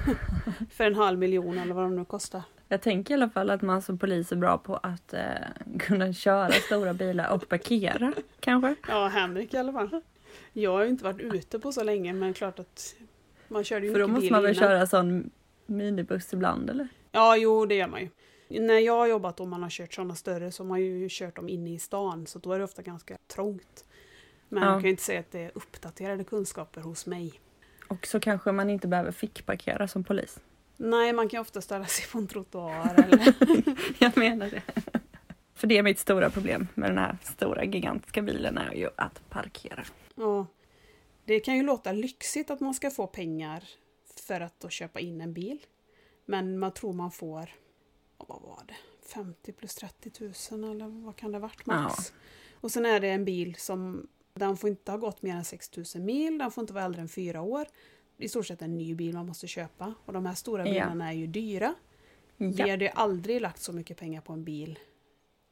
För 0.71 0.83
en 0.83 0.95
halv 0.95 1.19
miljon 1.19 1.57
eller 1.57 1.73
vad 1.73 1.83
de 1.83 1.95
nu 1.95 2.05
kostar. 2.05 2.41
Jag 2.67 2.81
tänker 2.81 3.13
i 3.13 3.15
alla 3.15 3.29
fall 3.29 3.49
att 3.49 3.61
man 3.61 3.81
som 3.81 3.97
polis 3.97 4.31
är 4.31 4.35
bra 4.35 4.57
på 4.57 4.75
att 4.77 5.13
eh, 5.13 5.21
kunna 5.79 6.13
köra 6.13 6.51
stora 6.51 6.93
bilar 6.93 7.29
och 7.33 7.49
parkera. 7.49 8.13
Kanske? 8.39 8.75
Ja, 8.87 9.07
Henrik 9.07 9.53
i 9.53 9.57
alla 9.57 9.71
fall. 9.73 10.01
Jag 10.53 10.71
har 10.71 10.83
ju 10.83 10.89
inte 10.89 11.03
varit 11.03 11.19
ute 11.21 11.59
på 11.59 11.71
så 11.71 11.83
länge 11.83 12.13
men 12.13 12.33
klart 12.33 12.59
att 12.59 12.95
man 13.47 13.63
körde 13.63 13.85
ju 13.85 13.91
För 13.93 13.99
då 13.99 14.07
måste 14.07 14.31
man 14.31 14.43
väl 14.43 14.51
innan. 14.57 14.67
köra 14.69 14.87
sån 14.87 15.29
minibuss 15.65 16.33
ibland 16.33 16.69
eller? 16.69 16.87
Ja, 17.11 17.37
jo 17.37 17.65
det 17.65 17.75
gör 17.75 17.87
man 17.87 18.01
ju. 18.01 18.09
När 18.61 18.79
jag 18.79 18.93
har 18.97 19.07
jobbat 19.07 19.39
och 19.39 19.47
man 19.47 19.63
har 19.63 19.69
kört 19.69 19.93
sådana 19.93 20.15
större 20.15 20.51
så 20.51 20.63
har 20.63 20.67
man 20.67 20.81
ju 20.81 21.07
kört 21.11 21.35
dem 21.35 21.49
inne 21.49 21.73
i 21.73 21.79
stan 21.79 22.27
så 22.27 22.39
då 22.39 22.51
är 22.53 22.57
det 22.59 22.65
ofta 22.65 22.81
ganska 22.81 23.17
trångt. 23.27 23.85
Men 24.49 24.63
Ja. 24.63 24.69
jag 24.69 24.75
kan 24.75 24.83
ju 24.83 24.89
inte 24.89 25.03
säga 25.03 25.19
att 25.19 25.31
det 25.31 25.39
är 25.39 25.51
uppdaterade 25.55 26.23
kunskaper 26.23 26.81
hos 26.81 27.05
mig. 27.05 27.33
Och 27.87 28.07
så 28.07 28.19
kanske 28.19 28.51
man 28.51 28.69
inte 28.69 28.87
behöver 28.87 29.11
fickparkera 29.11 29.87
som 29.87 30.03
polis. 30.03 30.39
Nej, 30.77 31.13
man 31.13 31.29
kan 31.29 31.37
ju 31.37 31.41
ofta 31.41 31.61
ställa 31.61 31.85
sig 31.85 32.05
på 32.11 32.17
en 32.17 32.27
trottoar 32.27 33.03
eller... 33.03 33.33
Jag 34.03 34.17
menar 34.17 34.49
det. 34.49 34.61
För 35.55 35.67
det 35.67 35.77
är 35.77 35.83
mitt 35.83 35.99
stora 35.99 36.29
problem 36.29 36.67
med 36.73 36.89
den 36.89 36.97
här 36.97 37.17
stora 37.23 37.63
gigantiska 37.65 38.21
bilen 38.21 38.57
är 38.57 38.73
ju 38.73 38.89
att 38.95 39.29
parkera. 39.29 39.83
Ja. 40.15 40.45
Det 41.25 41.39
kan 41.39 41.55
ju 41.55 41.63
låta 41.63 41.91
lyxigt 41.91 42.51
att 42.51 42.59
man 42.59 42.73
ska 42.73 42.89
få 42.91 43.07
pengar 43.07 43.63
för 44.19 44.41
att 44.41 44.59
då 44.59 44.69
köpa 44.69 44.99
in 44.99 45.21
en 45.21 45.33
bil. 45.33 45.65
Men 46.25 46.59
man 46.59 46.73
tror 46.73 46.93
man 46.93 47.11
får, 47.11 47.49
ja, 48.19 48.25
vad 48.29 48.41
var 48.41 48.63
det, 48.67 48.75
50 49.07 49.51
plus 49.51 49.75
30 49.75 50.11
000 50.51 50.71
eller 50.71 50.87
vad 51.05 51.15
kan 51.15 51.31
det 51.31 51.37
ha 51.37 51.41
varit 51.41 51.65
max? 51.65 52.13
Och 52.53 52.71
sen 52.71 52.85
är 52.85 52.99
det 52.99 53.09
en 53.09 53.25
bil 53.25 53.55
som, 53.55 54.07
den 54.33 54.57
får 54.57 54.69
inte 54.69 54.91
ha 54.91 54.97
gått 54.97 55.21
mer 55.21 55.35
än 55.35 55.45
6 55.45 55.71
000 55.95 56.03
mil, 56.03 56.37
den 56.37 56.51
får 56.51 56.61
inte 56.61 56.73
vara 56.73 56.83
äldre 56.85 57.01
än 57.01 57.09
fyra 57.09 57.41
år. 57.41 57.65
I 58.17 58.29
stort 58.29 58.45
sett 58.47 58.61
en 58.61 58.77
ny 58.77 58.95
bil 58.95 59.13
man 59.13 59.25
måste 59.25 59.47
köpa. 59.47 59.93
Och 60.05 60.13
de 60.13 60.25
här 60.25 60.33
stora 60.33 60.67
Ja. 60.67 60.73
bilarna 60.73 61.07
är 61.09 61.13
ju 61.13 61.27
dyra. 61.27 61.75
Vi 62.37 62.51
Ja. 62.57 62.69
hade 62.69 62.85
ju 62.85 62.91
aldrig 62.95 63.41
lagt 63.41 63.61
så 63.61 63.73
mycket 63.73 63.97
pengar 63.97 64.21
på 64.21 64.33
en 64.33 64.43
bil 64.43 64.79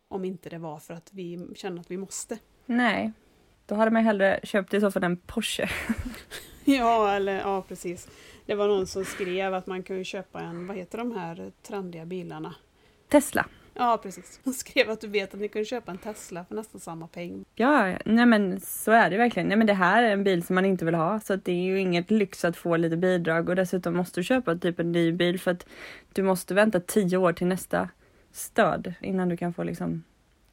om 0.07 0.25
inte 0.25 0.49
det 0.49 0.57
var 0.57 0.79
för 0.79 0.93
att 0.93 1.09
vi 1.13 1.47
känner 1.55 1.81
att 1.81 1.91
vi 1.91 1.97
måste. 1.97 2.39
Nej. 2.65 3.11
Då 3.65 3.75
hade 3.75 3.91
man 3.91 4.03
hellre 4.03 4.39
köpt 4.43 4.73
i 4.73 4.79
så 4.81 4.91
fall 4.91 5.03
en 5.03 5.17
Porsche. 5.17 5.69
Ja, 6.65 7.15
eller 7.15 7.39
ja 7.39 7.61
precis. 7.67 8.07
Det 8.45 8.55
var 8.55 8.67
någon 8.67 8.87
som 8.87 9.05
skrev 9.05 9.53
att 9.53 9.67
man 9.67 9.83
kan 9.83 9.97
ju 9.97 10.03
köpa 10.03 10.41
en, 10.41 10.67
vad 10.67 10.77
heter 10.77 10.97
de 10.97 11.11
här 11.11 11.51
trendiga 11.61 12.05
bilarna? 12.05 12.55
Tesla. 13.09 13.45
Ja, 13.73 13.99
precis. 14.03 14.39
Hon 14.43 14.53
skrev 14.53 14.89
att 14.89 15.01
du 15.01 15.07
vet 15.07 15.33
att 15.33 15.39
ni 15.39 15.47
kan 15.47 15.65
köpa 15.65 15.91
en 15.91 15.97
Tesla 15.97 16.45
för 16.45 16.55
nästan 16.55 16.81
samma 16.81 17.07
peng. 17.07 17.45
Ja, 17.55 17.97
nej 18.05 18.25
men 18.25 18.59
så 18.61 18.91
är 18.91 19.09
det 19.09 19.17
verkligen. 19.17 19.47
Nej 19.47 19.57
men 19.57 19.67
det 19.67 19.73
här 19.73 20.03
är 20.03 20.11
en 20.11 20.23
bil 20.23 20.43
som 20.43 20.55
man 20.55 20.65
inte 20.65 20.85
vill 20.85 20.95
ha 20.95 21.19
så 21.19 21.35
det 21.35 21.51
är 21.51 21.63
ju 21.63 21.79
inget 21.79 22.11
lyx 22.11 22.45
att 22.45 22.57
få 22.57 22.77
lite 22.77 22.97
bidrag 22.97 23.49
och 23.49 23.55
dessutom 23.55 23.93
måste 23.93 24.19
du 24.19 24.23
köpa 24.23 24.55
typ 24.55 24.79
en 24.79 24.91
ny 24.91 25.11
bil 25.11 25.39
för 25.39 25.51
att 25.51 25.65
du 26.13 26.23
måste 26.23 26.53
vänta 26.53 26.79
tio 26.79 27.17
år 27.17 27.33
till 27.33 27.47
nästa 27.47 27.89
stöd 28.31 28.93
innan 29.01 29.29
du 29.29 29.37
kan 29.37 29.53
få 29.53 29.63
liksom 29.63 30.03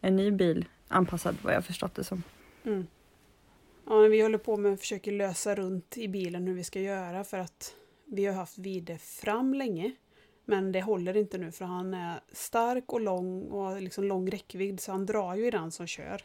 en 0.01 0.17
ny 0.17 0.31
bil 0.31 0.65
anpassad 0.89 1.37
vad 1.43 1.55
jag 1.55 1.65
förstått 1.65 1.95
det 1.95 2.05
som. 2.05 2.23
Mm. 2.65 2.87
Ja, 3.91 3.99
vi 3.99 4.23
håller 4.23 4.39
på 4.39 4.57
med 4.57 4.73
att 4.73 4.81
försöka 4.81 5.11
lösa 5.11 5.55
runt 5.55 5.99
i 5.99 6.09
bilen 6.09 6.47
hur 6.47 6.55
vi 6.55 6.65
ska 6.65 6.81
göra 6.81 7.25
för 7.25 7.39
att 7.39 7.75
vi 8.05 8.27
har 8.27 8.35
haft 8.35 8.59
Vide 8.59 8.99
fram 8.99 9.55
länge. 9.55 9.93
Men 10.45 10.73
det 10.73 10.81
håller 10.81 11.17
inte 11.17 11.39
nu 11.39 11.53
för 11.53 11.65
han 11.65 11.95
är 11.95 12.21
stark 12.33 12.93
och 12.93 13.01
lång 13.01 13.43
och 13.43 13.63
har 13.63 13.81
liksom 13.81 14.05
lång 14.05 14.31
räckvidd 14.31 14.81
så 14.81 14.93
han 14.93 15.07
drar 15.07 15.35
ju 15.35 15.47
i 15.47 15.51
den 15.51 15.71
som 15.71 15.87
kör. 15.87 16.23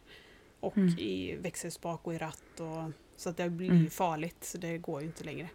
Och 0.60 0.78
Mm. 0.78 0.90
i 1.00 1.36
växelspak 1.36 2.08
och 2.08 2.14
i 2.14 2.18
ratt. 2.18 2.60
Och, 2.60 2.92
så 3.16 3.30
att 3.30 3.38
det 3.38 3.50
blir 3.50 3.70
Mm. 3.72 3.90
farligt 3.90 4.44
så 4.44 4.58
det 4.58 4.78
går 4.78 5.02
ju 5.02 5.08
inte 5.08 5.24
längre. 5.24 5.50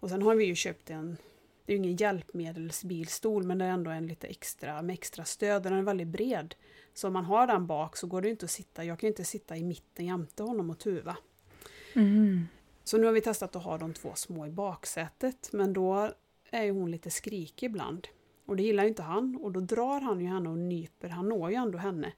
Och 0.00 0.10
sen 0.10 0.22
har 0.22 0.34
vi 0.34 0.44
ju 0.44 0.54
köpt 0.54 0.90
en 0.90 1.16
det 1.66 1.72
är 1.72 1.76
ju 1.76 1.84
ingen 1.84 1.96
hjälpmedelsbilstol 1.96 3.42
men 3.44 3.58
det 3.58 3.64
är 3.64 3.70
ändå 3.70 3.90
en 3.90 4.06
lite 4.06 4.26
extra 4.26 4.82
med 4.82 4.94
extra 4.94 5.24
stöd. 5.24 5.62
Den 5.62 5.72
är 5.72 5.82
väldigt 5.82 6.08
bred. 6.08 6.54
Så 6.94 7.06
om 7.06 7.12
man 7.12 7.24
har 7.24 7.46
den 7.46 7.66
bak 7.66 7.96
så 7.96 8.06
går 8.06 8.22
det 8.22 8.28
inte 8.30 8.44
att 8.44 8.50
sitta, 8.50 8.84
jag 8.84 8.98
kan 8.98 9.08
inte 9.08 9.24
sitta 9.24 9.56
i 9.56 9.64
mitten 9.64 10.06
jämte 10.06 10.42
honom 10.42 10.70
och 10.70 10.78
tuva. 10.78 11.16
Mm. 11.96 12.46
Så 12.84 12.98
nu 12.98 13.06
har 13.06 13.12
vi 13.12 13.20
testat 13.20 13.56
att 13.56 13.62
ha 13.62 13.78
de 13.78 13.94
två 13.94 14.12
små 14.14 14.46
i 14.46 14.50
baksätet 14.50 15.48
men 15.52 15.72
då 15.72 16.12
är 16.50 16.70
hon 16.70 16.90
lite 16.90 17.10
skrikig 17.10 17.66
ibland. 17.66 18.08
Och 18.46 18.56
det 18.56 18.62
gillar 18.62 18.82
ju 18.84 18.88
inte 18.88 19.02
han 19.02 19.38
och 19.42 19.52
då 19.52 19.60
drar 19.60 20.00
han 20.00 20.20
ju 20.20 20.26
henne 20.26 20.48
och 20.48 20.58
nyper, 20.58 21.08
han 21.08 21.28
når 21.28 21.50
ju 21.50 21.56
ändå 21.56 21.78
henne. 21.78 22.12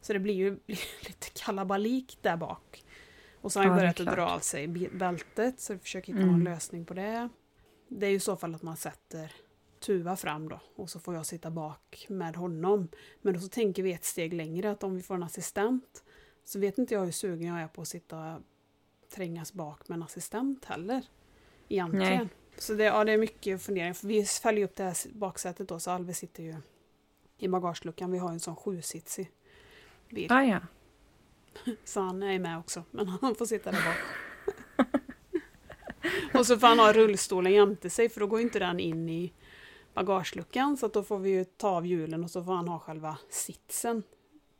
Så 0.00 0.12
det 0.12 0.18
blir 0.18 0.34
ju 0.34 0.50
lite 1.06 1.30
kalabalik 1.34 2.18
där 2.22 2.36
bak. 2.36 2.84
Och 3.40 3.52
så 3.52 3.58
har 3.60 3.64
han 3.66 3.74
Ja, 3.76 3.80
börjat 3.80 4.00
att 4.00 4.14
dra 4.16 4.26
av 4.30 4.38
sig 4.38 4.68
bältet 4.92 5.60
så 5.60 5.72
vi 5.72 5.78
försöker 5.78 6.12
hitta 6.12 6.22
Mm. 6.22 6.32
någon 6.32 6.44
lösning 6.44 6.84
på 6.84 6.94
det. 6.94 7.28
Det 7.88 8.06
är 8.06 8.10
ju 8.10 8.16
i 8.16 8.20
så 8.20 8.36
fall 8.36 8.54
att 8.54 8.62
man 8.62 8.76
sätter 8.76 9.32
Tuva 9.80 10.16
fram 10.16 10.48
då 10.48 10.60
och 10.76 10.90
så 10.90 11.00
får 11.00 11.14
jag 11.14 11.26
sitta 11.26 11.50
bak 11.50 12.06
med 12.08 12.36
honom. 12.36 12.88
Men 13.22 13.34
då 13.34 13.40
så 13.40 13.48
tänker 13.48 13.82
vi 13.82 13.92
ett 13.92 14.04
steg 14.04 14.32
längre 14.32 14.70
att 14.70 14.82
om 14.82 14.94
vi 14.96 15.02
får 15.02 15.14
en 15.14 15.22
assistent 15.22 16.04
så 16.44 16.58
vet 16.58 16.78
inte 16.78 16.94
jag 16.94 17.04
hur 17.04 17.12
sugen 17.12 17.48
jag 17.48 17.60
är 17.60 17.68
på 17.68 17.82
att 17.82 17.88
sitta 17.88 18.42
trängas 19.10 19.52
bak 19.52 19.88
med 19.88 19.96
en 19.96 20.02
assistent 20.02 20.64
heller. 20.64 21.04
Egentligen. 21.68 22.18
Nej. 22.18 22.28
Så 22.58 22.74
det, 22.74 22.84
ja, 22.84 23.04
det 23.04 23.12
är 23.12 23.18
mycket 23.18 23.62
fundering. 23.62 23.94
För 23.94 24.06
vi 24.06 24.24
fäller 24.24 24.58
ju 24.58 24.64
upp 24.64 24.76
det 24.76 24.84
här 24.84 24.96
baksätet 25.12 25.68
då 25.68 25.78
så 25.78 25.90
Alve 25.90 26.14
sitter 26.14 26.42
ju 26.42 26.56
i 27.38 27.48
bagageluckan. 27.48 28.12
Vi 28.12 28.18
har 28.18 28.30
en 28.30 28.40
sån 28.40 28.56
sjusitsig 28.56 29.30
bil. 30.08 30.32
Ah, 30.32 30.42
ja. 30.42 30.60
Så 31.84 32.00
han 32.00 32.22
är 32.22 32.38
med 32.38 32.58
också, 32.58 32.84
men 32.90 33.08
han 33.08 33.34
får 33.34 33.46
sitta 33.46 33.70
där 33.70 33.84
bak. 33.84 33.96
och 36.34 36.46
så 36.46 36.58
får 36.58 36.66
han 36.66 36.78
ha 36.78 36.92
rullstolen 36.92 37.52
jämte 37.52 37.90
sig 37.90 38.08
för 38.08 38.20
då 38.20 38.26
går 38.26 38.40
inte 38.40 38.58
den 38.58 38.80
in 38.80 39.08
i 39.08 39.32
bagageluckan 39.94 40.76
så 40.76 40.88
då 40.88 41.02
får 41.02 41.18
vi 41.18 41.30
ju 41.30 41.44
ta 41.44 41.68
av 41.68 41.86
hjulen 41.86 42.24
och 42.24 42.30
så 42.30 42.44
får 42.44 42.52
han 42.52 42.68
ha 42.68 42.78
själva 42.78 43.18
sitsen 43.28 44.02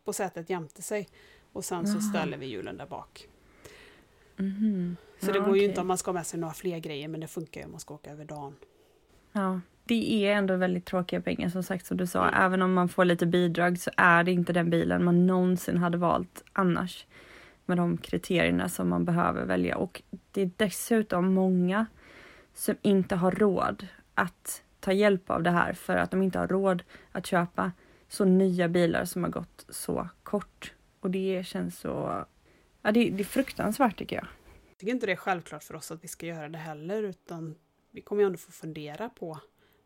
på 0.05 0.13
sätet 0.13 0.51
jämte 0.51 0.83
sig. 0.83 1.09
Och 1.53 1.65
sen 1.65 1.87
så 1.87 2.01
ställer 2.01 2.39
vi 2.39 2.47
hjulen 2.47 2.77
där 2.77 2.87
bak. 2.87 3.29
Mhm. 4.41 4.97
Så 5.21 5.27
Ja, 5.29 5.33
det 5.33 5.39
går 5.39 5.49
ju 5.49 5.53
okej. 5.55 5.65
inte 5.65 5.81
om 5.81 5.87
man 5.87 5.99
ska 5.99 6.11
ha 6.11 6.15
med 6.15 6.27
sig 6.27 6.41
några 6.41 6.55
fler 6.55 6.79
grejer 6.79 7.09
men 7.09 7.21
det 7.21 7.27
funkar 7.27 7.61
ju 7.61 7.65
om 7.65 7.71
man 7.71 7.81
ska 7.81 7.95
åka 7.95 8.11
över 8.11 8.25
dagen. 8.25 8.55
Ja, 9.33 9.61
det 9.85 10.27
är 10.27 10.33
ändå 10.35 10.57
väldigt 10.57 10.85
tråkiga 10.85 11.21
pengar 11.21 11.49
som 11.49 11.63
sagt 11.63 11.87
som 11.87 11.97
du 11.97 12.07
sa. 12.07 12.29
Mm. 12.29 12.43
Även 12.43 12.63
om 12.63 12.73
man 12.73 12.89
får 12.89 13.05
lite 13.05 13.27
bidrag 13.27 13.79
så 13.79 13.91
är 13.97 14.25
det 14.25 14.33
inte 14.33 14.53
den 14.53 14.71
bilen 14.71 15.05
man 15.05 15.27
någonsin 15.27 15.77
hade 15.77 15.99
valt 15.99 16.45
annars. 16.53 17.07
Med 17.67 17.77
de 17.77 17.97
kriterierna 17.99 18.69
som 18.69 18.89
man 18.89 19.05
behöver 19.05 19.45
välja. 19.45 19.77
Och 19.77 20.03
det 20.33 20.43
är 20.43 20.51
dessutom 20.57 21.35
många 21.35 21.87
som 22.55 22.77
inte 22.83 23.17
har 23.17 23.31
råd 23.31 23.87
att 24.15 24.63
ta 24.81 24.93
hjälp 24.93 25.31
av 25.31 25.43
det 25.43 25.51
här 25.51 25.73
för 25.73 25.97
att 25.97 26.11
de 26.11 26.23
inte 26.23 26.39
har 26.39 26.49
råd 26.49 26.83
att 27.13 27.27
köpa 27.27 27.73
så 28.09 28.25
nya 28.25 28.69
bilar 28.69 29.05
som 29.05 29.25
har 29.25 29.31
gått 29.31 29.67
så 29.69 30.09
kort. 30.23 30.73
Och 31.01 31.11
det 31.11 31.47
känns 31.47 31.79
så... 31.79 32.25
Ja, 32.83 32.93
det, 32.93 33.11
det 33.11 33.23
är 33.23 33.25
fruktansvärt 33.25 33.99
tycker 33.99 34.17
jag. 34.17 34.27
Jag 34.69 34.79
tycker 34.79 34.93
inte 34.93 35.07
det 35.07 35.13
är 35.13 35.17
självklart 35.17 35.65
för 35.65 35.75
oss 35.75 35.91
att 35.91 36.05
vi 36.05 36.09
ska 36.09 36.27
göra 36.27 36.49
det 36.49 36.59
heller 36.59 37.03
utan 37.03 37.55
vi 37.91 38.01
kommer 38.01 38.23
ju 38.23 38.27
ändå 38.27 38.39
få 38.39 38.53
fundera 38.53 39.09
på. 39.09 39.39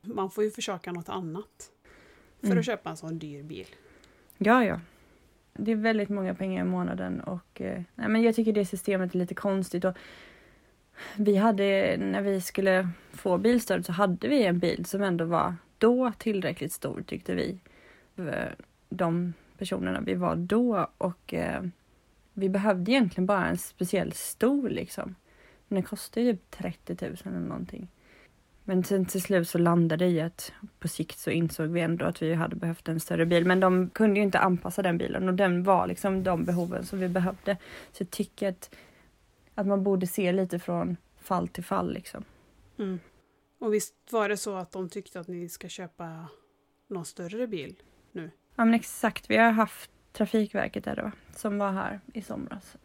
Man 0.02 0.30
får 0.30 0.44
ju 0.44 0.50
försöka 0.50 0.92
något 0.92 1.08
annat. 1.08 1.70
För 2.40 2.46
Mm. 2.46 2.58
att 2.58 2.66
köpa 2.66 2.90
en 2.90 2.96
sån 2.96 3.18
dyr 3.18 3.42
bil. 3.42 3.66
Ja, 4.38 4.64
ja. 4.64 4.80
Det 5.52 5.72
är 5.72 5.76
väldigt 5.76 6.08
många 6.08 6.34
pengar 6.34 6.60
i 6.60 6.68
månaden 6.68 7.20
och 7.20 7.60
eh, 7.60 7.82
nej, 7.94 8.08
men 8.08 8.22
jag 8.22 8.34
tycker 8.34 8.52
det 8.52 8.66
systemet 8.66 9.14
är 9.14 9.18
lite 9.18 9.34
konstigt. 9.34 9.84
Och 9.84 9.96
vi 11.16 11.36
hade, 11.36 11.96
när 11.96 12.22
vi 12.22 12.40
skulle 12.40 12.88
få 13.12 13.38
bilstöd 13.38 13.86
så 13.86 13.92
hade 13.92 14.28
vi 14.28 14.44
en 14.44 14.58
bil 14.58 14.84
som 14.84 15.02
ändå 15.02 15.24
var 15.24 15.54
då 15.78 16.12
tillräckligt 16.18 16.72
stor 16.72 17.02
tyckte 17.06 17.34
vi. 17.34 17.58
För 18.16 18.54
De 18.88 19.32
personerna 19.58 20.00
vi 20.00 20.14
var 20.14 20.36
då 20.36 20.88
och 20.98 21.34
eh, 21.34 21.62
vi 22.34 22.48
behövde 22.48 22.90
egentligen 22.90 23.26
bara 23.26 23.46
en 23.46 23.58
speciell 23.58 24.12
stor 24.12 24.68
liksom. 24.68 25.14
Men 25.68 25.74
den 25.74 25.82
kostade 25.82 26.26
ju 26.26 26.32
typ 26.32 26.50
30 26.50 26.96
000 27.00 27.16
eller 27.24 27.38
någonting. 27.38 27.88
Men 28.64 28.84
sen 28.84 29.06
till 29.06 29.22
slut 29.22 29.48
så 29.48 29.58
landade 29.58 30.04
det 30.04 30.10
i 30.10 30.20
att 30.20 30.52
på 30.78 30.88
sikt 30.88 31.18
så 31.18 31.30
insåg 31.30 31.66
vi 31.66 31.80
ändå 31.80 32.04
att 32.04 32.22
vi 32.22 32.34
hade 32.34 32.56
behövt 32.56 32.88
en 32.88 33.00
större 33.00 33.26
bil. 33.26 33.46
Men 33.46 33.60
de 33.60 33.90
kunde 33.90 34.20
ju 34.20 34.22
inte 34.22 34.38
anpassa 34.38 34.82
den 34.82 34.98
bilen 34.98 35.28
och 35.28 35.34
den 35.34 35.62
var 35.62 35.86
liksom 35.86 36.22
de 36.22 36.44
behoven 36.44 36.86
som 36.86 36.98
vi 36.98 37.08
behövde. 37.08 37.56
Så 37.92 38.02
jag 38.02 38.10
tycker 38.10 38.48
att, 38.48 38.74
att 39.54 39.66
man 39.66 39.84
borde 39.84 40.06
se 40.06 40.32
lite 40.32 40.58
från 40.58 40.96
fall 41.20 41.48
till 41.48 41.64
fall 41.64 41.92
liksom. 41.92 42.24
Mm. 42.78 43.00
Och 43.58 43.74
visst 43.74 43.94
var 44.10 44.28
det 44.28 44.36
så 44.36 44.56
att 44.56 44.72
de 44.72 44.88
tyckte 44.88 45.20
att 45.20 45.28
ni 45.28 45.48
ska 45.48 45.68
köpa 45.68 46.28
någon 46.88 47.04
större 47.04 47.46
bil? 47.46 47.76
Ja 48.56 48.64
men 48.64 48.74
exakt, 48.74 49.30
vi 49.30 49.36
har 49.36 49.50
haft 49.50 49.90
Trafikverket 50.16 50.86
är 50.86 50.96
det 50.96 51.02
va? 51.02 51.12
Som 51.36 51.58
var 51.58 51.72
här 51.72 52.00
i 52.12 52.22
somras. 52.22 52.76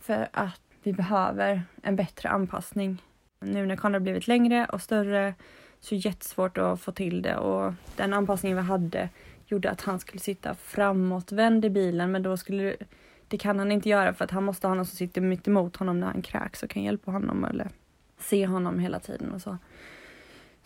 För 0.00 0.28
att 0.32 0.60
vi 0.82 0.92
behöver 0.92 1.62
en 1.82 1.96
bättre 1.96 2.28
anpassning. 2.28 3.02
Nu 3.40 3.66
när 3.66 3.76
kameran 3.76 4.02
blivit 4.02 4.28
längre 4.28 4.66
och 4.66 4.82
större 4.82 5.34
så 5.80 5.94
är 5.94 5.96
det 5.96 6.04
jättesvårt 6.04 6.58
att 6.58 6.80
få 6.80 6.92
till 6.92 7.22
det 7.22 7.36
och 7.36 7.72
den 7.96 8.12
anpassningen 8.12 8.56
vi 8.56 8.62
hade 8.62 9.08
gjorde 9.46 9.70
att 9.70 9.80
han 9.80 10.00
skulle 10.00 10.20
sitta 10.20 10.54
framåtvänd 10.54 11.64
i 11.64 11.70
bilen 11.70 12.12
men 12.12 12.22
då 12.22 12.36
skulle 12.36 12.62
det, 12.62 12.76
det 13.28 13.38
kan 13.38 13.58
han 13.58 13.72
inte 13.72 13.88
göra 13.88 14.14
för 14.14 14.24
att 14.24 14.30
han 14.30 14.44
måste 14.44 14.66
ha 14.66 14.74
någon 14.74 14.86
som 14.86 14.96
sitter 14.96 15.20
mitt 15.20 15.48
emot 15.48 15.76
honom 15.76 16.00
när 16.00 16.06
han 16.06 16.22
kräks 16.22 16.62
och 16.62 16.70
kan 16.70 16.82
hjälpa 16.82 17.10
honom 17.10 17.44
eller 17.44 17.68
se 18.18 18.46
honom 18.46 18.78
hela 18.78 19.00
tiden 19.00 19.32
och 19.32 19.42
så. 19.42 19.58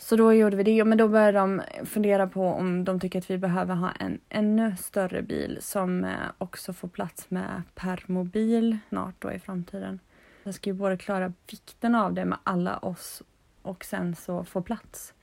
Så 0.02 0.16
då 0.16 0.34
gjorde 0.34 0.56
vi 0.56 0.62
det, 0.62 0.84
men 0.84 0.98
då 0.98 1.08
började 1.08 1.38
de 1.38 1.62
fundera 1.84 2.26
på 2.26 2.46
om 2.46 2.84
de 2.84 3.00
tycker 3.00 3.18
att 3.18 3.30
vi 3.30 3.38
behöver 3.38 3.74
ha 3.74 3.90
en 3.90 4.20
ännu 4.28 4.76
större 4.76 5.22
bil 5.22 5.58
som 5.60 6.04
eh, 6.04 6.10
också 6.38 6.72
får 6.72 6.88
plats 6.88 7.30
med 7.30 7.62
permobil 7.74 8.78
snart 8.88 9.14
då 9.18 9.32
i 9.32 9.38
framtiden. 9.38 10.00
Jag 10.42 10.54
ska 10.54 10.70
ju 10.70 10.74
både 10.74 10.96
klara 10.96 11.32
vikten 11.50 11.94
av 11.94 12.12
det 12.14 12.24
med 12.24 12.38
alla 12.44 12.76
oss 12.78 13.22
och 13.62 13.84
sen 13.84 14.14
så 14.16 14.44
få 14.44 14.62
plats 14.62 15.14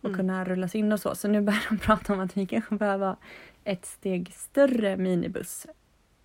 och 0.00 0.08
Mm. 0.08 0.16
kunna 0.18 0.44
rullas 0.44 0.74
in 0.74 0.92
och 0.92 1.00
så. 1.00 1.14
Så 1.14 1.28
nu 1.28 1.40
börjar 1.40 1.66
de 1.68 1.78
prata 1.86 2.12
om 2.12 2.20
att 2.20 2.36
vi 2.36 2.46
kanske 2.46 2.74
behöver 2.74 3.16
ett 3.64 3.86
steg 3.86 4.32
större 4.34 4.96
minibuss. 4.96 5.66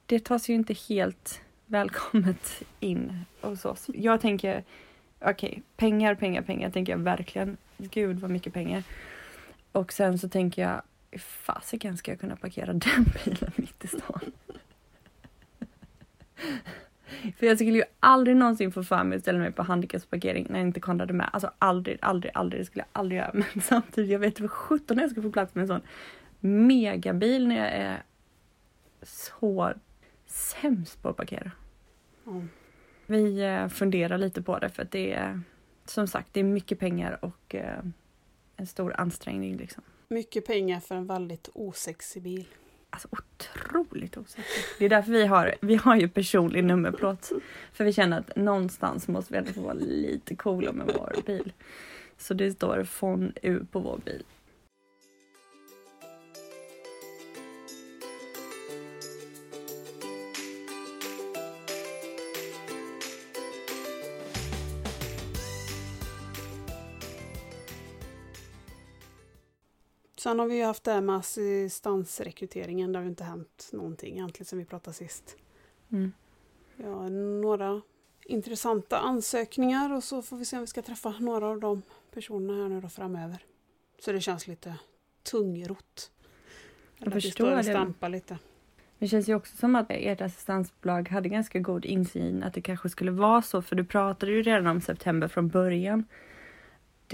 Det 0.06 0.20
tas 0.26 0.50
ju 0.50 0.54
inte 0.54 0.74
helt 0.90 1.42
välkommet 1.66 2.62
in 2.80 3.26
så. 3.58 3.76
Så 3.76 3.92
Jag 3.96 4.22
tänker, 4.22 4.64
okej, 5.20 5.64
pengar, 5.78 6.16
pengar, 6.16 6.42
pengar 6.42 6.70
tänker 6.70 6.94
jag 6.94 7.00
verkligen. 7.00 7.58
Gud 7.92 8.20
vad 8.20 8.32
mycket 8.32 8.54
pengar. 8.54 8.84
Och 9.72 9.94
sen 9.94 10.20
så 10.20 10.30
tänker 10.30 10.62
jag, 10.62 10.82
hur 11.12 11.20
fasiken 11.20 11.98
ska 11.98 12.12
jag 12.12 12.20
kunna 12.20 12.36
parkera 12.36 12.66
den 12.74 13.06
bilen 13.26 13.52
mitt 13.56 13.84
i 13.84 13.88
stan? 13.88 14.22
För 17.38 17.46
jag 17.46 17.58
skulle 17.58 17.78
ju 17.78 17.84
aldrig 18.00 18.38
någonsin 18.38 18.72
få 18.72 18.84
för 18.84 19.04
mig 19.04 19.16
att 19.16 19.22
ställa 19.22 19.40
mig 19.40 19.52
på 19.52 19.64
handikappsparkering 19.64 20.48
när 20.50 20.60
inte 20.60 20.80
Konrad 20.80 21.10
är 21.10 21.14
med. 21.14 21.30
Alltså 21.34 21.52
aldrig, 21.60 21.98
aldrig, 22.02 22.32
aldrig. 22.36 22.62
Det 22.62 22.66
skulle 22.66 22.82
jag 22.82 23.00
aldrig 23.00 23.20
göra. 23.20 23.32
Men 23.54 23.62
samtidigt, 23.62 24.12
jag 24.12 24.20
vet 24.20 24.40
vad 24.40 24.52
sjutton 24.52 24.98
jag 24.98 25.12
ska 25.12 25.22
få 25.22 25.32
plats 25.32 25.56
med 25.56 25.62
en 25.62 25.68
sån 25.68 25.82
megabil 26.40 27.48
när 27.48 27.56
jag 27.56 27.72
är 27.72 28.04
så 29.02 29.74
sämst 30.26 31.02
på 31.02 31.10
att 31.10 31.18
parkera. 31.18 31.52
Ja. 32.26 32.42
Vi 33.06 33.42
eh, 33.42 33.68
funderar 33.68 34.18
lite 34.18 34.42
på 34.42 34.60
det 34.60 34.70
för 34.70 34.84
att 34.84 34.92
det 34.92 35.14
är 35.14 35.42
som 35.86 36.08
sagt, 36.08 36.30
det 36.32 36.40
är 36.40 36.44
mycket 36.44 36.80
pengar 36.80 37.26
och 37.26 37.56
eh, 37.56 37.80
en 38.56 38.68
stor 38.68 38.94
ansträngning 38.98 39.58
liksom. 39.58 39.84
Mycket 40.08 40.46
pengar 40.46 40.80
för 40.80 40.96
en 40.96 41.08
väldigt 41.08 41.50
osexig 41.54 42.22
bil. 42.22 42.46
Alltså 42.90 43.08
otroligt 43.12 44.18
osäkert. 44.18 44.46
Det 44.80 44.86
är 44.86 44.90
därför 44.90 45.12
vi 45.12 45.26
har, 45.26 45.56
vi 45.62 45.76
har 45.76 45.96
ju 45.96 46.10
personlig 46.10 46.64
nummerplåt. 46.64 47.32
För 47.74 47.84
vi 47.84 47.94
känner 47.94 48.20
att 48.20 48.36
någonstans 48.36 49.08
måste 49.08 49.34
vi 49.34 49.38
ändå 49.38 49.54
få 49.54 49.62
vara 49.62 49.74
lite 49.74 50.36
coola 50.36 50.72
med 50.72 50.92
vår 50.96 51.16
bil. 51.26 51.54
Så 52.18 52.34
det 52.34 52.52
står 52.52 52.84
FON 52.84 53.34
U 53.42 53.66
på 53.72 53.80
vår 53.80 53.98
bil. 54.06 54.24
Sen 70.24 70.40
har 70.40 70.48
vi 70.48 70.56
ju 70.56 70.64
haft 70.64 70.84
det 70.84 70.92
här 70.92 71.02
med 71.02 71.16
assistansrekryteringen. 71.16 72.92
Det 72.92 73.00
har 73.00 73.04
ju 73.04 73.10
inte 73.10 73.24
hänt 73.24 73.70
någonting 73.72 74.14
egentligen 74.14 74.46
sen 74.46 74.60
vi 74.60 74.66
pratade 74.66 74.94
sist. 74.94 75.38
Mm. 75.92 76.12
Vi 76.76 76.84
har 76.84 77.10
några 77.42 77.82
intressanta 78.26 78.98
ansökningar 78.98 79.94
och 79.94 80.04
så 80.04 80.22
får 80.22 80.38
vi 80.38 80.46
se 80.46 80.56
om 80.56 80.62
vi 80.62 80.68
ska 80.68 80.82
träffa 80.82 81.10
några 81.20 81.48
av 81.48 81.60
de 81.60 81.82
personerna 82.14 82.64
här 82.64 82.70
nu 82.70 82.82
då 82.82 82.90
framöver. 82.90 83.46
Så 84.00 84.12
det 84.12 84.22
känns 84.22 84.48
lite 84.48 84.76
tungrot. 85.24 86.12
Jag 86.98 87.08
Eller 87.08 87.18
att 87.18 87.24
vi 87.24 87.28
förstår 87.28 87.46
står 87.46 87.52
och 87.52 87.58
det. 87.58 87.64
stampar 87.64 88.10
lite. 88.10 88.38
Det 89.00 89.08
känns 89.08 89.30
ju 89.30 89.36
också 89.36 89.58
som 89.58 89.76
att 89.76 89.86
ert 89.90 90.22
assistansbolag 90.22 91.10
hade 91.10 91.30
ganska 91.30 91.60
god 91.60 91.86
insyn 91.86 92.44
att 92.44 92.54
det 92.54 92.62
kanske 92.62 92.90
skulle 92.90 93.12
vara 93.12 93.42
så. 93.42 93.62
För 93.62 93.76
du 93.76 93.86
pratade 93.86 94.32
ju 94.32 94.44
redan 94.44 94.68
om 94.68 94.82
september 94.82 95.28
från 95.28 95.48
början. 95.48 96.06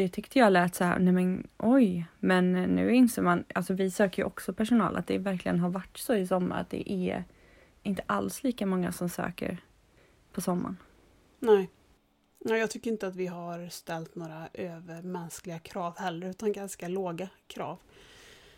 Det 0.03 0.09
tyckte 0.09 0.39
jag 0.39 0.53
lät 0.53 0.75
så 0.75 0.83
här, 0.83 0.99
nej 0.99 1.13
men 1.13 1.47
oj, 1.57 2.05
men 2.19 2.51
nu 2.51 2.93
inser 2.93 3.21
man, 3.21 3.43
alltså 3.55 3.73
vi 3.73 3.91
söker 3.91 4.21
ju 4.21 4.25
också 4.25 4.53
personal, 4.53 4.95
att 4.95 5.07
det 5.07 5.17
verkligen 5.17 5.59
har 5.59 5.69
varit 5.69 5.97
så 5.97 6.15
i 6.15 6.27
sommar 6.27 6.61
att 6.61 6.69
det 6.69 6.91
är 6.91 7.23
inte 7.83 8.03
alls 8.05 8.43
lika 8.43 8.65
många 8.65 8.91
som 8.91 9.09
söker 9.09 9.57
på 10.31 10.41
sommaren. 10.41 10.77
Nej. 11.39 11.69
Nej, 12.39 12.59
jag 12.59 12.71
tycker 12.71 12.91
inte 12.91 13.07
att 13.07 13.15
vi 13.15 13.27
har 13.27 13.69
ställt 13.69 14.15
några 14.15 14.49
övermänskliga 14.53 15.59
krav 15.59 15.97
heller, 15.97 16.29
utan 16.29 16.53
ganska 16.53 16.87
låga 16.87 17.29
krav. 17.47 17.77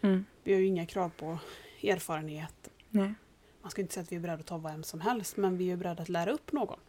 Mm. 0.01 0.25
Vi 0.43 0.53
har 0.53 0.59
ju 0.59 0.65
inga 0.65 0.85
krav 0.85 1.09
på 1.09 1.39
erfarenhet. 1.83 2.69
Nej. 2.89 3.13
Man 3.61 3.71
ska 3.71 3.81
inte 3.81 3.93
säga 3.93 4.03
att 4.03 4.11
vi 4.11 4.15
är 4.15 4.19
beredda 4.19 4.39
att 4.39 4.45
ta 4.45 4.57
vem 4.57 4.83
som 4.83 5.01
helst, 5.01 5.37
men 5.37 5.57
vi 5.57 5.71
är 5.71 5.77
beredda 5.77 6.01
att 6.01 6.09
lära 6.09 6.31
upp 6.31 6.51
någon. 6.51 6.79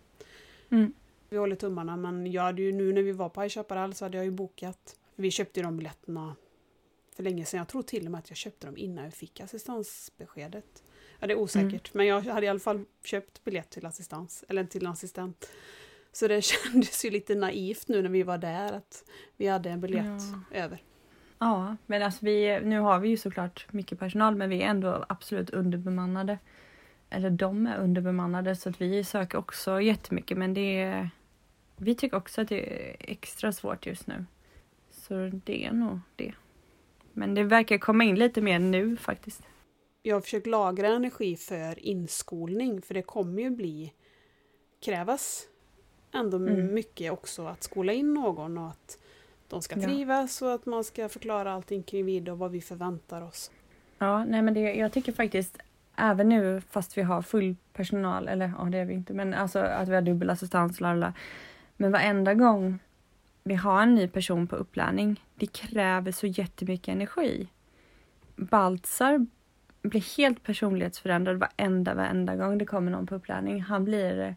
Mm. 0.70 0.92
Vi 1.33 1.39
håller 1.39 1.57
tummarna, 1.57 1.97
men 1.97 2.33
jag 2.33 2.43
hade 2.43 2.62
ju 2.62 2.72
nu 2.72 2.93
när 2.93 3.03
vi 3.03 3.12
var 3.12 3.28
på 3.28 3.41
High 3.43 3.51
Chaparral 3.51 3.95
så 3.95 4.05
hade 4.05 4.16
jag 4.16 4.24
ju 4.24 4.30
bokat. 4.30 4.97
Vi 5.16 5.30
köpte 5.30 5.61
ju 5.61 5.64
de 5.64 5.76
biljetterna 5.76 6.37
för 7.16 7.22
länge 7.22 7.45
sedan. 7.45 7.59
Jag 7.59 7.68
tror 7.68 7.83
till 7.83 8.05
och 8.05 8.11
med 8.11 8.18
att 8.18 8.30
jag 8.30 8.37
köpte 8.37 8.66
dem 8.66 8.76
innan 8.76 9.05
jag 9.05 9.14
fick 9.14 9.41
assistansbeskedet. 9.41 10.83
Ja, 11.18 11.26
det 11.26 11.33
är 11.33 11.39
osäkert, 11.39 11.95
men 11.95 12.07
jag 12.07 12.20
hade 12.20 12.47
i 12.47 12.49
alla 12.49 12.59
fall 12.59 12.85
köpt 13.05 13.45
biljett 13.45 13.70
till 13.70 13.87
assistans, 13.87 14.45
eller 14.49 14.64
till 14.64 14.87
en 14.87 14.93
assistent. 14.93 15.51
Så 16.12 16.28
det 16.28 16.43
kändes 16.45 17.05
ju 17.05 17.11
lite 17.11 17.35
naivt 17.35 17.89
nu 17.89 18.03
när 18.03 18.09
vi 18.11 18.22
var 18.22 18.39
där 18.39 18.72
att 18.72 19.05
vi 19.37 19.47
hade 19.47 19.70
en 19.70 19.80
biljett 19.80 20.05
Ja. 20.51 20.59
över. 20.59 20.83
Ja, 21.39 21.76
men 21.87 22.03
alltså 22.03 22.24
vi, 22.24 22.61
nu 22.64 22.80
har 22.80 22.99
vi 22.99 23.09
ju 23.09 23.16
såklart 23.16 23.72
mycket 23.72 23.99
personal 23.99 24.37
men 24.37 24.51
vi 24.51 24.62
är 24.62 24.66
ändå 24.66 25.05
absolut 25.09 25.51
underbemannade. 25.51 26.39
Eller 27.11 27.30
de 27.30 27.66
är 27.66 27.76
underbemannade 27.78 28.57
så 28.57 28.68
att 28.68 28.80
vi 28.80 29.05
söker 29.05 29.39
också 29.39 29.80
jättemycket 29.80 30.39
men 30.39 30.55
det 30.55 30.80
är, 30.83 31.11
vi 31.77 31.95
tycker 31.95 32.16
också 32.16 32.41
att 32.41 32.49
det 32.49 32.91
är 32.91 32.97
extra 32.99 33.53
svårt 33.53 33.87
just 33.87 34.07
nu. 34.07 34.25
Så 34.91 35.31
det 35.45 35.64
är 35.64 35.73
nog 35.73 35.99
det. 36.16 36.33
Men 37.12 37.35
det 37.35 37.45
verkar 37.45 37.79
komma 37.79 38.05
in 38.05 38.14
lite 38.14 38.41
mer 38.41 38.59
nu 38.59 38.97
faktiskt. 38.97 39.43
Jag 40.03 40.16
har 40.16 40.20
försökt 40.20 40.47
lagra 40.47 40.89
energi 40.89 41.37
för 41.37 41.79
inskolning 41.79 42.83
för 42.83 42.95
det 42.95 43.03
kommer 43.03 43.43
ju 43.43 43.51
bli 43.51 43.93
krävas 44.85 45.47
ändå 46.14 46.37
Mm. 46.37 46.75
mycket 46.75 47.12
också 47.12 47.47
att 47.47 47.62
skola 47.62 47.93
in 47.93 48.14
någon 48.14 48.59
och 48.59 48.68
att 48.68 48.99
de 49.49 49.62
ska 49.62 49.77
Ja. 49.81 49.83
trivas 49.83 50.43
och 50.43 50.53
att 50.55 50.66
man 50.66 50.85
ska 50.85 51.09
förklara 51.09 51.53
allting 51.53 51.83
kring 51.83 52.05
video 52.07 52.33
och 52.33 52.39
vad 52.39 52.51
vi 52.51 52.61
förväntar 52.61 53.23
oss. 53.23 53.51
Ja, 53.99 54.25
nej 54.25 54.43
men 54.43 54.55
det, 54.55 54.61
jag 54.61 54.93
tycker 54.93 55.12
faktiskt 55.12 55.59
även 55.97 56.29
nu 56.29 56.61
fast 56.70 56.99
vi 56.99 57.03
har 57.03 57.23
full 57.23 57.57
personal, 57.73 58.29
eller 58.29 58.53
ja 58.59 58.64
det 58.64 58.79
är 58.79 58.85
vi 58.85 58.95
inte, 58.95 59.14
men 59.14 59.35
alltså 59.35 59.59
att 59.59 59.89
vi 59.89 59.95
har 59.95 60.03
dubbel 60.03 60.31
assistans, 60.31 60.81
lalala. 60.81 61.12
Men 61.83 61.93
varenda 61.93 62.35
gång 62.35 62.78
vi 63.45 63.55
har 63.55 63.83
en 63.83 63.95
ny 63.95 64.09
person 64.09 64.47
på 64.47 64.57
upplärning, 64.57 65.24
det 65.35 65.47
kräver 65.47 66.12
så 66.12 66.26
jättemycket 66.26 66.89
energi. 66.89 67.49
Baltzar 68.37 69.26
blir 69.83 70.16
helt 70.16 70.43
personlighetsförändrad 70.43 71.39
varenda, 71.39 71.95
varenda 71.95 72.37
gång 72.37 72.59
det 72.59 72.64
kommer 72.64 72.91
någon 72.91 73.07
på 73.07 73.14
upplärning. 73.14 73.62
Han 73.62 73.85
blir 73.85 74.37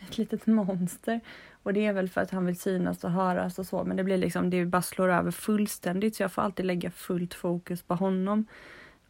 ett 0.00 0.18
litet 0.18 0.46
monster. 0.46 1.20
Och 1.52 1.72
det 1.72 1.86
är 1.86 1.92
väl 1.92 2.08
för 2.08 2.20
att 2.20 2.30
han 2.30 2.46
vill 2.46 2.60
synas 2.60 3.04
och 3.04 3.10
höras 3.10 3.58
och 3.58 3.66
så, 3.66 3.84
men 3.84 3.96
det 3.96 4.04
blir 4.04 4.18
liksom, 4.18 4.50
det 4.50 4.66
bara 4.66 4.82
slår 4.82 5.08
över 5.08 5.30
fullständigt 5.30 6.16
så 6.16 6.22
jag 6.22 6.32
får 6.32 6.42
alltid 6.42 6.66
lägga 6.66 6.90
fullt 6.90 7.34
fokus 7.34 7.82
på 7.82 7.94
honom. 7.94 8.46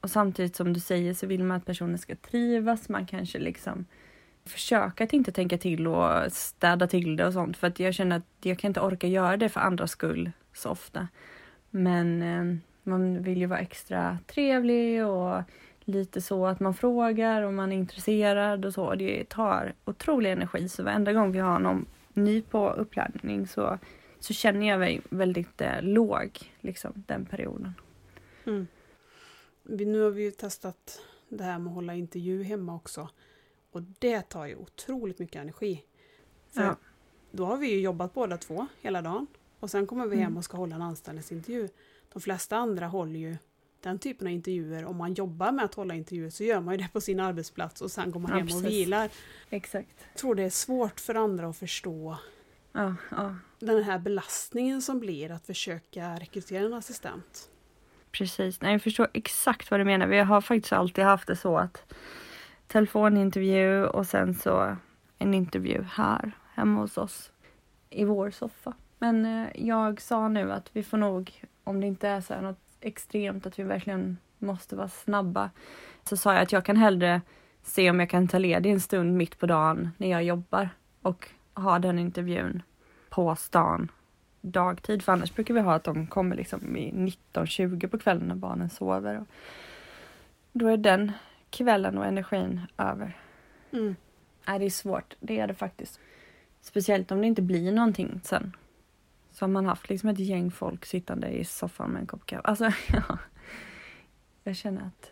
Och 0.01 0.11
samtidigt 0.11 0.57
som 0.57 0.73
du 0.73 0.81
säger 0.81 1.15
så 1.15 1.27
vill 1.27 1.45
man 1.45 1.57
att 1.57 1.67
personen 1.67 1.99
ska 1.99 2.17
trivas, 2.17 2.89
man 2.89 3.07
kanske 3.07 3.39
liksom 3.39 3.87
försöka 4.45 5.05
att 5.05 5.13
inte 5.13 5.33
tänka 5.33 5.59
till 5.59 5.87
och 5.87 6.33
städa 6.33 6.87
till 6.87 7.17
det 7.17 7.27
och 7.27 7.33
sånt 7.33 7.57
för 7.57 7.67
att 7.67 7.81
jag 7.81 7.95
känner 7.95 8.17
att 8.17 8.25
jag 8.41 8.59
kan 8.59 8.69
inte 8.69 8.81
orka 8.81 9.07
göra 9.07 9.37
det 9.37 9.49
för 9.49 9.61
andras 9.61 9.91
skull 9.91 10.31
så 10.53 10.71
ofta. 10.71 11.09
Men 11.71 12.23
eh, 12.23 12.59
man 12.83 13.23
vill 13.23 13.39
ju 13.39 13.47
vara 13.47 13.59
extra 13.59 14.19
trevlig 14.27 15.07
och 15.07 15.43
lite 15.85 16.21
så 16.21 16.47
att 16.47 16.61
man 16.61 16.75
frågar 16.75 17.43
och 17.43 17.53
man 17.53 17.73
är 17.73 17.77
intresserad 17.77 18.65
och 18.65 18.75
så. 18.75 18.95
Det 18.95 19.29
tar 19.29 19.75
otrolig 19.85 20.33
energi 20.33 20.69
så 20.69 20.83
varenda 20.83 21.13
gång 21.13 21.33
vi 21.33 21.39
har 21.39 21.59
någon 21.59 21.87
ny 22.13 22.43
på 22.43 22.71
uppladdning 22.71 23.47
så, 23.47 23.79
så 24.19 24.33
känner 24.33 24.69
jag 24.69 24.79
mig 24.79 25.01
väldigt 25.11 25.61
eh, 25.61 25.83
låg 25.83 26.39
liksom 26.61 26.93
den 26.95 27.27
perioden. 27.27 27.75
Mm. 28.45 28.67
Nu 29.63 30.01
har 30.01 30.11
vi 30.11 30.23
ju 30.23 30.31
testat 30.31 31.01
det 31.29 31.45
här 31.45 31.59
med 31.59 31.71
att 31.71 31.75
hålla 31.75 31.95
intervju 31.95 32.43
hemma 32.43 32.75
också. 32.75 33.09
Och 33.73 33.83
det 33.99 34.23
tar 34.23 34.47
ju 34.47 34.57
otroligt 34.57 35.19
mycket 35.19 35.37
energi. 35.43 35.85
För 36.51 36.63
Ja. 36.63 36.77
Då 37.31 37.45
har 37.47 37.57
vi 37.57 37.71
ju 37.71 37.81
jobbat 37.81 38.15
båda 38.15 38.37
två 38.37 38.67
hela 38.81 39.03
dagen. 39.03 39.27
Och 39.61 39.71
sen 39.71 39.87
kommer 39.87 40.07
vi 40.07 40.17
hem 40.17 40.27
Mm. 40.27 40.37
och 40.37 40.45
ska 40.45 40.57
hålla 40.57 40.75
en 40.77 40.83
anställningsintervju. 40.83 41.69
De 42.13 42.21
flesta 42.23 42.57
andra 42.57 42.87
håller 42.87 43.19
ju 43.21 43.37
den 43.81 43.99
typen 43.99 44.27
av 44.27 44.33
intervjuer. 44.33 44.85
Om 44.85 44.97
man 44.97 45.15
jobbar 45.15 45.53
med 45.53 45.65
att 45.65 45.75
hålla 45.75 45.95
intervjuer 45.95 46.31
så 46.31 46.45
gör 46.45 46.61
man 46.61 46.75
ju 46.75 46.83
det 46.83 46.89
på 46.93 47.01
sin 47.01 47.21
arbetsplats 47.21 47.81
och 47.81 47.91
sen 47.91 48.11
går 48.11 48.21
man 48.21 48.31
Ja, 48.31 48.37
hem 48.37 48.47
och 48.47 48.51
precis. 48.53 48.67
vilar. 48.71 49.11
Exakt. 49.51 49.89
Jag 50.13 50.19
tror 50.21 50.35
det 50.35 50.43
är 50.43 50.51
svårt 50.51 51.01
för 51.01 51.15
andra 51.15 51.49
att 51.49 51.57
förstå 51.57 52.17
Ja, 52.73 52.95
ja. 53.11 53.37
den 53.59 53.83
här 53.83 53.99
belastningen 53.99 54.83
som 54.83 55.01
blir 55.01 55.31
att 55.31 55.47
försöka 55.47 56.15
rekrytera 56.17 56.65
en 56.67 56.75
assistent. 56.75 57.49
Precis, 58.11 58.61
nej, 58.61 58.73
jag 58.73 58.83
förstår 58.83 59.09
exakt 59.13 59.71
vad 59.71 59.81
du 59.81 59.85
menar. 59.85 60.07
Vi 60.07 60.19
har 60.19 60.41
faktiskt 60.41 60.73
alltid 60.73 61.05
haft 61.05 61.27
det 61.27 61.37
så 61.37 61.57
att 61.59 61.93
telefonintervju 62.73 63.87
och 63.87 64.07
sen 64.07 64.35
så 64.35 64.77
en 65.19 65.35
intervju 65.35 65.85
här 65.93 66.33
hemma 66.55 66.81
hos 66.81 66.99
oss 66.99 67.33
i 67.91 68.05
vår 68.05 68.31
soffa. 68.31 68.73
Men 68.99 69.25
eh, 69.25 69.49
jag 69.55 70.01
sa 70.01 70.29
nu 70.29 70.53
att 70.53 70.71
vi 70.73 70.83
får 70.83 70.99
nog, 70.99 71.45
om 71.65 71.81
det 71.81 71.87
inte 71.87 72.09
är 72.09 72.21
så 72.21 72.35
här 72.35 72.43
något 72.43 72.59
extremt 72.81 73.47
att 73.47 73.59
vi 73.59 73.63
verkligen 73.63 74.17
måste 74.39 74.77
vara 74.77 74.89
snabba, 74.89 75.51
så 76.05 76.17
sa 76.17 76.33
jag 76.33 76.43
att 76.43 76.53
jag 76.53 76.65
kan 76.65 76.77
hellre 76.77 77.21
se 77.63 77.91
om 77.91 78.01
jag 78.01 78.11
kan 78.11 78.29
ta 78.29 78.39
ledig 78.39 78.73
en 78.73 78.81
stund 78.81 79.17
mitt 79.17 79.39
på 79.39 79.47
dagen 79.47 79.91
när 79.97 80.11
jag 80.11 80.25
jobbar 80.25 80.69
och 81.03 81.29
ha 81.55 81.79
den 81.79 81.99
intervjun 81.99 82.63
på 83.11 83.37
stan 83.37 83.91
dagtid. 84.41 85.03
För 85.03 85.13
annars 85.13 85.35
brukar 85.35 85.55
vi 85.55 85.61
ha 85.61 85.75
att 85.75 85.85
de 85.85 86.07
kommer 86.07 86.37
liksom 86.37 86.77
i 86.77 86.93
19-20 87.33 87.89
på 87.89 87.99
kvällen 87.99 88.29
när 88.29 88.35
barnen 88.35 88.71
sover. 88.71 89.19
Och 89.19 89.27
då 90.53 90.67
är 90.67 90.77
den 90.77 91.13
kvällen 91.53 91.99
och 91.99 92.07
energin 92.07 92.61
över. 92.79 93.21
Mm. 93.73 93.97
Nej, 94.47 94.59
det 94.59 94.65
är 94.65 94.71
svårt. 94.71 95.17
Det 95.21 95.39
är 95.41 95.47
det 95.47 95.55
faktiskt. 95.55 96.01
Speciellt 96.61 97.11
om 97.11 97.21
det 97.21 97.27
inte 97.27 97.43
blir 97.43 97.73
någonting 97.73 98.21
sen. 98.25 98.57
Så 99.31 99.43
har 99.45 99.49
man 99.49 99.67
haft 99.67 99.89
liksom 99.89 100.09
ett 100.09 100.19
gäng 100.19 100.51
folk 100.51 100.85
sittande 100.87 101.29
i 101.29 101.45
soffan 101.45 101.91
med 101.91 102.01
en 102.01 102.07
kopp 102.07 102.27
kaffe. 102.27 102.43
Alltså, 102.45 102.65
ja. 102.89 103.19
Jag 104.45 104.57
känner 104.57 104.81
att... 104.87 105.11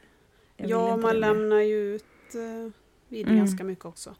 jag 0.57 0.71
Ja, 0.71 0.97
man 0.97 1.15
det 1.15 1.21
lämnar 1.21 1.61
ju 1.61 1.95
ut 1.95 2.05
eh, 2.35 2.73
vid 3.09 3.27
Mm. 3.27 3.39
ganska 3.39 3.65
mycket 3.65 3.85
också. 3.85 4.15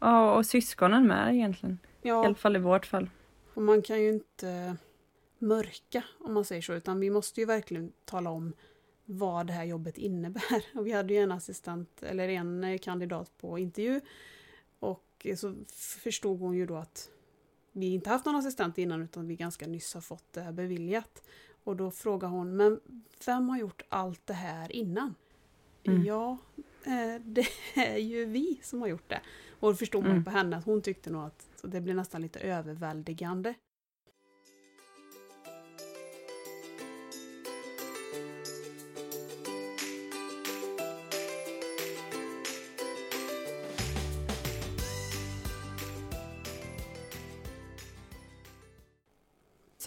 Ja, 0.00 0.34
och 0.34 0.46
syskonen 0.46 1.06
med 1.06 1.34
egentligen. 1.34 1.78
I 2.02 2.08
Ja, 2.08 2.24
alla 2.26 2.34
fall 2.34 2.56
i 2.56 2.58
vårt 2.58 2.86
fall. 2.86 3.10
och 3.54 3.62
man 3.62 3.82
kan 3.82 4.02
ju 4.02 4.08
inte 4.08 4.76
mörka 5.38 6.02
om 6.20 6.34
man 6.34 6.44
säger 6.44 6.62
så, 6.62 6.72
utan 6.74 7.00
vi 7.00 7.10
måste 7.10 7.40
ju 7.40 7.46
verkligen 7.46 7.92
tala 8.04 8.30
om 8.30 8.52
vad 9.10 9.46
det 9.46 9.52
här 9.52 9.64
jobbet 9.64 9.98
innebär. 9.98 10.64
Och 10.74 10.86
vi 10.86 10.92
hade 10.92 11.14
ju 11.14 11.20
en 11.20 11.32
assistent, 11.32 12.02
eller 12.02 12.28
en 12.28 12.64
eh, 12.64 12.78
kandidat 12.78 13.38
på 13.38 13.58
intervju 13.58 14.00
och 14.78 15.26
så 15.36 15.54
förstod 15.74 16.40
hon 16.40 16.56
ju 16.56 16.66
då 16.66 16.76
att 16.76 17.10
vi 17.72 17.86
inte 17.86 18.10
haft 18.10 18.24
någon 18.26 18.36
assistent 18.36 18.78
innan 18.78 19.02
utan 19.02 19.26
vi 19.26 19.36
ganska 19.36 19.66
nyss 19.66 19.94
har 19.94 20.00
fått 20.00 20.32
det 20.32 20.40
här 20.40 20.52
beviljat. 20.52 21.22
Och 21.64 21.76
då 21.76 21.90
frågar 21.90 22.28
hon, 22.28 22.56
men 22.56 22.80
vem 23.26 23.48
har 23.48 23.58
gjort 23.58 23.82
allt 23.88 24.26
det 24.26 24.32
här 24.34 24.72
innan? 24.72 25.14
Mm. 25.84 26.04
Ja, 26.04 26.38
eh, 26.84 27.22
det 27.24 27.46
är 27.74 27.98
ju 27.98 28.24
vi 28.24 28.60
som 28.62 28.80
har 28.80 28.88
gjort 28.88 29.08
det. 29.08 29.20
Och 29.60 29.70
då 29.70 29.76
förstod 29.76 30.02
man 30.02 30.12
Mm. 30.12 30.24
på 30.24 30.30
henne 30.30 30.56
att 30.56 30.64
hon 30.64 30.82
tyckte 30.82 31.10
nog 31.10 31.22
att 31.22 31.48
det 31.62 31.80
blev 31.80 31.96
nästan 31.96 32.22
lite 32.22 32.38
överväldigande. 32.38 33.54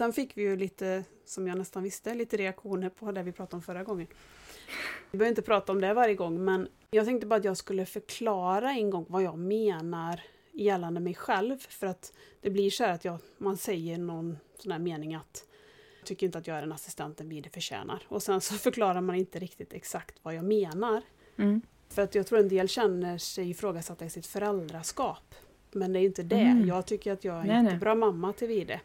Sen 0.02 0.12
fick 0.12 0.36
vi 0.36 0.42
ju 0.42 0.56
lite, 0.56 1.04
som 1.24 1.48
jag 1.48 1.58
nästan 1.58 1.82
visste, 1.82 2.14
lite 2.14 2.36
reaktioner 2.36 2.88
på 2.88 3.12
det 3.12 3.22
vi 3.22 3.32
pratade 3.32 3.56
om 3.56 3.62
förra 3.62 3.84
gången. 3.84 4.06
Vi 5.10 5.18
behöver 5.18 5.30
inte 5.30 5.42
prata 5.42 5.72
om 5.72 5.80
det 5.80 5.94
varje 5.94 6.14
gång, 6.14 6.44
men 6.44 6.68
jag 6.90 7.06
tänkte 7.06 7.26
bara 7.26 7.36
att 7.36 7.44
jag 7.44 7.56
skulle 7.56 7.86
förklara 7.86 8.70
en 8.70 8.90
gång 8.90 9.06
vad 9.08 9.22
jag 9.22 9.38
menar 9.38 10.20
gällande 10.52 11.00
mig 11.00 11.14
själv. 11.14 11.58
För 11.58 11.86
att 11.86 12.12
det 12.40 12.50
blir 12.50 12.70
så 12.70 12.84
här 12.84 12.92
att 12.92 13.04
jag, 13.04 13.18
man 13.38 13.56
säger 13.56 13.98
någon 13.98 14.38
sån 14.58 14.72
här 14.72 14.78
mening 14.78 15.14
att 15.14 15.46
jag 15.98 16.06
tycker 16.06 16.26
inte 16.26 16.38
att 16.38 16.46
jag 16.46 16.56
är 16.56 16.60
den 16.60 16.72
assistenten 16.72 17.28
vi 17.28 17.40
det 17.40 17.50
förtjänar. 17.50 18.02
Och 18.08 18.22
sen 18.22 18.40
så 18.40 18.54
förklarar 18.68 19.00
man 19.00 19.16
inte 19.16 19.38
riktigt 19.38 19.72
exakt 19.72 20.18
vad 20.22 20.34
jag 20.34 20.44
menar. 20.44 21.02
Mm. 21.36 21.62
För 21.88 22.02
att 22.02 22.14
jag 22.14 22.26
tror 22.26 22.38
en 22.38 22.48
del 22.48 22.68
känner 22.68 23.18
sig 23.18 23.50
ifrågasatta 23.50 24.04
i 24.04 24.10
sitt 24.10 24.26
föräldraskap. 24.26 25.34
Men 25.72 25.92
det 25.92 26.00
är 26.00 26.04
inte 26.04 26.22
det. 26.22 26.36
Mm. 26.36 26.68
Jag 26.68 26.86
tycker 26.86 27.12
att 27.12 27.24
jag 27.24 27.36
är 27.36 27.50
en 27.50 27.64
jättebra 27.64 27.94
mamma 27.94 28.32
till 28.32 28.48
Vide. 28.48 28.80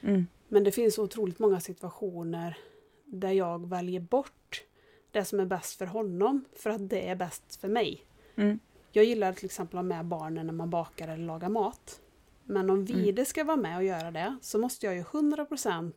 Mm. 0.00 0.26
Men 0.52 0.64
det 0.64 0.72
finns 0.72 0.98
otroligt 0.98 1.38
många 1.38 1.60
situationer 1.60 2.58
där 3.04 3.30
jag 3.30 3.68
väljer 3.68 4.00
bort 4.00 4.64
det 5.10 5.24
som 5.24 5.40
är 5.40 5.44
bäst 5.44 5.78
för 5.78 5.86
honom 5.86 6.44
för 6.56 6.70
att 6.70 6.88
det 6.88 7.08
är 7.08 7.16
bäst 7.16 7.60
för 7.60 7.68
mig. 7.68 8.04
Mm. 8.36 8.58
Jag 8.92 9.04
gillar 9.04 9.32
till 9.32 9.44
exempel 9.44 9.78
att 9.78 9.84
ha 9.84 9.88
med 9.88 10.04
barnen 10.04 10.46
när 10.46 10.52
man 10.52 10.70
bakar 10.70 11.08
eller 11.08 11.24
lagar 11.26 11.48
mat. 11.48 12.00
Men 12.44 12.70
om 12.70 12.84
Vide 12.84 13.10
Mm. 13.10 13.24
ska 13.26 13.44
vara 13.44 13.56
med 13.56 13.76
och 13.76 13.84
göra 13.84 14.10
det 14.10 14.36
så 14.42 14.58
måste 14.58 14.86
jag 14.86 14.94
ju 14.94 15.02
100% 15.02 15.92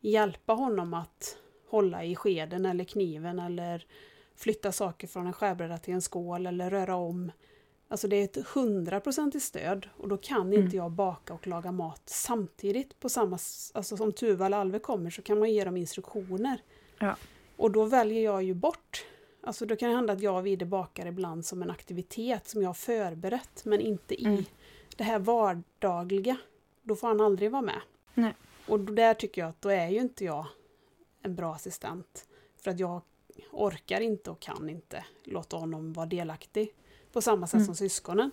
hjälpa 0.00 0.52
honom 0.52 0.94
att 0.94 1.38
hålla 1.68 2.04
i 2.04 2.16
skeden 2.16 2.66
eller 2.66 2.84
kniven 2.84 3.38
eller 3.38 3.86
flytta 4.36 4.72
saker 4.72 5.06
från 5.06 5.26
en 5.26 5.32
skärbräda 5.32 5.78
till 5.78 5.94
en 5.94 6.02
skål 6.02 6.46
eller 6.46 6.70
röra 6.70 6.96
om. 6.96 7.32
Alltså 7.88 8.08
det 8.08 8.16
är 8.16 8.24
ett 8.24 8.36
100% 8.36 9.40
stöd 9.40 9.88
och 9.96 10.08
då 10.08 10.16
kan 10.16 10.40
Mm. 10.52 10.62
inte 10.64 10.76
jag 10.76 10.90
baka 10.90 11.34
och 11.34 11.46
laga 11.46 11.72
mat 11.72 12.02
samtidigt 12.04 13.00
på 13.00 13.08
samma... 13.08 13.38
Alltså 13.74 13.96
som 13.96 14.12
Tuva 14.12 14.46
eller 14.46 14.56
Alve 14.56 14.78
kommer 14.78 15.10
så 15.10 15.22
kan 15.22 15.38
man 15.38 15.50
ge 15.52 15.64
dem 15.64 15.76
instruktioner. 15.76 16.62
Ja. 16.98 17.16
Och 17.56 17.70
då 17.70 17.84
väljer 17.84 18.24
jag 18.24 18.42
ju 18.42 18.54
bort. 18.54 19.06
Alltså 19.40 19.66
då 19.66 19.76
kan 19.76 19.88
det 19.90 19.94
hända 19.96 20.12
att 20.12 20.20
jag 20.20 20.36
och 20.36 20.46
Vide 20.46 20.64
bakar 20.66 21.06
ibland 21.06 21.46
som 21.46 21.62
en 21.62 21.70
aktivitet 21.70 22.48
som 22.48 22.62
jag 22.62 22.68
har 22.68 22.74
förberett 22.74 23.64
men 23.64 23.80
inte 23.80 24.22
i 24.22 24.24
Mm. 24.26 24.44
det 24.96 25.04
här 25.04 25.18
vardagliga. 25.18 26.36
Då 26.82 26.96
får 26.96 27.08
han 27.08 27.20
aldrig 27.20 27.50
vara 27.50 27.62
med. 27.62 27.80
Nej. 28.14 28.34
Och 28.68 28.80
då- 28.80 28.92
där 28.92 29.14
tycker 29.14 29.40
jag 29.42 29.48
att 29.48 29.60
då 29.62 29.68
är 29.68 29.88
ju 29.88 30.00
inte 30.00 30.24
jag 30.24 30.46
en 31.22 31.34
bra 31.34 31.54
assistent. 31.54 32.28
För 32.56 32.70
att 32.70 32.78
jag 32.78 33.00
orkar 33.50 34.00
inte 34.00 34.30
och 34.30 34.40
kan 34.40 34.68
inte 34.70 35.04
låta 35.24 35.56
honom 35.56 35.92
vara 35.92 36.06
delaktig 36.06 36.74
på 37.14 37.22
samma 37.22 37.46
sätt 37.46 37.54
Mm. 37.54 37.66
som 37.66 37.74
syskonen. 37.74 38.30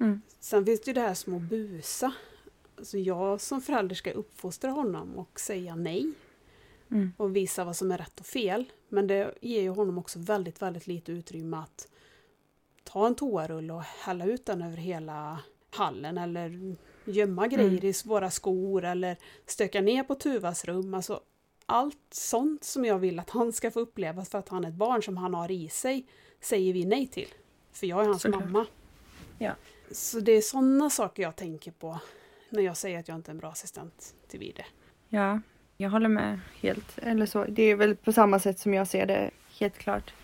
Mm. 0.00 0.20
Sen 0.40 0.66
finns 0.66 0.80
det 0.80 0.86
ju 0.90 0.92
det 0.94 1.00
här 1.00 1.14
små 1.14 1.38
busa. 1.38 2.12
Alltså 2.76 2.98
jag 2.98 3.40
som 3.40 3.60
förälder 3.60 3.94
ska 3.94 4.10
uppfostra 4.12 4.70
honom 4.70 5.18
och 5.18 5.40
säga 5.40 5.74
nej 5.76 6.12
Mm. 6.90 7.12
och 7.16 7.36
visa 7.36 7.64
vad 7.64 7.76
som 7.76 7.92
är 7.92 7.98
rätt 7.98 8.20
och 8.20 8.26
fel. 8.26 8.64
Men 8.88 9.06
det 9.06 9.34
ger 9.40 9.62
ju 9.62 9.68
honom 9.68 9.98
också 9.98 10.18
väldigt, 10.18 10.62
väldigt 10.62 10.86
lite 10.86 11.12
utrymme 11.12 11.56
att 11.56 11.88
ta 12.84 13.06
en 13.06 13.14
toarulle 13.14 13.72
och 13.72 13.82
hälla 13.82 14.24
ut 14.24 14.46
den 14.46 14.62
över 14.62 14.76
hela 14.76 15.38
hallen 15.70 16.18
eller 16.18 16.76
gömma 17.04 17.46
grejer 17.48 17.84
i 17.84 17.92
våra 18.04 18.30
skor 18.30 18.84
eller 18.84 19.16
stöka 19.46 19.80
ner 19.80 20.02
på 20.04 20.14
Tuvas 20.14 20.64
rum. 20.64 20.94
Alltså 20.94 21.20
allt 21.66 21.98
sånt 22.10 22.64
som 22.64 22.84
jag 22.84 22.98
vill 22.98 23.18
att 23.18 23.30
han 23.30 23.52
ska 23.52 23.70
få 23.70 23.80
uppleva 23.80 24.24
för 24.24 24.38
att 24.38 24.48
han 24.48 24.64
är 24.64 24.68
ett 24.68 24.74
barn 24.74 25.02
som 25.02 25.16
han 25.16 25.34
har 25.34 25.50
i 25.50 25.68
sig 25.68 26.06
säger 26.40 26.72
vi 26.72 26.84
nej 26.84 27.06
till. 27.06 27.28
För 27.72 27.86
jag 27.86 28.00
är 28.00 28.04
hans 28.04 28.22
Såklart. 28.22 28.44
mamma. 28.44 28.66
Ja. 29.38 29.52
Så 29.90 30.20
det 30.20 30.32
är 30.32 30.40
sådana 30.40 30.90
saker 30.90 31.22
jag 31.22 31.36
tänker 31.36 31.70
på 31.70 31.98
när 32.50 32.62
jag 32.62 32.76
säger 32.76 32.98
att 32.98 33.08
jag 33.08 33.14
inte 33.14 33.30
är 33.30 33.32
en 33.34 33.38
bra 33.38 33.50
assistent 33.50 34.14
till 34.28 34.40
Vide. 34.40 34.64
Ja, 35.08 35.40
jag 35.76 35.90
håller 35.90 36.08
med 36.08 36.40
helt. 36.60 36.98
Eller 36.98 37.26
så. 37.26 37.44
Det 37.44 37.62
är 37.62 37.76
väl 37.76 37.96
på 37.96 38.12
samma 38.12 38.38
sätt 38.38 38.58
som 38.58 38.74
jag 38.74 38.86
ser 38.88 39.06
det, 39.06 39.30
helt 39.58 39.78
klart. 39.78 40.14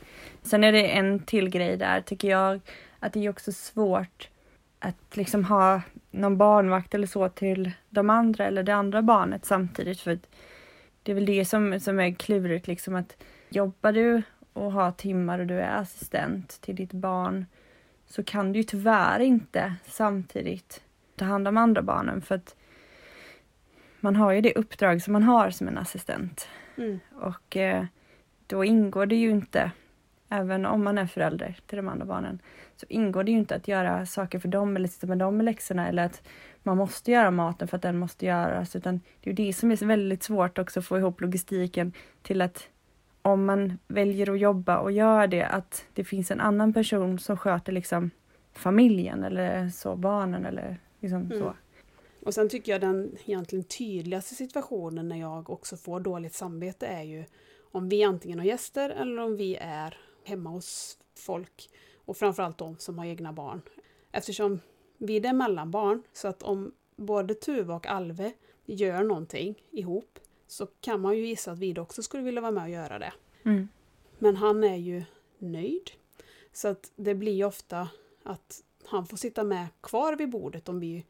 Sen 0.42 0.64
är 0.64 0.72
det 0.72 0.88
en 0.88 1.18
till 1.20 1.48
grej 1.48 1.76
där, 1.76 2.00
tycker 2.00 2.28
jag, 2.28 2.60
att 2.98 3.12
det 3.12 3.24
är 3.24 3.30
också 3.30 3.52
svårt 3.52 4.28
att 4.78 5.16
liksom 5.16 5.44
ha 5.44 5.82
någon 6.10 6.38
barnvakt 6.38 6.94
eller 6.94 7.06
så 7.06 7.28
till 7.28 7.72
de 7.88 8.10
andra 8.10 8.46
eller 8.46 8.62
det 8.62 8.74
andra 8.74 9.02
barnet 9.02 9.44
samtidigt. 9.44 10.00
För 10.00 10.18
det 11.02 11.12
är 11.12 11.14
väl 11.14 11.26
det 11.26 11.44
som, 11.44 11.80
som 11.80 12.00
är 12.00 12.14
klurigt, 12.14 12.66
liksom 12.66 12.94
att 12.94 13.16
jobbar 13.48 13.92
du 13.92 14.22
och 14.56 14.72
har 14.72 14.90
timmar 14.90 15.38
och 15.38 15.46
du 15.46 15.60
är 15.60 15.76
assistent 15.76 16.60
till 16.60 16.76
ditt 16.76 16.92
barn 16.92 17.46
så 18.06 18.24
kan 18.24 18.52
du 18.52 18.58
ju 18.58 18.62
tyvärr 18.62 19.20
inte 19.20 19.74
samtidigt 19.86 20.82
ta 21.16 21.24
hand 21.24 21.48
om 21.48 21.56
andra 21.56 21.82
barnen 21.82 22.22
för 22.22 22.34
att 22.34 22.56
man 24.00 24.16
har 24.16 24.32
ju 24.32 24.40
det 24.40 24.54
uppdrag 24.54 25.02
som 25.02 25.12
man 25.12 25.22
har 25.22 25.50
som 25.50 25.68
en 25.68 25.78
assistent. 25.78 26.48
Mm. 26.76 27.00
Och 27.14 27.56
eh, 27.56 27.84
då 28.46 28.64
ingår 28.64 29.06
det 29.06 29.16
ju 29.16 29.30
inte, 29.30 29.70
även 30.28 30.66
om 30.66 30.84
man 30.84 30.98
är 30.98 31.06
förälder 31.06 31.58
till 31.66 31.76
de 31.76 31.88
andra 31.88 32.06
barnen, 32.06 32.38
så 32.76 32.86
ingår 32.88 33.24
det 33.24 33.30
ju 33.30 33.38
inte 33.38 33.54
att 33.54 33.68
göra 33.68 34.06
saker 34.06 34.38
för 34.38 34.48
dem 34.48 34.76
eller 34.76 34.88
sitta 34.88 35.06
med 35.06 35.18
dem 35.18 35.36
med 35.36 35.44
läxorna 35.44 35.88
eller 35.88 36.04
att 36.04 36.22
man 36.62 36.76
måste 36.76 37.10
göra 37.10 37.30
maten 37.30 37.68
för 37.68 37.76
att 37.76 37.82
den 37.82 37.98
måste 37.98 38.26
göras. 38.26 38.76
Utan 38.76 39.00
det 39.20 39.30
är 39.30 39.34
ju 39.34 39.46
det 39.46 39.52
som 39.52 39.70
är 39.70 39.86
väldigt 39.86 40.22
svårt 40.22 40.58
också 40.58 40.80
att 40.80 40.86
få 40.86 40.98
ihop 40.98 41.20
logistiken 41.20 41.92
till 42.22 42.42
att 42.42 42.68
om 43.26 43.44
man 43.44 43.78
väljer 43.88 44.32
att 44.32 44.40
jobba 44.40 44.78
och 44.78 44.92
gör 44.92 45.26
det, 45.26 45.42
att 45.42 45.84
det 45.94 46.04
finns 46.04 46.30
en 46.30 46.40
annan 46.40 46.72
person 46.72 47.18
som 47.18 47.36
sköter 47.36 47.72
liksom 47.72 48.10
familjen 48.52 49.24
eller 49.24 49.68
så, 49.68 49.96
barnen 49.96 50.46
eller 50.46 50.78
liksom 51.00 51.20
Mm. 51.20 51.38
så. 51.38 51.54
Och 52.24 52.34
sen 52.34 52.48
tycker 52.48 52.72
jag 52.72 52.80
den 52.80 53.16
egentligen 53.24 53.64
tydligaste 53.64 54.34
situationen 54.34 55.08
när 55.08 55.16
jag 55.16 55.50
också 55.50 55.76
får 55.76 56.00
dåligt 56.00 56.34
samvete 56.34 56.86
är 56.86 57.02
ju 57.02 57.24
om 57.72 57.88
vi 57.88 58.04
antingen 58.04 58.38
har 58.38 58.46
gäster 58.46 58.90
eller 58.90 59.22
om 59.22 59.36
vi 59.36 59.56
är 59.60 59.98
hemma 60.24 60.50
hos 60.50 60.98
folk. 61.18 61.70
Och 62.04 62.16
framförallt 62.16 62.58
de 62.58 62.76
som 62.78 62.98
har 62.98 63.06
egna 63.06 63.32
barn. 63.32 63.62
Eftersom 64.12 64.60
vi 64.98 65.16
är 65.16 65.32
mellanbarn 65.32 66.02
så 66.12 66.28
att 66.28 66.42
om 66.42 66.72
både 66.96 67.34
Tuva 67.34 67.74
och 67.74 67.86
Alve 67.86 68.32
gör 68.66 69.02
någonting 69.02 69.54
ihop 69.70 70.18
så 70.46 70.66
kan 70.66 71.00
man 71.00 71.16
ju 71.16 71.26
gissa 71.26 71.52
att 71.52 71.58
vi 71.58 71.78
också 71.78 72.02
skulle 72.02 72.22
vilja 72.22 72.40
vara 72.40 72.52
med 72.52 72.62
och 72.62 72.70
göra 72.70 72.98
det. 72.98 73.12
Mm. 73.42 73.68
Men 74.18 74.36
han 74.36 74.64
är 74.64 74.76
ju 74.76 75.04
nöjd. 75.38 75.90
Så 76.52 76.68
att 76.68 76.92
det 76.96 77.14
blir 77.14 77.44
ofta 77.44 77.88
att 78.22 78.62
han 78.84 79.06
får 79.06 79.16
sitta 79.16 79.44
med 79.44 79.66
kvar 79.80 80.16
vid 80.16 80.30
bordet 80.30 80.68
om 80.68 80.80
vi 80.80 81.04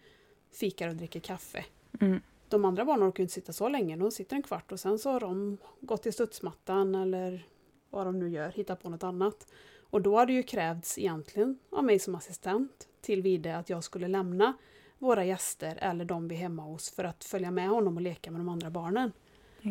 fikar 0.53 0.89
och 0.89 0.97
dricker 0.97 1.20
kaffe. 1.20 1.64
Mm. 2.01 2.20
De 2.49 2.64
andra 2.64 2.84
barnen 2.84 3.09
orkar 3.09 3.22
inte 3.22 3.34
sitta 3.34 3.53
så 3.53 3.68
länge, 3.68 3.97
de 3.97 4.11
sitter 4.11 4.37
en 4.37 4.43
kvart 4.43 4.72
och 4.72 4.80
sen 4.80 4.99
så 4.99 5.11
har 5.11 5.20
de 5.20 5.59
gått 5.80 6.03
till 6.03 6.12
studsmattan 6.12 6.95
eller 6.95 7.47
vad 7.91 8.07
de 8.07 8.18
nu 8.18 8.28
gör, 8.28 8.51
hittat 8.51 8.82
på 8.82 8.91
något 8.91 9.03
annat. 9.03 9.47
Och 9.91 10.03
då 10.03 10.18
har 10.18 10.26
det 10.26 10.32
ju 10.32 10.43
krävts 10.43 10.99
egentligen 10.99 11.59
av 11.70 11.84
mig 11.84 11.99
som 11.99 12.14
assistent 12.14 12.89
till 13.01 13.22
Vide 13.22 13.57
att 13.57 13.70
jag 13.70 13.84
skulle 13.84 14.09
lämna 14.09 14.55
våra 14.99 15.24
gäster 15.24 15.78
eller 15.80 16.05
de 16.05 16.28
vi 16.28 16.34
är 16.34 16.39
hemma 16.39 16.62
hos 16.62 16.91
för 16.91 17.05
att 17.05 17.24
följa 17.24 17.51
med 17.51 17.68
honom 17.68 17.97
och 17.97 18.03
leka 18.03 18.30
med 18.30 18.41
de 18.41 18.49
andra 18.49 18.70
barnen. 18.70 19.12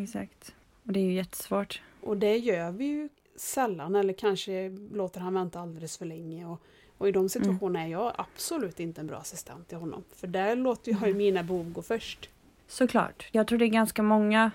Exakt. 0.02 0.54
Och 0.86 0.92
det 0.92 1.00
är 1.00 1.04
ju 1.04 1.12
jättesvårt. 1.12 1.82
Och 2.00 2.16
det 2.16 2.36
gör 2.36 2.70
vi 2.70 2.84
ju 2.84 3.08
sällan 3.36 3.96
eller 3.96 4.12
kanske 4.12 4.68
låter 4.92 5.20
han 5.20 5.34
vänta 5.34 5.60
alldeles 5.60 5.98
för 5.98 6.06
länge. 6.06 6.46
Och, 6.46 6.60
och 6.98 7.08
i 7.08 7.12
de 7.12 7.28
situationerna 7.28 7.84
är 7.84 7.88
jag 7.88 8.12
absolut 8.18 8.80
inte 8.80 9.00
en 9.00 9.06
bra 9.06 9.16
assistent 9.16 9.68
till 9.68 9.78
honom. 9.78 10.04
För 10.14 10.26
där 10.26 10.56
låter 10.56 10.92
jag 10.92 11.08
ju 11.08 11.14
mina 11.14 11.42
behov 11.42 11.72
gå 11.72 11.82
först. 11.82 12.30
Såklart. 12.66 13.28
Jag 13.32 13.46
tror 13.46 13.58
det 13.58 13.64
är 13.64 13.68
ganska 13.68 14.02
många 14.02 14.50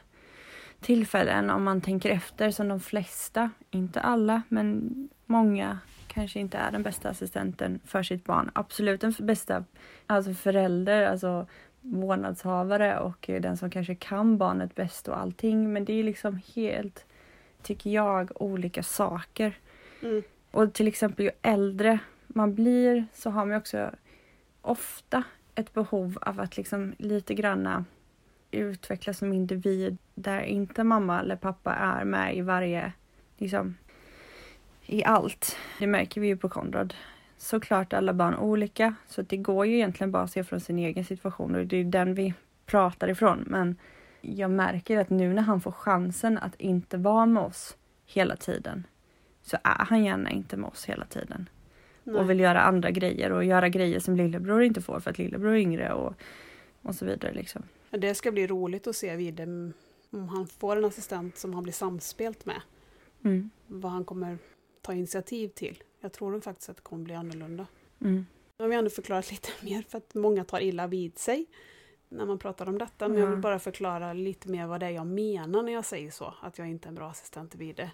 tillfällen 0.82 1.50
om 1.50 1.64
man 1.64 1.82
tänker 1.82 2.10
efter 2.10 2.52
som 2.52 2.68
de 2.68 2.80
flesta, 2.80 3.50
inte 3.72 4.02
alla, 4.02 4.42
men 4.48 5.10
många 5.26 5.80
kanske 6.08 6.40
inte 6.40 6.58
är 6.58 6.72
den 6.72 6.84
bästa 6.84 7.10
assistenten 7.10 7.80
för 7.86 8.04
sitt 8.04 8.26
barn. 8.26 8.52
Absolut 8.54 9.02
den 9.02 9.14
bästa 9.20 9.64
alltså 10.08 10.34
förälder, 10.34 11.02
alltså 11.06 11.48
vårdnadshavare 11.82 13.00
och 13.00 13.26
den 13.28 13.58
som 13.58 13.70
kanske 13.70 13.96
kan 13.96 14.38
barnet 14.38 14.76
bäst 14.76 15.08
och 15.08 15.20
allting. 15.20 15.74
Men 15.74 15.86
det 15.86 15.94
är 15.94 16.04
liksom 16.04 16.40
helt, 16.56 17.06
tycker 17.64 17.90
jag, 17.90 18.42
olika 18.42 18.84
saker. 18.84 19.58
Mm. 20.02 20.24
Och 20.52 20.74
till 20.74 20.88
exempel 20.88 21.26
ju 21.26 21.32
äldre 21.42 22.00
man 22.28 22.56
blir 22.56 23.06
så 23.14 23.30
har 23.30 23.46
man 23.46 23.58
också 23.58 23.92
ofta 24.62 25.24
ett 25.56 25.74
behov 25.74 26.18
av 26.22 26.40
att 26.40 26.58
liksom 26.58 26.94
lite 26.98 27.34
granna 27.34 27.86
utvecklas 28.52 29.18
som 29.18 29.34
individ 29.34 29.98
där 30.16 30.42
inte 30.42 30.84
mamma 30.84 31.20
eller 31.20 31.36
pappa 31.36 31.74
är 31.74 32.06
med 32.06 32.38
i 32.38 32.42
varje, 32.42 32.94
liksom, 33.38 33.78
i 34.86 35.04
allt. 35.04 35.58
Det 35.80 35.88
märker 35.88 36.22
vi 36.22 36.28
ju 36.28 36.38
på 36.38 36.50
Konrad. 36.50 36.94
Såklart 37.42 37.94
alla 37.94 38.14
barn 38.14 38.36
olika 38.36 38.96
så 39.08 39.22
det 39.22 39.38
går 39.38 39.66
ju 39.66 39.76
egentligen 39.76 40.12
bara 40.12 40.24
att 40.24 40.32
se 40.32 40.44
från 40.44 40.60
sin 40.60 40.80
egen 40.80 41.06
situation 41.06 41.56
och 41.56 41.66
det 41.66 41.78
är 41.78 41.84
den 41.84 42.14
vi 42.14 42.34
pratar 42.66 43.10
ifrån. 43.10 43.44
Men 43.48 43.78
jag 44.22 44.52
märker 44.52 44.98
att 44.98 45.10
nu 45.10 45.34
när 45.34 45.42
han 45.42 45.62
får 45.62 45.72
chansen 45.72 46.38
att 46.38 46.56
inte 46.56 46.98
vara 46.98 47.26
med 47.26 47.44
oss 47.44 47.78
hela 48.06 48.36
tiden 48.36 48.88
så 49.42 49.58
är 49.64 49.86
han 49.86 50.04
gärna 50.04 50.30
inte 50.30 50.58
med 50.58 50.70
oss 50.70 50.86
hela 50.86 51.06
tiden 51.06 51.50
Nej. 52.04 52.16
och 52.16 52.30
vill 52.30 52.40
göra 52.40 52.62
andra 52.62 52.92
grejer 52.92 53.32
och 53.32 53.44
göra 53.44 53.70
grejer 53.70 54.00
som 54.00 54.16
lillebror 54.16 54.64
inte 54.64 54.82
får 54.82 55.00
för 55.00 55.10
att 55.10 55.18
lillebror 55.18 55.52
är 55.52 55.58
yngre 55.58 55.94
och, 55.94 56.14
och 56.82 56.96
så 56.96 57.06
vidare. 57.06 57.34
Liksom. 57.34 57.64
Det 57.90 58.16
ska 58.16 58.32
bli 58.32 58.48
roligt 58.48 58.88
att 58.88 58.96
se 58.96 59.16
Vide 59.16 59.44
om 60.10 60.30
han 60.30 60.48
får 60.48 60.76
en 60.76 60.86
assistent 60.86 61.38
som 61.38 61.54
han 61.54 61.64
blir 61.64 61.74
samspelt 61.74 62.46
med. 62.46 62.62
Mm. 63.24 63.50
Vad 63.68 63.92
han 63.92 64.06
kommer 64.06 64.38
ta 64.82 64.94
initiativ 64.94 65.48
till. 65.48 65.84
Jag 66.02 66.12
tror 66.12 66.32
nog 66.32 66.44
faktiskt 66.44 66.70
att 66.70 66.76
det 66.76 66.84
kommer 66.84 67.04
bli 67.04 67.14
annorlunda. 67.14 67.68
Mm. 68.02 68.26
Nu 68.58 68.64
har 68.64 68.70
vi 68.70 68.76
ändå 68.76 68.90
förklarat 68.90 69.32
lite 69.32 69.50
mer 69.62 69.82
för 69.90 69.98
att 69.98 70.16
många 70.16 70.44
tar 70.44 70.60
illa 70.60 70.88
vid 70.88 71.18
sig 71.18 71.46
när 72.10 72.26
man 72.26 72.40
pratar 72.40 72.70
om 72.70 72.78
detta. 72.78 73.08
Men 73.08 73.20
jag 73.20 73.28
vill 73.28 73.40
bara 73.40 73.60
förklara 73.60 74.14
lite 74.14 74.50
mer 74.50 74.68
vad 74.68 74.80
det 74.80 74.86
är 74.86 74.90
jag 74.90 75.08
menar 75.08 75.64
när 75.64 75.74
jag 75.74 75.86
säger 75.86 76.12
så. 76.12 76.34
Att 76.42 76.58
jag 76.58 76.70
inte 76.70 76.88
är 76.88 76.90
en 76.90 76.96
bra 76.96 77.10
assistent 77.10 77.52
till 77.52 77.60
Vide. 77.60 77.92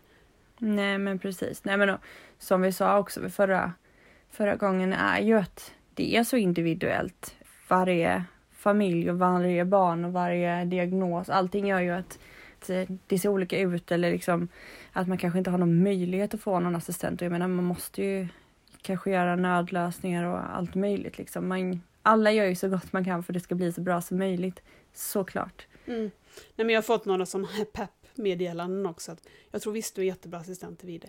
Nej 0.57 0.97
men 0.97 1.19
precis. 1.19 1.63
Nej, 1.63 1.77
men 1.77 1.87
då, 1.87 1.97
som 2.37 2.61
vi 2.61 2.71
sa 2.71 2.99
också 2.99 3.21
vid 3.21 3.33
förra, 3.33 3.73
förra 4.29 4.55
gången 4.55 4.93
är 4.93 5.21
ju 5.21 5.33
att 5.33 5.71
det 5.93 6.15
är 6.15 6.23
så 6.23 6.37
individuellt. 6.37 7.35
Varje 7.67 8.23
familj 8.51 9.11
och 9.11 9.19
varje 9.19 9.65
barn 9.65 10.05
och 10.05 10.13
varje 10.13 10.65
diagnos. 10.65 11.29
Allting 11.29 11.67
gör 11.67 11.79
ju 11.79 11.91
att 11.91 12.19
det 13.07 13.19
ser 13.19 13.29
olika 13.29 13.59
ut 13.59 13.91
eller 13.91 14.11
liksom 14.11 14.47
att 14.93 15.07
man 15.07 15.17
kanske 15.17 15.37
inte 15.37 15.49
har 15.49 15.57
någon 15.57 15.83
möjlighet 15.83 16.33
att 16.33 16.41
få 16.41 16.59
någon 16.59 16.75
assistent. 16.75 17.21
Och 17.21 17.25
jag 17.25 17.31
menar 17.31 17.47
man 17.47 17.65
måste 17.65 18.03
ju 18.03 18.27
kanske 18.81 19.11
göra 19.11 19.35
nödlösningar 19.35 20.23
och 20.23 20.55
allt 20.55 20.75
möjligt 20.75 21.17
liksom. 21.17 21.47
Man, 21.47 21.81
alla 22.01 22.31
gör 22.31 22.45
ju 22.45 22.55
så 22.55 22.69
gott 22.69 22.93
man 22.93 23.05
kan 23.05 23.23
för 23.23 23.33
att 23.33 23.35
det 23.35 23.39
ska 23.39 23.55
bli 23.55 23.73
så 23.73 23.81
bra 23.81 24.01
som 24.01 24.17
möjligt. 24.17 24.61
Såklart. 24.93 25.67
Mm. 25.85 26.11
Nej, 26.55 26.65
men 26.65 26.69
jag 26.69 26.77
har 26.77 26.83
fått 26.83 27.05
några 27.05 27.25
sådana 27.25 27.47
här 27.47 27.65
pepp-meddelanden 27.65 28.85
också. 28.85 29.11
Att 29.11 29.27
jag 29.51 29.61
tror 29.61 29.73
visst 29.73 29.95
du 29.95 30.01
är 30.01 30.05
jättebra 30.05 30.39
assistent 30.39 30.79
till 30.79 30.87
Vide. 30.87 31.07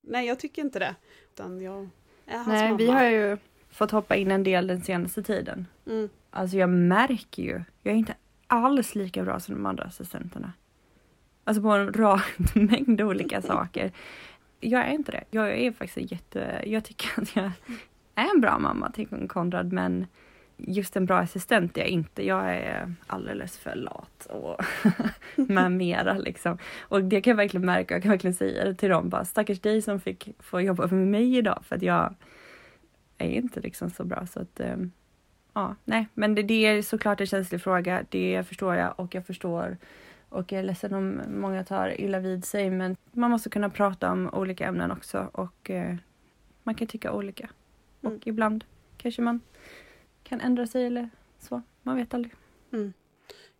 Nej, 0.00 0.26
jag 0.26 0.38
tycker 0.38 0.62
inte 0.62 0.78
det. 0.78 0.94
Utan 1.34 1.60
jag 1.60 1.88
är 2.26 2.36
hans 2.36 2.48
Nej, 2.48 2.64
mamma. 2.64 2.76
vi 2.76 2.90
har 2.90 3.04
ju 3.04 3.36
fått 3.70 3.90
hoppa 3.90 4.16
in 4.16 4.30
en 4.30 4.42
del 4.42 4.66
den 4.66 4.82
senaste 4.82 5.22
tiden. 5.22 5.66
Mm. 5.86 6.08
Alltså 6.30 6.56
jag 6.56 6.70
märker 6.70 7.42
ju, 7.42 7.62
jag 7.82 7.94
är 7.94 7.98
inte 7.98 8.14
alls 8.46 8.94
lika 8.94 9.24
bra 9.24 9.40
som 9.40 9.54
de 9.54 9.66
andra 9.66 9.84
assistenterna. 9.84 10.52
Alltså 11.48 11.62
på 11.62 11.70
en 11.70 11.92
rad 11.92 12.20
mängd 12.54 13.00
olika 13.00 13.42
saker. 13.42 13.92
Jag 14.60 14.88
är 14.88 14.92
inte 14.92 15.12
det. 15.12 15.24
Jag 15.30 15.58
är 15.58 15.72
faktiskt 15.72 16.12
jätte, 16.12 16.62
jag 16.66 16.84
tycker 16.84 17.22
att 17.22 17.36
jag 17.36 17.50
är 18.14 18.34
en 18.34 18.40
bra 18.40 18.58
mamma 18.58 18.90
till 18.90 19.28
Konrad 19.28 19.72
men 19.72 20.06
just 20.56 20.96
en 20.96 21.06
bra 21.06 21.18
assistent 21.18 21.76
är 21.76 21.80
jag 21.80 21.88
inte. 21.88 22.26
Jag 22.26 22.54
är 22.54 22.94
alldeles 23.06 23.58
för 23.58 23.74
lat 23.74 24.26
och 24.30 24.64
med 25.36 25.72
mera 25.72 26.18
liksom. 26.18 26.58
Och 26.80 27.04
det 27.04 27.20
kan 27.20 27.30
jag 27.30 27.36
verkligen 27.36 27.66
märka. 27.66 27.94
Jag 27.94 28.02
kan 28.02 28.10
verkligen 28.10 28.34
säga 28.34 28.64
det 28.64 28.74
till 28.74 28.88
dem 28.88 29.08
bara 29.08 29.24
stackars 29.24 29.60
dig 29.60 29.82
som 29.82 30.00
fick 30.00 30.28
få 30.38 30.60
jobba 30.60 30.86
med 30.86 31.08
mig 31.08 31.36
idag 31.36 31.62
för 31.64 31.76
att 31.76 31.82
jag 31.82 32.14
är 33.18 33.30
inte 33.30 33.60
liksom 33.60 33.90
så 33.90 34.04
bra 34.04 34.26
så 34.26 34.40
att 34.40 34.60
um, 34.60 34.92
ja, 35.52 35.74
nej, 35.84 36.08
men 36.14 36.34
det, 36.34 36.42
det, 36.42 36.66
är 36.66 36.82
såklart 36.82 37.20
en 37.20 37.26
känslig 37.26 37.62
fråga. 37.62 38.04
Det 38.08 38.44
förstår 38.48 38.74
jag 38.74 39.00
och 39.00 39.14
jag 39.14 39.26
förstår 39.26 39.76
och 40.28 40.52
jag 40.52 40.58
är 40.58 40.62
ledsen 40.62 40.94
om 40.94 41.22
många 41.28 41.64
tar 41.64 42.00
illa 42.00 42.20
vid 42.20 42.44
sig 42.44 42.70
men 42.70 42.96
man 43.12 43.30
måste 43.30 43.50
kunna 43.50 43.70
prata 43.70 44.12
om 44.12 44.30
olika 44.32 44.66
ämnen 44.66 44.90
också 44.90 45.30
och 45.32 45.70
eh, 45.70 45.96
man 46.62 46.74
kan 46.74 46.88
tycka 46.88 47.12
olika. 47.12 47.50
Mm. 48.02 48.16
Och 48.16 48.26
ibland 48.26 48.64
kanske 48.96 49.22
man 49.22 49.40
kan 50.22 50.40
ändra 50.40 50.66
sig 50.66 50.86
eller 50.86 51.10
så. 51.38 51.62
Man 51.82 51.96
vet 51.96 52.14
aldrig. 52.14 52.34
Mm. 52.72 52.92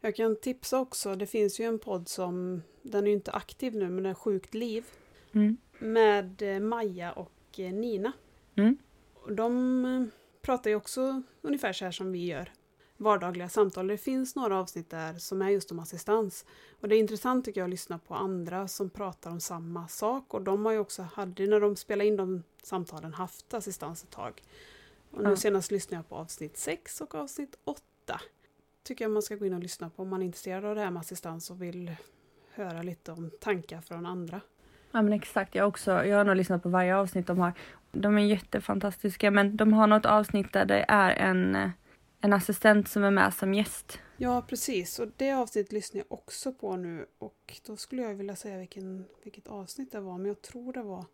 Jag 0.01 0.17
kan 0.17 0.37
tipsa 0.37 0.79
också, 0.79 1.15
det 1.15 1.27
finns 1.27 1.61
ju 1.61 1.65
en 1.65 1.79
podd 1.79 2.09
som, 2.09 2.63
den 2.83 3.05
är 3.05 3.09
ju 3.09 3.15
inte 3.15 3.33
aktiv 3.33 3.75
nu, 3.75 3.85
men 3.89 3.97
den 3.97 4.07
är 4.07 4.15
Sjukt 4.15 4.55
liv. 4.55 4.85
Mm. 5.33 5.57
Med 5.79 6.43
eh, 6.43 6.61
Maja 6.61 7.13
och 7.13 7.33
eh, 7.57 7.73
Nina. 7.73 8.13
Mm. 8.55 8.77
De 9.31 9.85
eh, 9.85 10.05
pratar 10.43 10.71
ju 10.71 10.77
också 10.77 11.23
ungefär 11.43 11.73
så 11.73 11.85
här 11.85 11.93
som 11.93 12.13
vi 12.13 12.27
gör. 12.27 12.53
Vardagliga 13.01 13.49
samtal. 13.49 13.87
Det 13.87 13.99
finns 13.99 14.37
några 14.37 14.57
avsnitt 14.57 14.91
där 14.91 15.15
som 15.15 15.43
är 15.43 15.49
just 15.49 15.71
om 15.73 15.79
assistans. 15.79 16.45
Och 16.81 16.89
det 16.89 16.97
är 16.97 16.99
intressant 17.01 17.45
tycker 17.45 17.61
jag 17.61 17.67
att 17.67 17.71
lyssna 17.71 17.99
på 17.99 18.15
andra 18.15 18.69
som 18.69 18.91
pratar 18.91 19.31
om 19.31 19.41
samma 19.41 19.89
sak. 19.89 20.35
Och 20.35 20.43
de 20.43 20.65
har 20.65 20.73
ju 20.73 20.79
också, 20.79 21.03
hade 21.03 21.47
när 21.47 21.61
de 21.61 21.77
spelade 21.77 22.09
in 22.09 22.17
de 22.17 22.43
samtalen, 22.63 23.15
haft 23.15 23.55
assistans 23.55 24.03
ett 24.05 24.11
tag. 24.11 24.43
Och 25.11 25.23
nu 25.23 25.29
Ja. 25.31 25.37
senast 25.37 25.71
lyssnade 25.71 25.97
jag 25.99 26.09
på 26.09 26.15
avsnitt 26.15 26.57
6 26.57 27.01
och 27.01 27.15
avsnitt 27.15 27.59
8. 27.65 27.83
Tycker 28.83 29.05
jag 29.05 29.13
man 29.13 29.23
ska 29.23 29.37
gå 29.37 29.47
in 29.47 29.55
och 29.55 29.61
lyssna 29.61 29.91
på 29.91 30.03
om 30.03 30.09
man 30.09 30.23
är 30.23 30.27
intresserad 30.27 30.65
av 30.65 30.75
det 30.75 30.81
här 30.81 30.91
med 30.91 31.01
assistans 31.01 31.51
och 31.51 31.63
vill 31.63 31.97
höra 32.55 32.83
lite 32.83 33.13
om 33.13 33.31
tankar 33.41 33.81
från 33.81 34.07
andra. 34.07 34.41
Ja 34.93 35.03
men 35.03 35.13
exakt, 35.13 35.55
jag, 35.55 35.69
också, 35.69 35.91
jag 36.05 36.17
har 36.17 36.25
nog 36.25 36.37
lyssnat 36.37 36.63
på 36.63 36.69
varje 36.69 36.97
avsnitt 36.97 37.27
de 37.27 37.39
har. 37.39 37.53
De 37.93 38.19
är 38.19 38.23
jättefantastiska 38.23 39.31
men 39.31 39.57
de 39.57 39.73
har 39.73 39.87
något 39.87 40.07
avsnitt 40.07 40.53
där 40.53 40.65
det 40.65 40.85
är 40.89 41.11
en, 41.11 41.57
eh, 41.57 41.71
en 42.21 42.33
assistent 42.33 42.89
som 42.89 43.05
är 43.05 43.11
med 43.11 43.35
som 43.35 43.55
gäst. 43.55 43.99
Ja, 44.17 44.43
precis. 44.49 44.99
Och 44.99 45.09
det 45.17 45.33
avsnittet 45.33 45.73
lyssnar 45.73 45.99
jag 45.99 46.13
också 46.19 46.53
på 46.53 46.77
nu. 46.77 47.07
Och 47.19 47.61
då 47.67 47.77
skulle 47.77 48.03
jag 48.03 48.15
vilja 48.15 48.37
säga 48.37 48.59
vilken, 48.59 49.05
vilket 49.23 49.49
avsnitt 49.49 49.93
det 49.93 50.01
var. 50.01 50.19
Men 50.19 50.27
jag 50.27 50.43
tror 50.43 50.73
det 50.73 50.83
var 50.83 51.05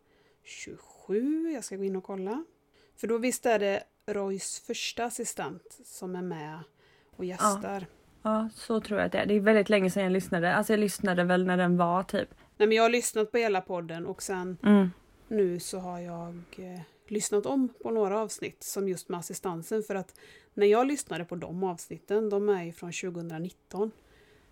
27. 0.43 1.49
Jag 1.53 1.63
ska 1.63 1.75
gå 1.75 1.83
in 1.83 1.95
och 1.95 2.03
kolla. 2.03 2.43
För 2.97 3.07
då 3.07 3.17
visst 3.17 3.45
är 3.45 3.59
det 3.59 3.83
Roys 4.05 4.59
första 4.59 5.05
assistent 5.05 5.79
som 5.85 6.15
är 6.15 6.21
med 6.21 6.59
och 7.15 7.25
gästar. 7.25 7.85
Ja, 8.21 8.49
så 8.55 8.81
tror 8.81 8.99
jag 8.99 9.05
att 9.05 9.11
det 9.11 9.17
är. 9.17 9.25
Det 9.25 9.33
är 9.33 9.39
väldigt 9.39 9.69
länge 9.69 9.89
sedan 9.89 10.03
jag 10.03 10.11
lyssnade. 10.11 10.55
Alltså 10.55 10.73
jag 10.73 10.79
lyssnade 10.79 11.23
väl 11.23 11.45
när 11.45 11.57
den 11.57 11.77
var 11.77 12.03
typ. 12.03 12.29
Nej, 12.57 12.67
men 12.67 12.77
jag 12.77 12.83
har 12.83 12.89
lyssnat 12.89 13.31
på 13.31 13.37
hela 13.37 13.61
podden 13.61 14.05
och 14.05 14.21
sen 14.23 14.57
Mm. 14.63 14.89
nu 15.27 15.59
så 15.59 15.79
har 15.79 15.99
jag 15.99 16.35
eh, 16.57 16.81
lyssnat 17.07 17.45
om 17.45 17.69
på 17.83 17.91
några 17.91 18.19
avsnitt 18.19 18.63
som 18.63 18.87
just 18.89 19.09
med 19.09 19.19
assistansen. 19.19 19.83
För 19.83 19.95
att 19.95 20.15
när 20.55 20.67
jag 20.67 20.87
lyssnade 20.87 21.25
på 21.25 21.35
de 21.35 21.63
avsnitten, 21.63 22.29
de 22.29 22.49
är 22.49 22.63
ju 22.63 22.71
från 22.71 22.91
2019, 22.91 23.91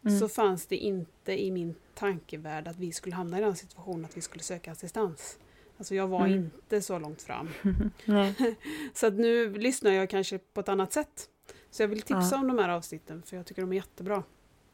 Mm. 0.06 0.20
så 0.20 0.28
fanns 0.30 0.66
det 0.68 0.78
inte 0.78 1.44
i 1.44 1.52
min 1.52 1.76
tankevärld 1.94 2.68
att 2.68 2.78
vi 2.80 2.92
skulle 2.92 3.16
hamna 3.16 3.38
i 3.38 3.42
den 3.42 3.56
situationen 3.56 4.06
att 4.06 4.18
vi 4.18 4.22
skulle 4.22 4.44
söka 4.44 4.72
assistans. 4.72 5.38
Alltså 5.78 5.96
jag 5.96 6.08
var 6.08 6.26
Mm. 6.26 6.34
inte 6.40 6.82
så 6.82 7.00
långt 7.00 7.22
fram. 7.22 7.50
Så 8.94 9.08
att 9.08 9.14
nu 9.14 9.54
lyssnar 9.54 9.92
jag 9.92 10.10
kanske 10.10 10.38
på 10.38 10.60
ett 10.60 10.70
annat 10.70 10.94
sätt. 10.94 11.30
Så 11.72 11.84
jag 11.84 11.88
vill 11.88 12.02
tipsa 12.02 12.30
Ja. 12.32 12.38
om 12.40 12.48
de 12.48 12.58
här 12.60 12.70
avsnitten 12.70 13.24
för 13.26 13.38
jag 13.38 13.46
tycker 13.46 13.62
de 13.62 13.72
är 13.72 13.76
jättebra. 13.76 14.24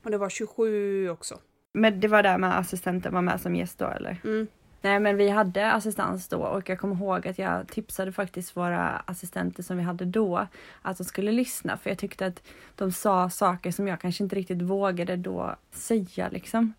Och 0.03 0.11
det 0.11 0.17
var 0.17 0.30
27 0.30 1.09
också. 1.09 1.39
Men 1.73 1.99
det 1.99 2.07
var 2.07 2.23
där 2.23 2.38
med 2.38 2.57
assistenten 2.59 3.13
var 3.13 3.21
med 3.21 3.41
som 3.41 3.55
gäst 3.55 3.77
då 3.77 3.86
eller? 3.88 4.21
Mm. 4.23 4.47
Nej 4.82 4.99
men 4.99 5.17
vi 5.17 5.30
hade 5.30 5.71
assistans 5.71 6.27
då 6.27 6.43
och 6.43 6.69
jag 6.69 6.80
kommer 6.80 6.95
ihåg 6.95 7.27
att 7.27 7.39
jag 7.39 7.67
tipsade 7.67 8.11
faktiskt 8.11 8.57
våra 8.57 8.89
assistenter 8.89 9.63
som 9.63 9.77
vi 9.77 9.84
hade 9.84 10.05
då 10.05 10.47
att 10.82 10.97
de 10.97 11.03
skulle 11.03 11.32
lyssna 11.32 11.77
för 11.77 11.89
jag 11.89 11.99
tyckte 11.99 12.25
att 12.25 12.43
de 12.75 12.91
sa 12.91 13.30
saker 13.30 13.71
som 13.71 13.88
jag 13.88 14.01
kanske 14.01 14.23
inte 14.23 14.36
riktigt 14.36 14.61
vågade 14.61 15.15
då 15.15 15.55
säga 15.71 16.30
liksom. 16.30 16.73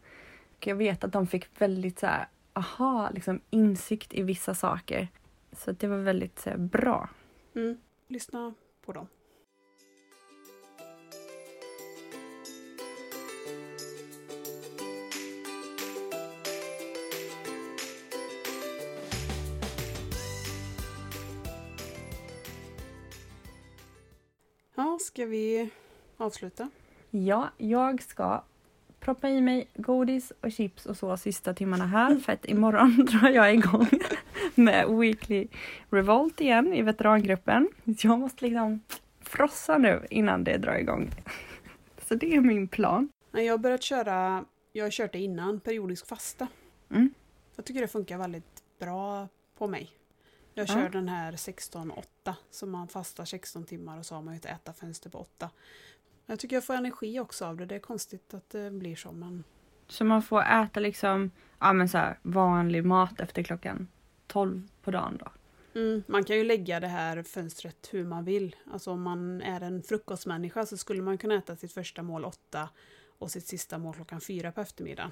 Och 0.56 0.66
jag 0.66 0.76
vet 0.76 1.04
att 1.04 1.12
de 1.12 1.26
fick 1.26 1.60
väldigt 1.60 1.98
så 1.98 2.06
här, 2.06 2.28
aha, 2.52 3.10
liksom 3.14 3.40
insikt 3.50 4.14
i 4.14 4.22
vissa 4.22 4.54
saker. 4.54 5.08
Så 5.52 5.70
att 5.70 5.78
det 5.78 5.86
var 5.86 5.96
väldigt 5.96 6.38
så 6.38 6.50
här, 6.50 6.56
bra. 6.56 7.08
Mm. 7.54 7.78
Lyssna 8.08 8.54
på 8.86 8.92
dem. 8.92 9.06
Ja, 24.80 24.98
ska 25.00 25.26
vi 25.26 25.70
avsluta? 26.16 26.70
Ja, 27.10 27.48
jag 27.56 28.02
ska 28.02 28.44
proppa 29.00 29.28
i 29.28 29.40
mig 29.40 29.68
godis 29.74 30.32
och 30.40 30.52
chips 30.52 30.86
och 30.86 30.96
så 30.96 31.16
sista 31.16 31.54
timmarna 31.54 31.86
här 31.86 32.16
för 32.16 32.32
att 32.32 32.44
imorgon 32.44 33.04
drar 33.10 33.28
jag 33.28 33.54
igång 33.54 33.88
med 34.54 34.88
Weekly 34.88 35.48
Revolt 35.90 36.40
igen 36.40 36.74
i 36.74 36.82
veterangruppen. 36.82 37.68
Jag 37.84 38.18
måste 38.18 38.44
liksom 38.44 38.80
frossa 39.20 39.78
nu 39.78 40.06
innan 40.10 40.44
det 40.44 40.56
drar 40.56 40.74
igång. 40.74 41.10
Så 42.08 42.14
det 42.14 42.34
är 42.34 42.40
min 42.40 42.68
plan. 42.68 43.08
Jag 43.30 43.52
har 43.52 43.58
börjat 43.58 43.82
köra, 43.82 44.44
jag 44.72 44.84
har 44.84 44.90
kört 44.90 45.12
det 45.12 45.18
innan, 45.18 45.60
periodisk 45.60 46.06
fasta. 46.06 46.48
Mm. 46.90 47.14
Jag 47.56 47.64
tycker 47.64 47.80
det 47.80 47.88
funkar 47.88 48.18
väldigt 48.18 48.62
bra 48.78 49.28
på 49.58 49.66
mig. 49.66 49.99
Jag 50.54 50.68
Ja. 50.68 50.74
kör 50.74 50.88
den 50.88 51.08
här 51.08 51.32
16-8, 51.32 52.34
så 52.50 52.66
man 52.66 52.88
fastar 52.88 53.24
16 53.24 53.64
timmar 53.64 53.98
och 53.98 54.06
så 54.06 54.14
har 54.14 54.22
man 54.22 54.34
ju 54.34 54.38
ett 54.38 54.46
ätarfönster 54.46 55.10
på 55.10 55.18
8. 55.18 55.50
Jag 56.26 56.38
tycker 56.38 56.56
jag 56.56 56.64
får 56.64 56.74
energi 56.74 57.20
också 57.20 57.44
av 57.44 57.56
det, 57.56 57.66
det 57.66 57.74
är 57.74 57.78
konstigt 57.80 58.34
att 58.34 58.50
det 58.50 58.70
blir 58.70 58.96
så 58.96 59.12
men 59.12 59.44
Så 59.88 60.04
man 60.04 60.22
får 60.22 60.42
äta 60.42 60.80
liksom 60.80 61.30
ja, 61.58 61.72
men 61.72 61.88
så 61.88 61.98
här, 61.98 62.18
vanlig 62.22 62.84
mat 62.84 63.20
efter 63.20 63.42
klockan 63.42 63.88
12 64.26 64.68
på 64.82 64.90
dagen 64.90 65.18
då. 65.20 65.32
mm, 65.80 66.02
man 66.06 66.24
kan 66.24 66.36
ju 66.36 66.44
lägga 66.44 66.80
det 66.80 66.88
här 66.88 67.22
fönstret 67.22 67.88
hur 67.92 68.04
man 68.04 68.24
vill. 68.24 68.56
Alltså 68.72 68.90
om 68.90 69.02
man 69.02 69.42
är 69.42 69.60
en 69.60 69.82
frukostmänniska 69.82 70.66
så 70.66 70.76
skulle 70.76 71.02
man 71.02 71.18
kunna 71.18 71.34
äta 71.34 71.56
sitt 71.56 71.72
första 71.72 72.02
mål 72.02 72.24
8 72.24 72.68
och 73.18 73.30
sitt 73.30 73.46
sista 73.46 73.78
mål 73.78 73.94
klockan 73.94 74.20
4 74.20 74.52
på 74.52 74.60
eftermiddagen. 74.60 75.10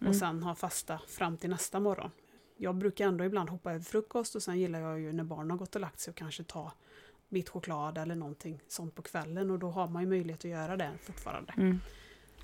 Mm. 0.00 0.10
Och 0.10 0.16
sen 0.16 0.42
ha 0.42 0.54
fasta 0.54 1.00
fram 1.08 1.36
till 1.36 1.50
nästa 1.50 1.80
morgon. 1.80 2.10
Jag 2.56 2.74
brukar 2.74 3.06
ändå 3.06 3.24
ibland 3.24 3.50
hoppa 3.50 3.70
över 3.72 3.84
frukost 3.84 4.34
och 4.34 4.42
sen 4.42 4.58
gillar 4.60 4.80
jag 4.80 5.00
ju 5.00 5.12
när 5.12 5.24
barnen 5.24 5.50
har 5.50 5.58
gått 5.58 5.74
och 5.74 5.80
lagt 5.80 6.00
sig 6.00 6.10
och 6.10 6.16
kanske 6.16 6.44
ta 6.44 6.72
bit 7.28 7.48
choklad 7.48 7.98
eller 7.98 8.14
någonting 8.14 8.60
sånt 8.68 8.94
på 8.94 9.02
kvällen 9.02 9.50
och 9.50 9.58
då 9.58 9.70
har 9.70 9.88
man 9.88 10.02
ju 10.02 10.08
möjlighet 10.08 10.38
att 10.44 10.50
göra 10.50 10.76
det 10.76 10.90
fortfarande. 11.02 11.52
Mm. 11.56 11.80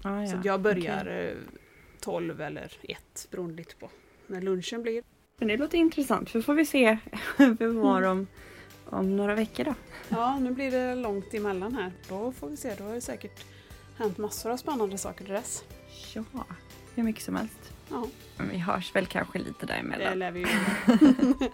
Ah, 0.02 0.26
Så 0.26 0.34
ja. 0.34 0.38
att 0.38 0.44
jag 0.44 0.60
börjar 0.60 1.06
eh, 1.06 1.36
12 2.00 2.40
eller 2.40 2.72
1 2.82 3.28
beroende 3.30 3.54
lite 3.56 3.76
på 3.76 3.90
när 4.26 4.40
lunchen 4.40 4.82
blir. 4.82 5.02
Men 5.38 5.48
det 5.48 5.56
låter 5.56 5.78
intressant 5.78 6.30
för 6.30 6.40
får 6.42 6.54
vi 6.54 6.66
se 6.66 6.98
hur 7.36 7.54
vi 7.54 7.66
mår 7.68 7.98
Mm. 7.98 8.10
om, 8.10 8.26
om 8.84 9.16
några 9.16 9.34
veckor 9.34 9.64
då. 9.64 9.74
Ja, 10.08 10.38
nu 10.38 10.50
blir 10.50 10.70
det 10.70 10.94
långt 10.94 11.34
emellan 11.34 11.74
här. 11.74 11.92
Då 12.08 12.32
får 12.32 12.48
vi 12.48 12.56
se, 12.56 12.74
då 12.78 12.84
har 12.84 12.94
det 12.94 13.00
säkert 13.00 13.44
hänt 13.96 14.18
massor 14.18 14.50
av 14.50 14.56
spännande 14.56 14.98
saker 14.98 15.24
till 15.24 15.34
dess. 15.34 15.64
Ja, 16.14 16.24
hur 16.94 17.02
mycket 17.02 17.22
som 17.22 17.36
helst. 17.36 17.72
Ja, 17.90 18.06
Men 18.36 18.48
vi 18.48 18.58
hörs 18.58 18.94
väl 18.96 19.06
kanske 19.06 19.38
lite 19.38 19.66
det 19.66 19.72
däremellan. 19.72 20.18
lär 20.18 20.30
vi 20.30 20.40
ju 20.40 20.46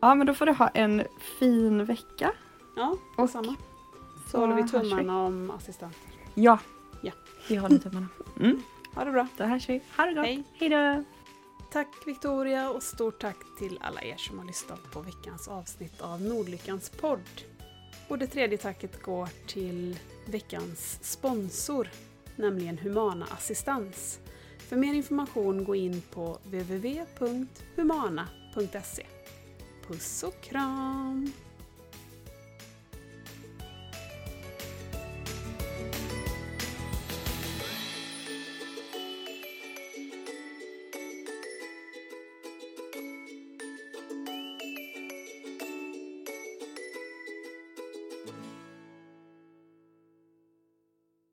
Ja, 0.00 0.14
men 0.14 0.26
då 0.26 0.34
får 0.34 0.46
du 0.46 0.52
ha 0.52 0.68
en 0.68 1.02
fin 1.38 1.84
vecka. 1.84 2.32
Ja, 2.76 2.96
Och 3.16 3.30
samma. 3.30 3.54
Så 4.30 4.38
håller 4.38 4.54
vi 4.54 4.68
tummarna 4.68 5.18
om 5.24 5.50
assistenter. 5.50 5.98
Ja, 6.34 6.58
Ja. 7.02 7.12
vi 7.48 7.56
håller 7.56 7.78
tummarna. 7.78 8.06
Mm. 8.40 8.62
Ha 8.94 9.04
det 9.04 9.10
bra. 9.12 9.26
Då 9.36 9.44
hörs 9.44 9.68
vi. 9.68 9.80
Ha 9.96 10.04
det 10.06 10.14
gott. 10.14 10.24
Hej. 10.24 10.44
Hej 10.54 10.68
då. 10.68 11.04
Tack 11.72 11.88
Victoria 12.06 12.70
och 12.70 12.82
stort 12.82 13.18
tack 13.20 13.36
till 13.58 13.78
alla 13.82 14.02
er 14.02 14.16
som 14.16 14.38
har 14.38 14.46
lyssnat 14.46 14.90
på 14.92 15.00
veckans 15.00 15.48
avsnitt 15.48 16.00
av 16.00 16.22
Nordlyckans 16.22 16.90
podd. 16.90 17.20
Och 18.08 18.18
det 18.18 18.26
tredje 18.26 18.58
tacket 18.58 19.02
går 19.02 19.28
till 19.46 19.98
veckans 20.26 20.98
sponsor, 21.02 21.88
nämligen 22.36 22.78
Humana 22.78 23.26
Assistans. 23.30 24.18
För 24.68 24.76
mer 24.76 24.94
information 24.94 25.64
gå 25.64 25.74
in 25.74 26.02
på 26.10 26.38
www.humana.se. 26.44 29.06
Puss 29.88 30.22
och 30.22 30.40
kram! 30.40 31.32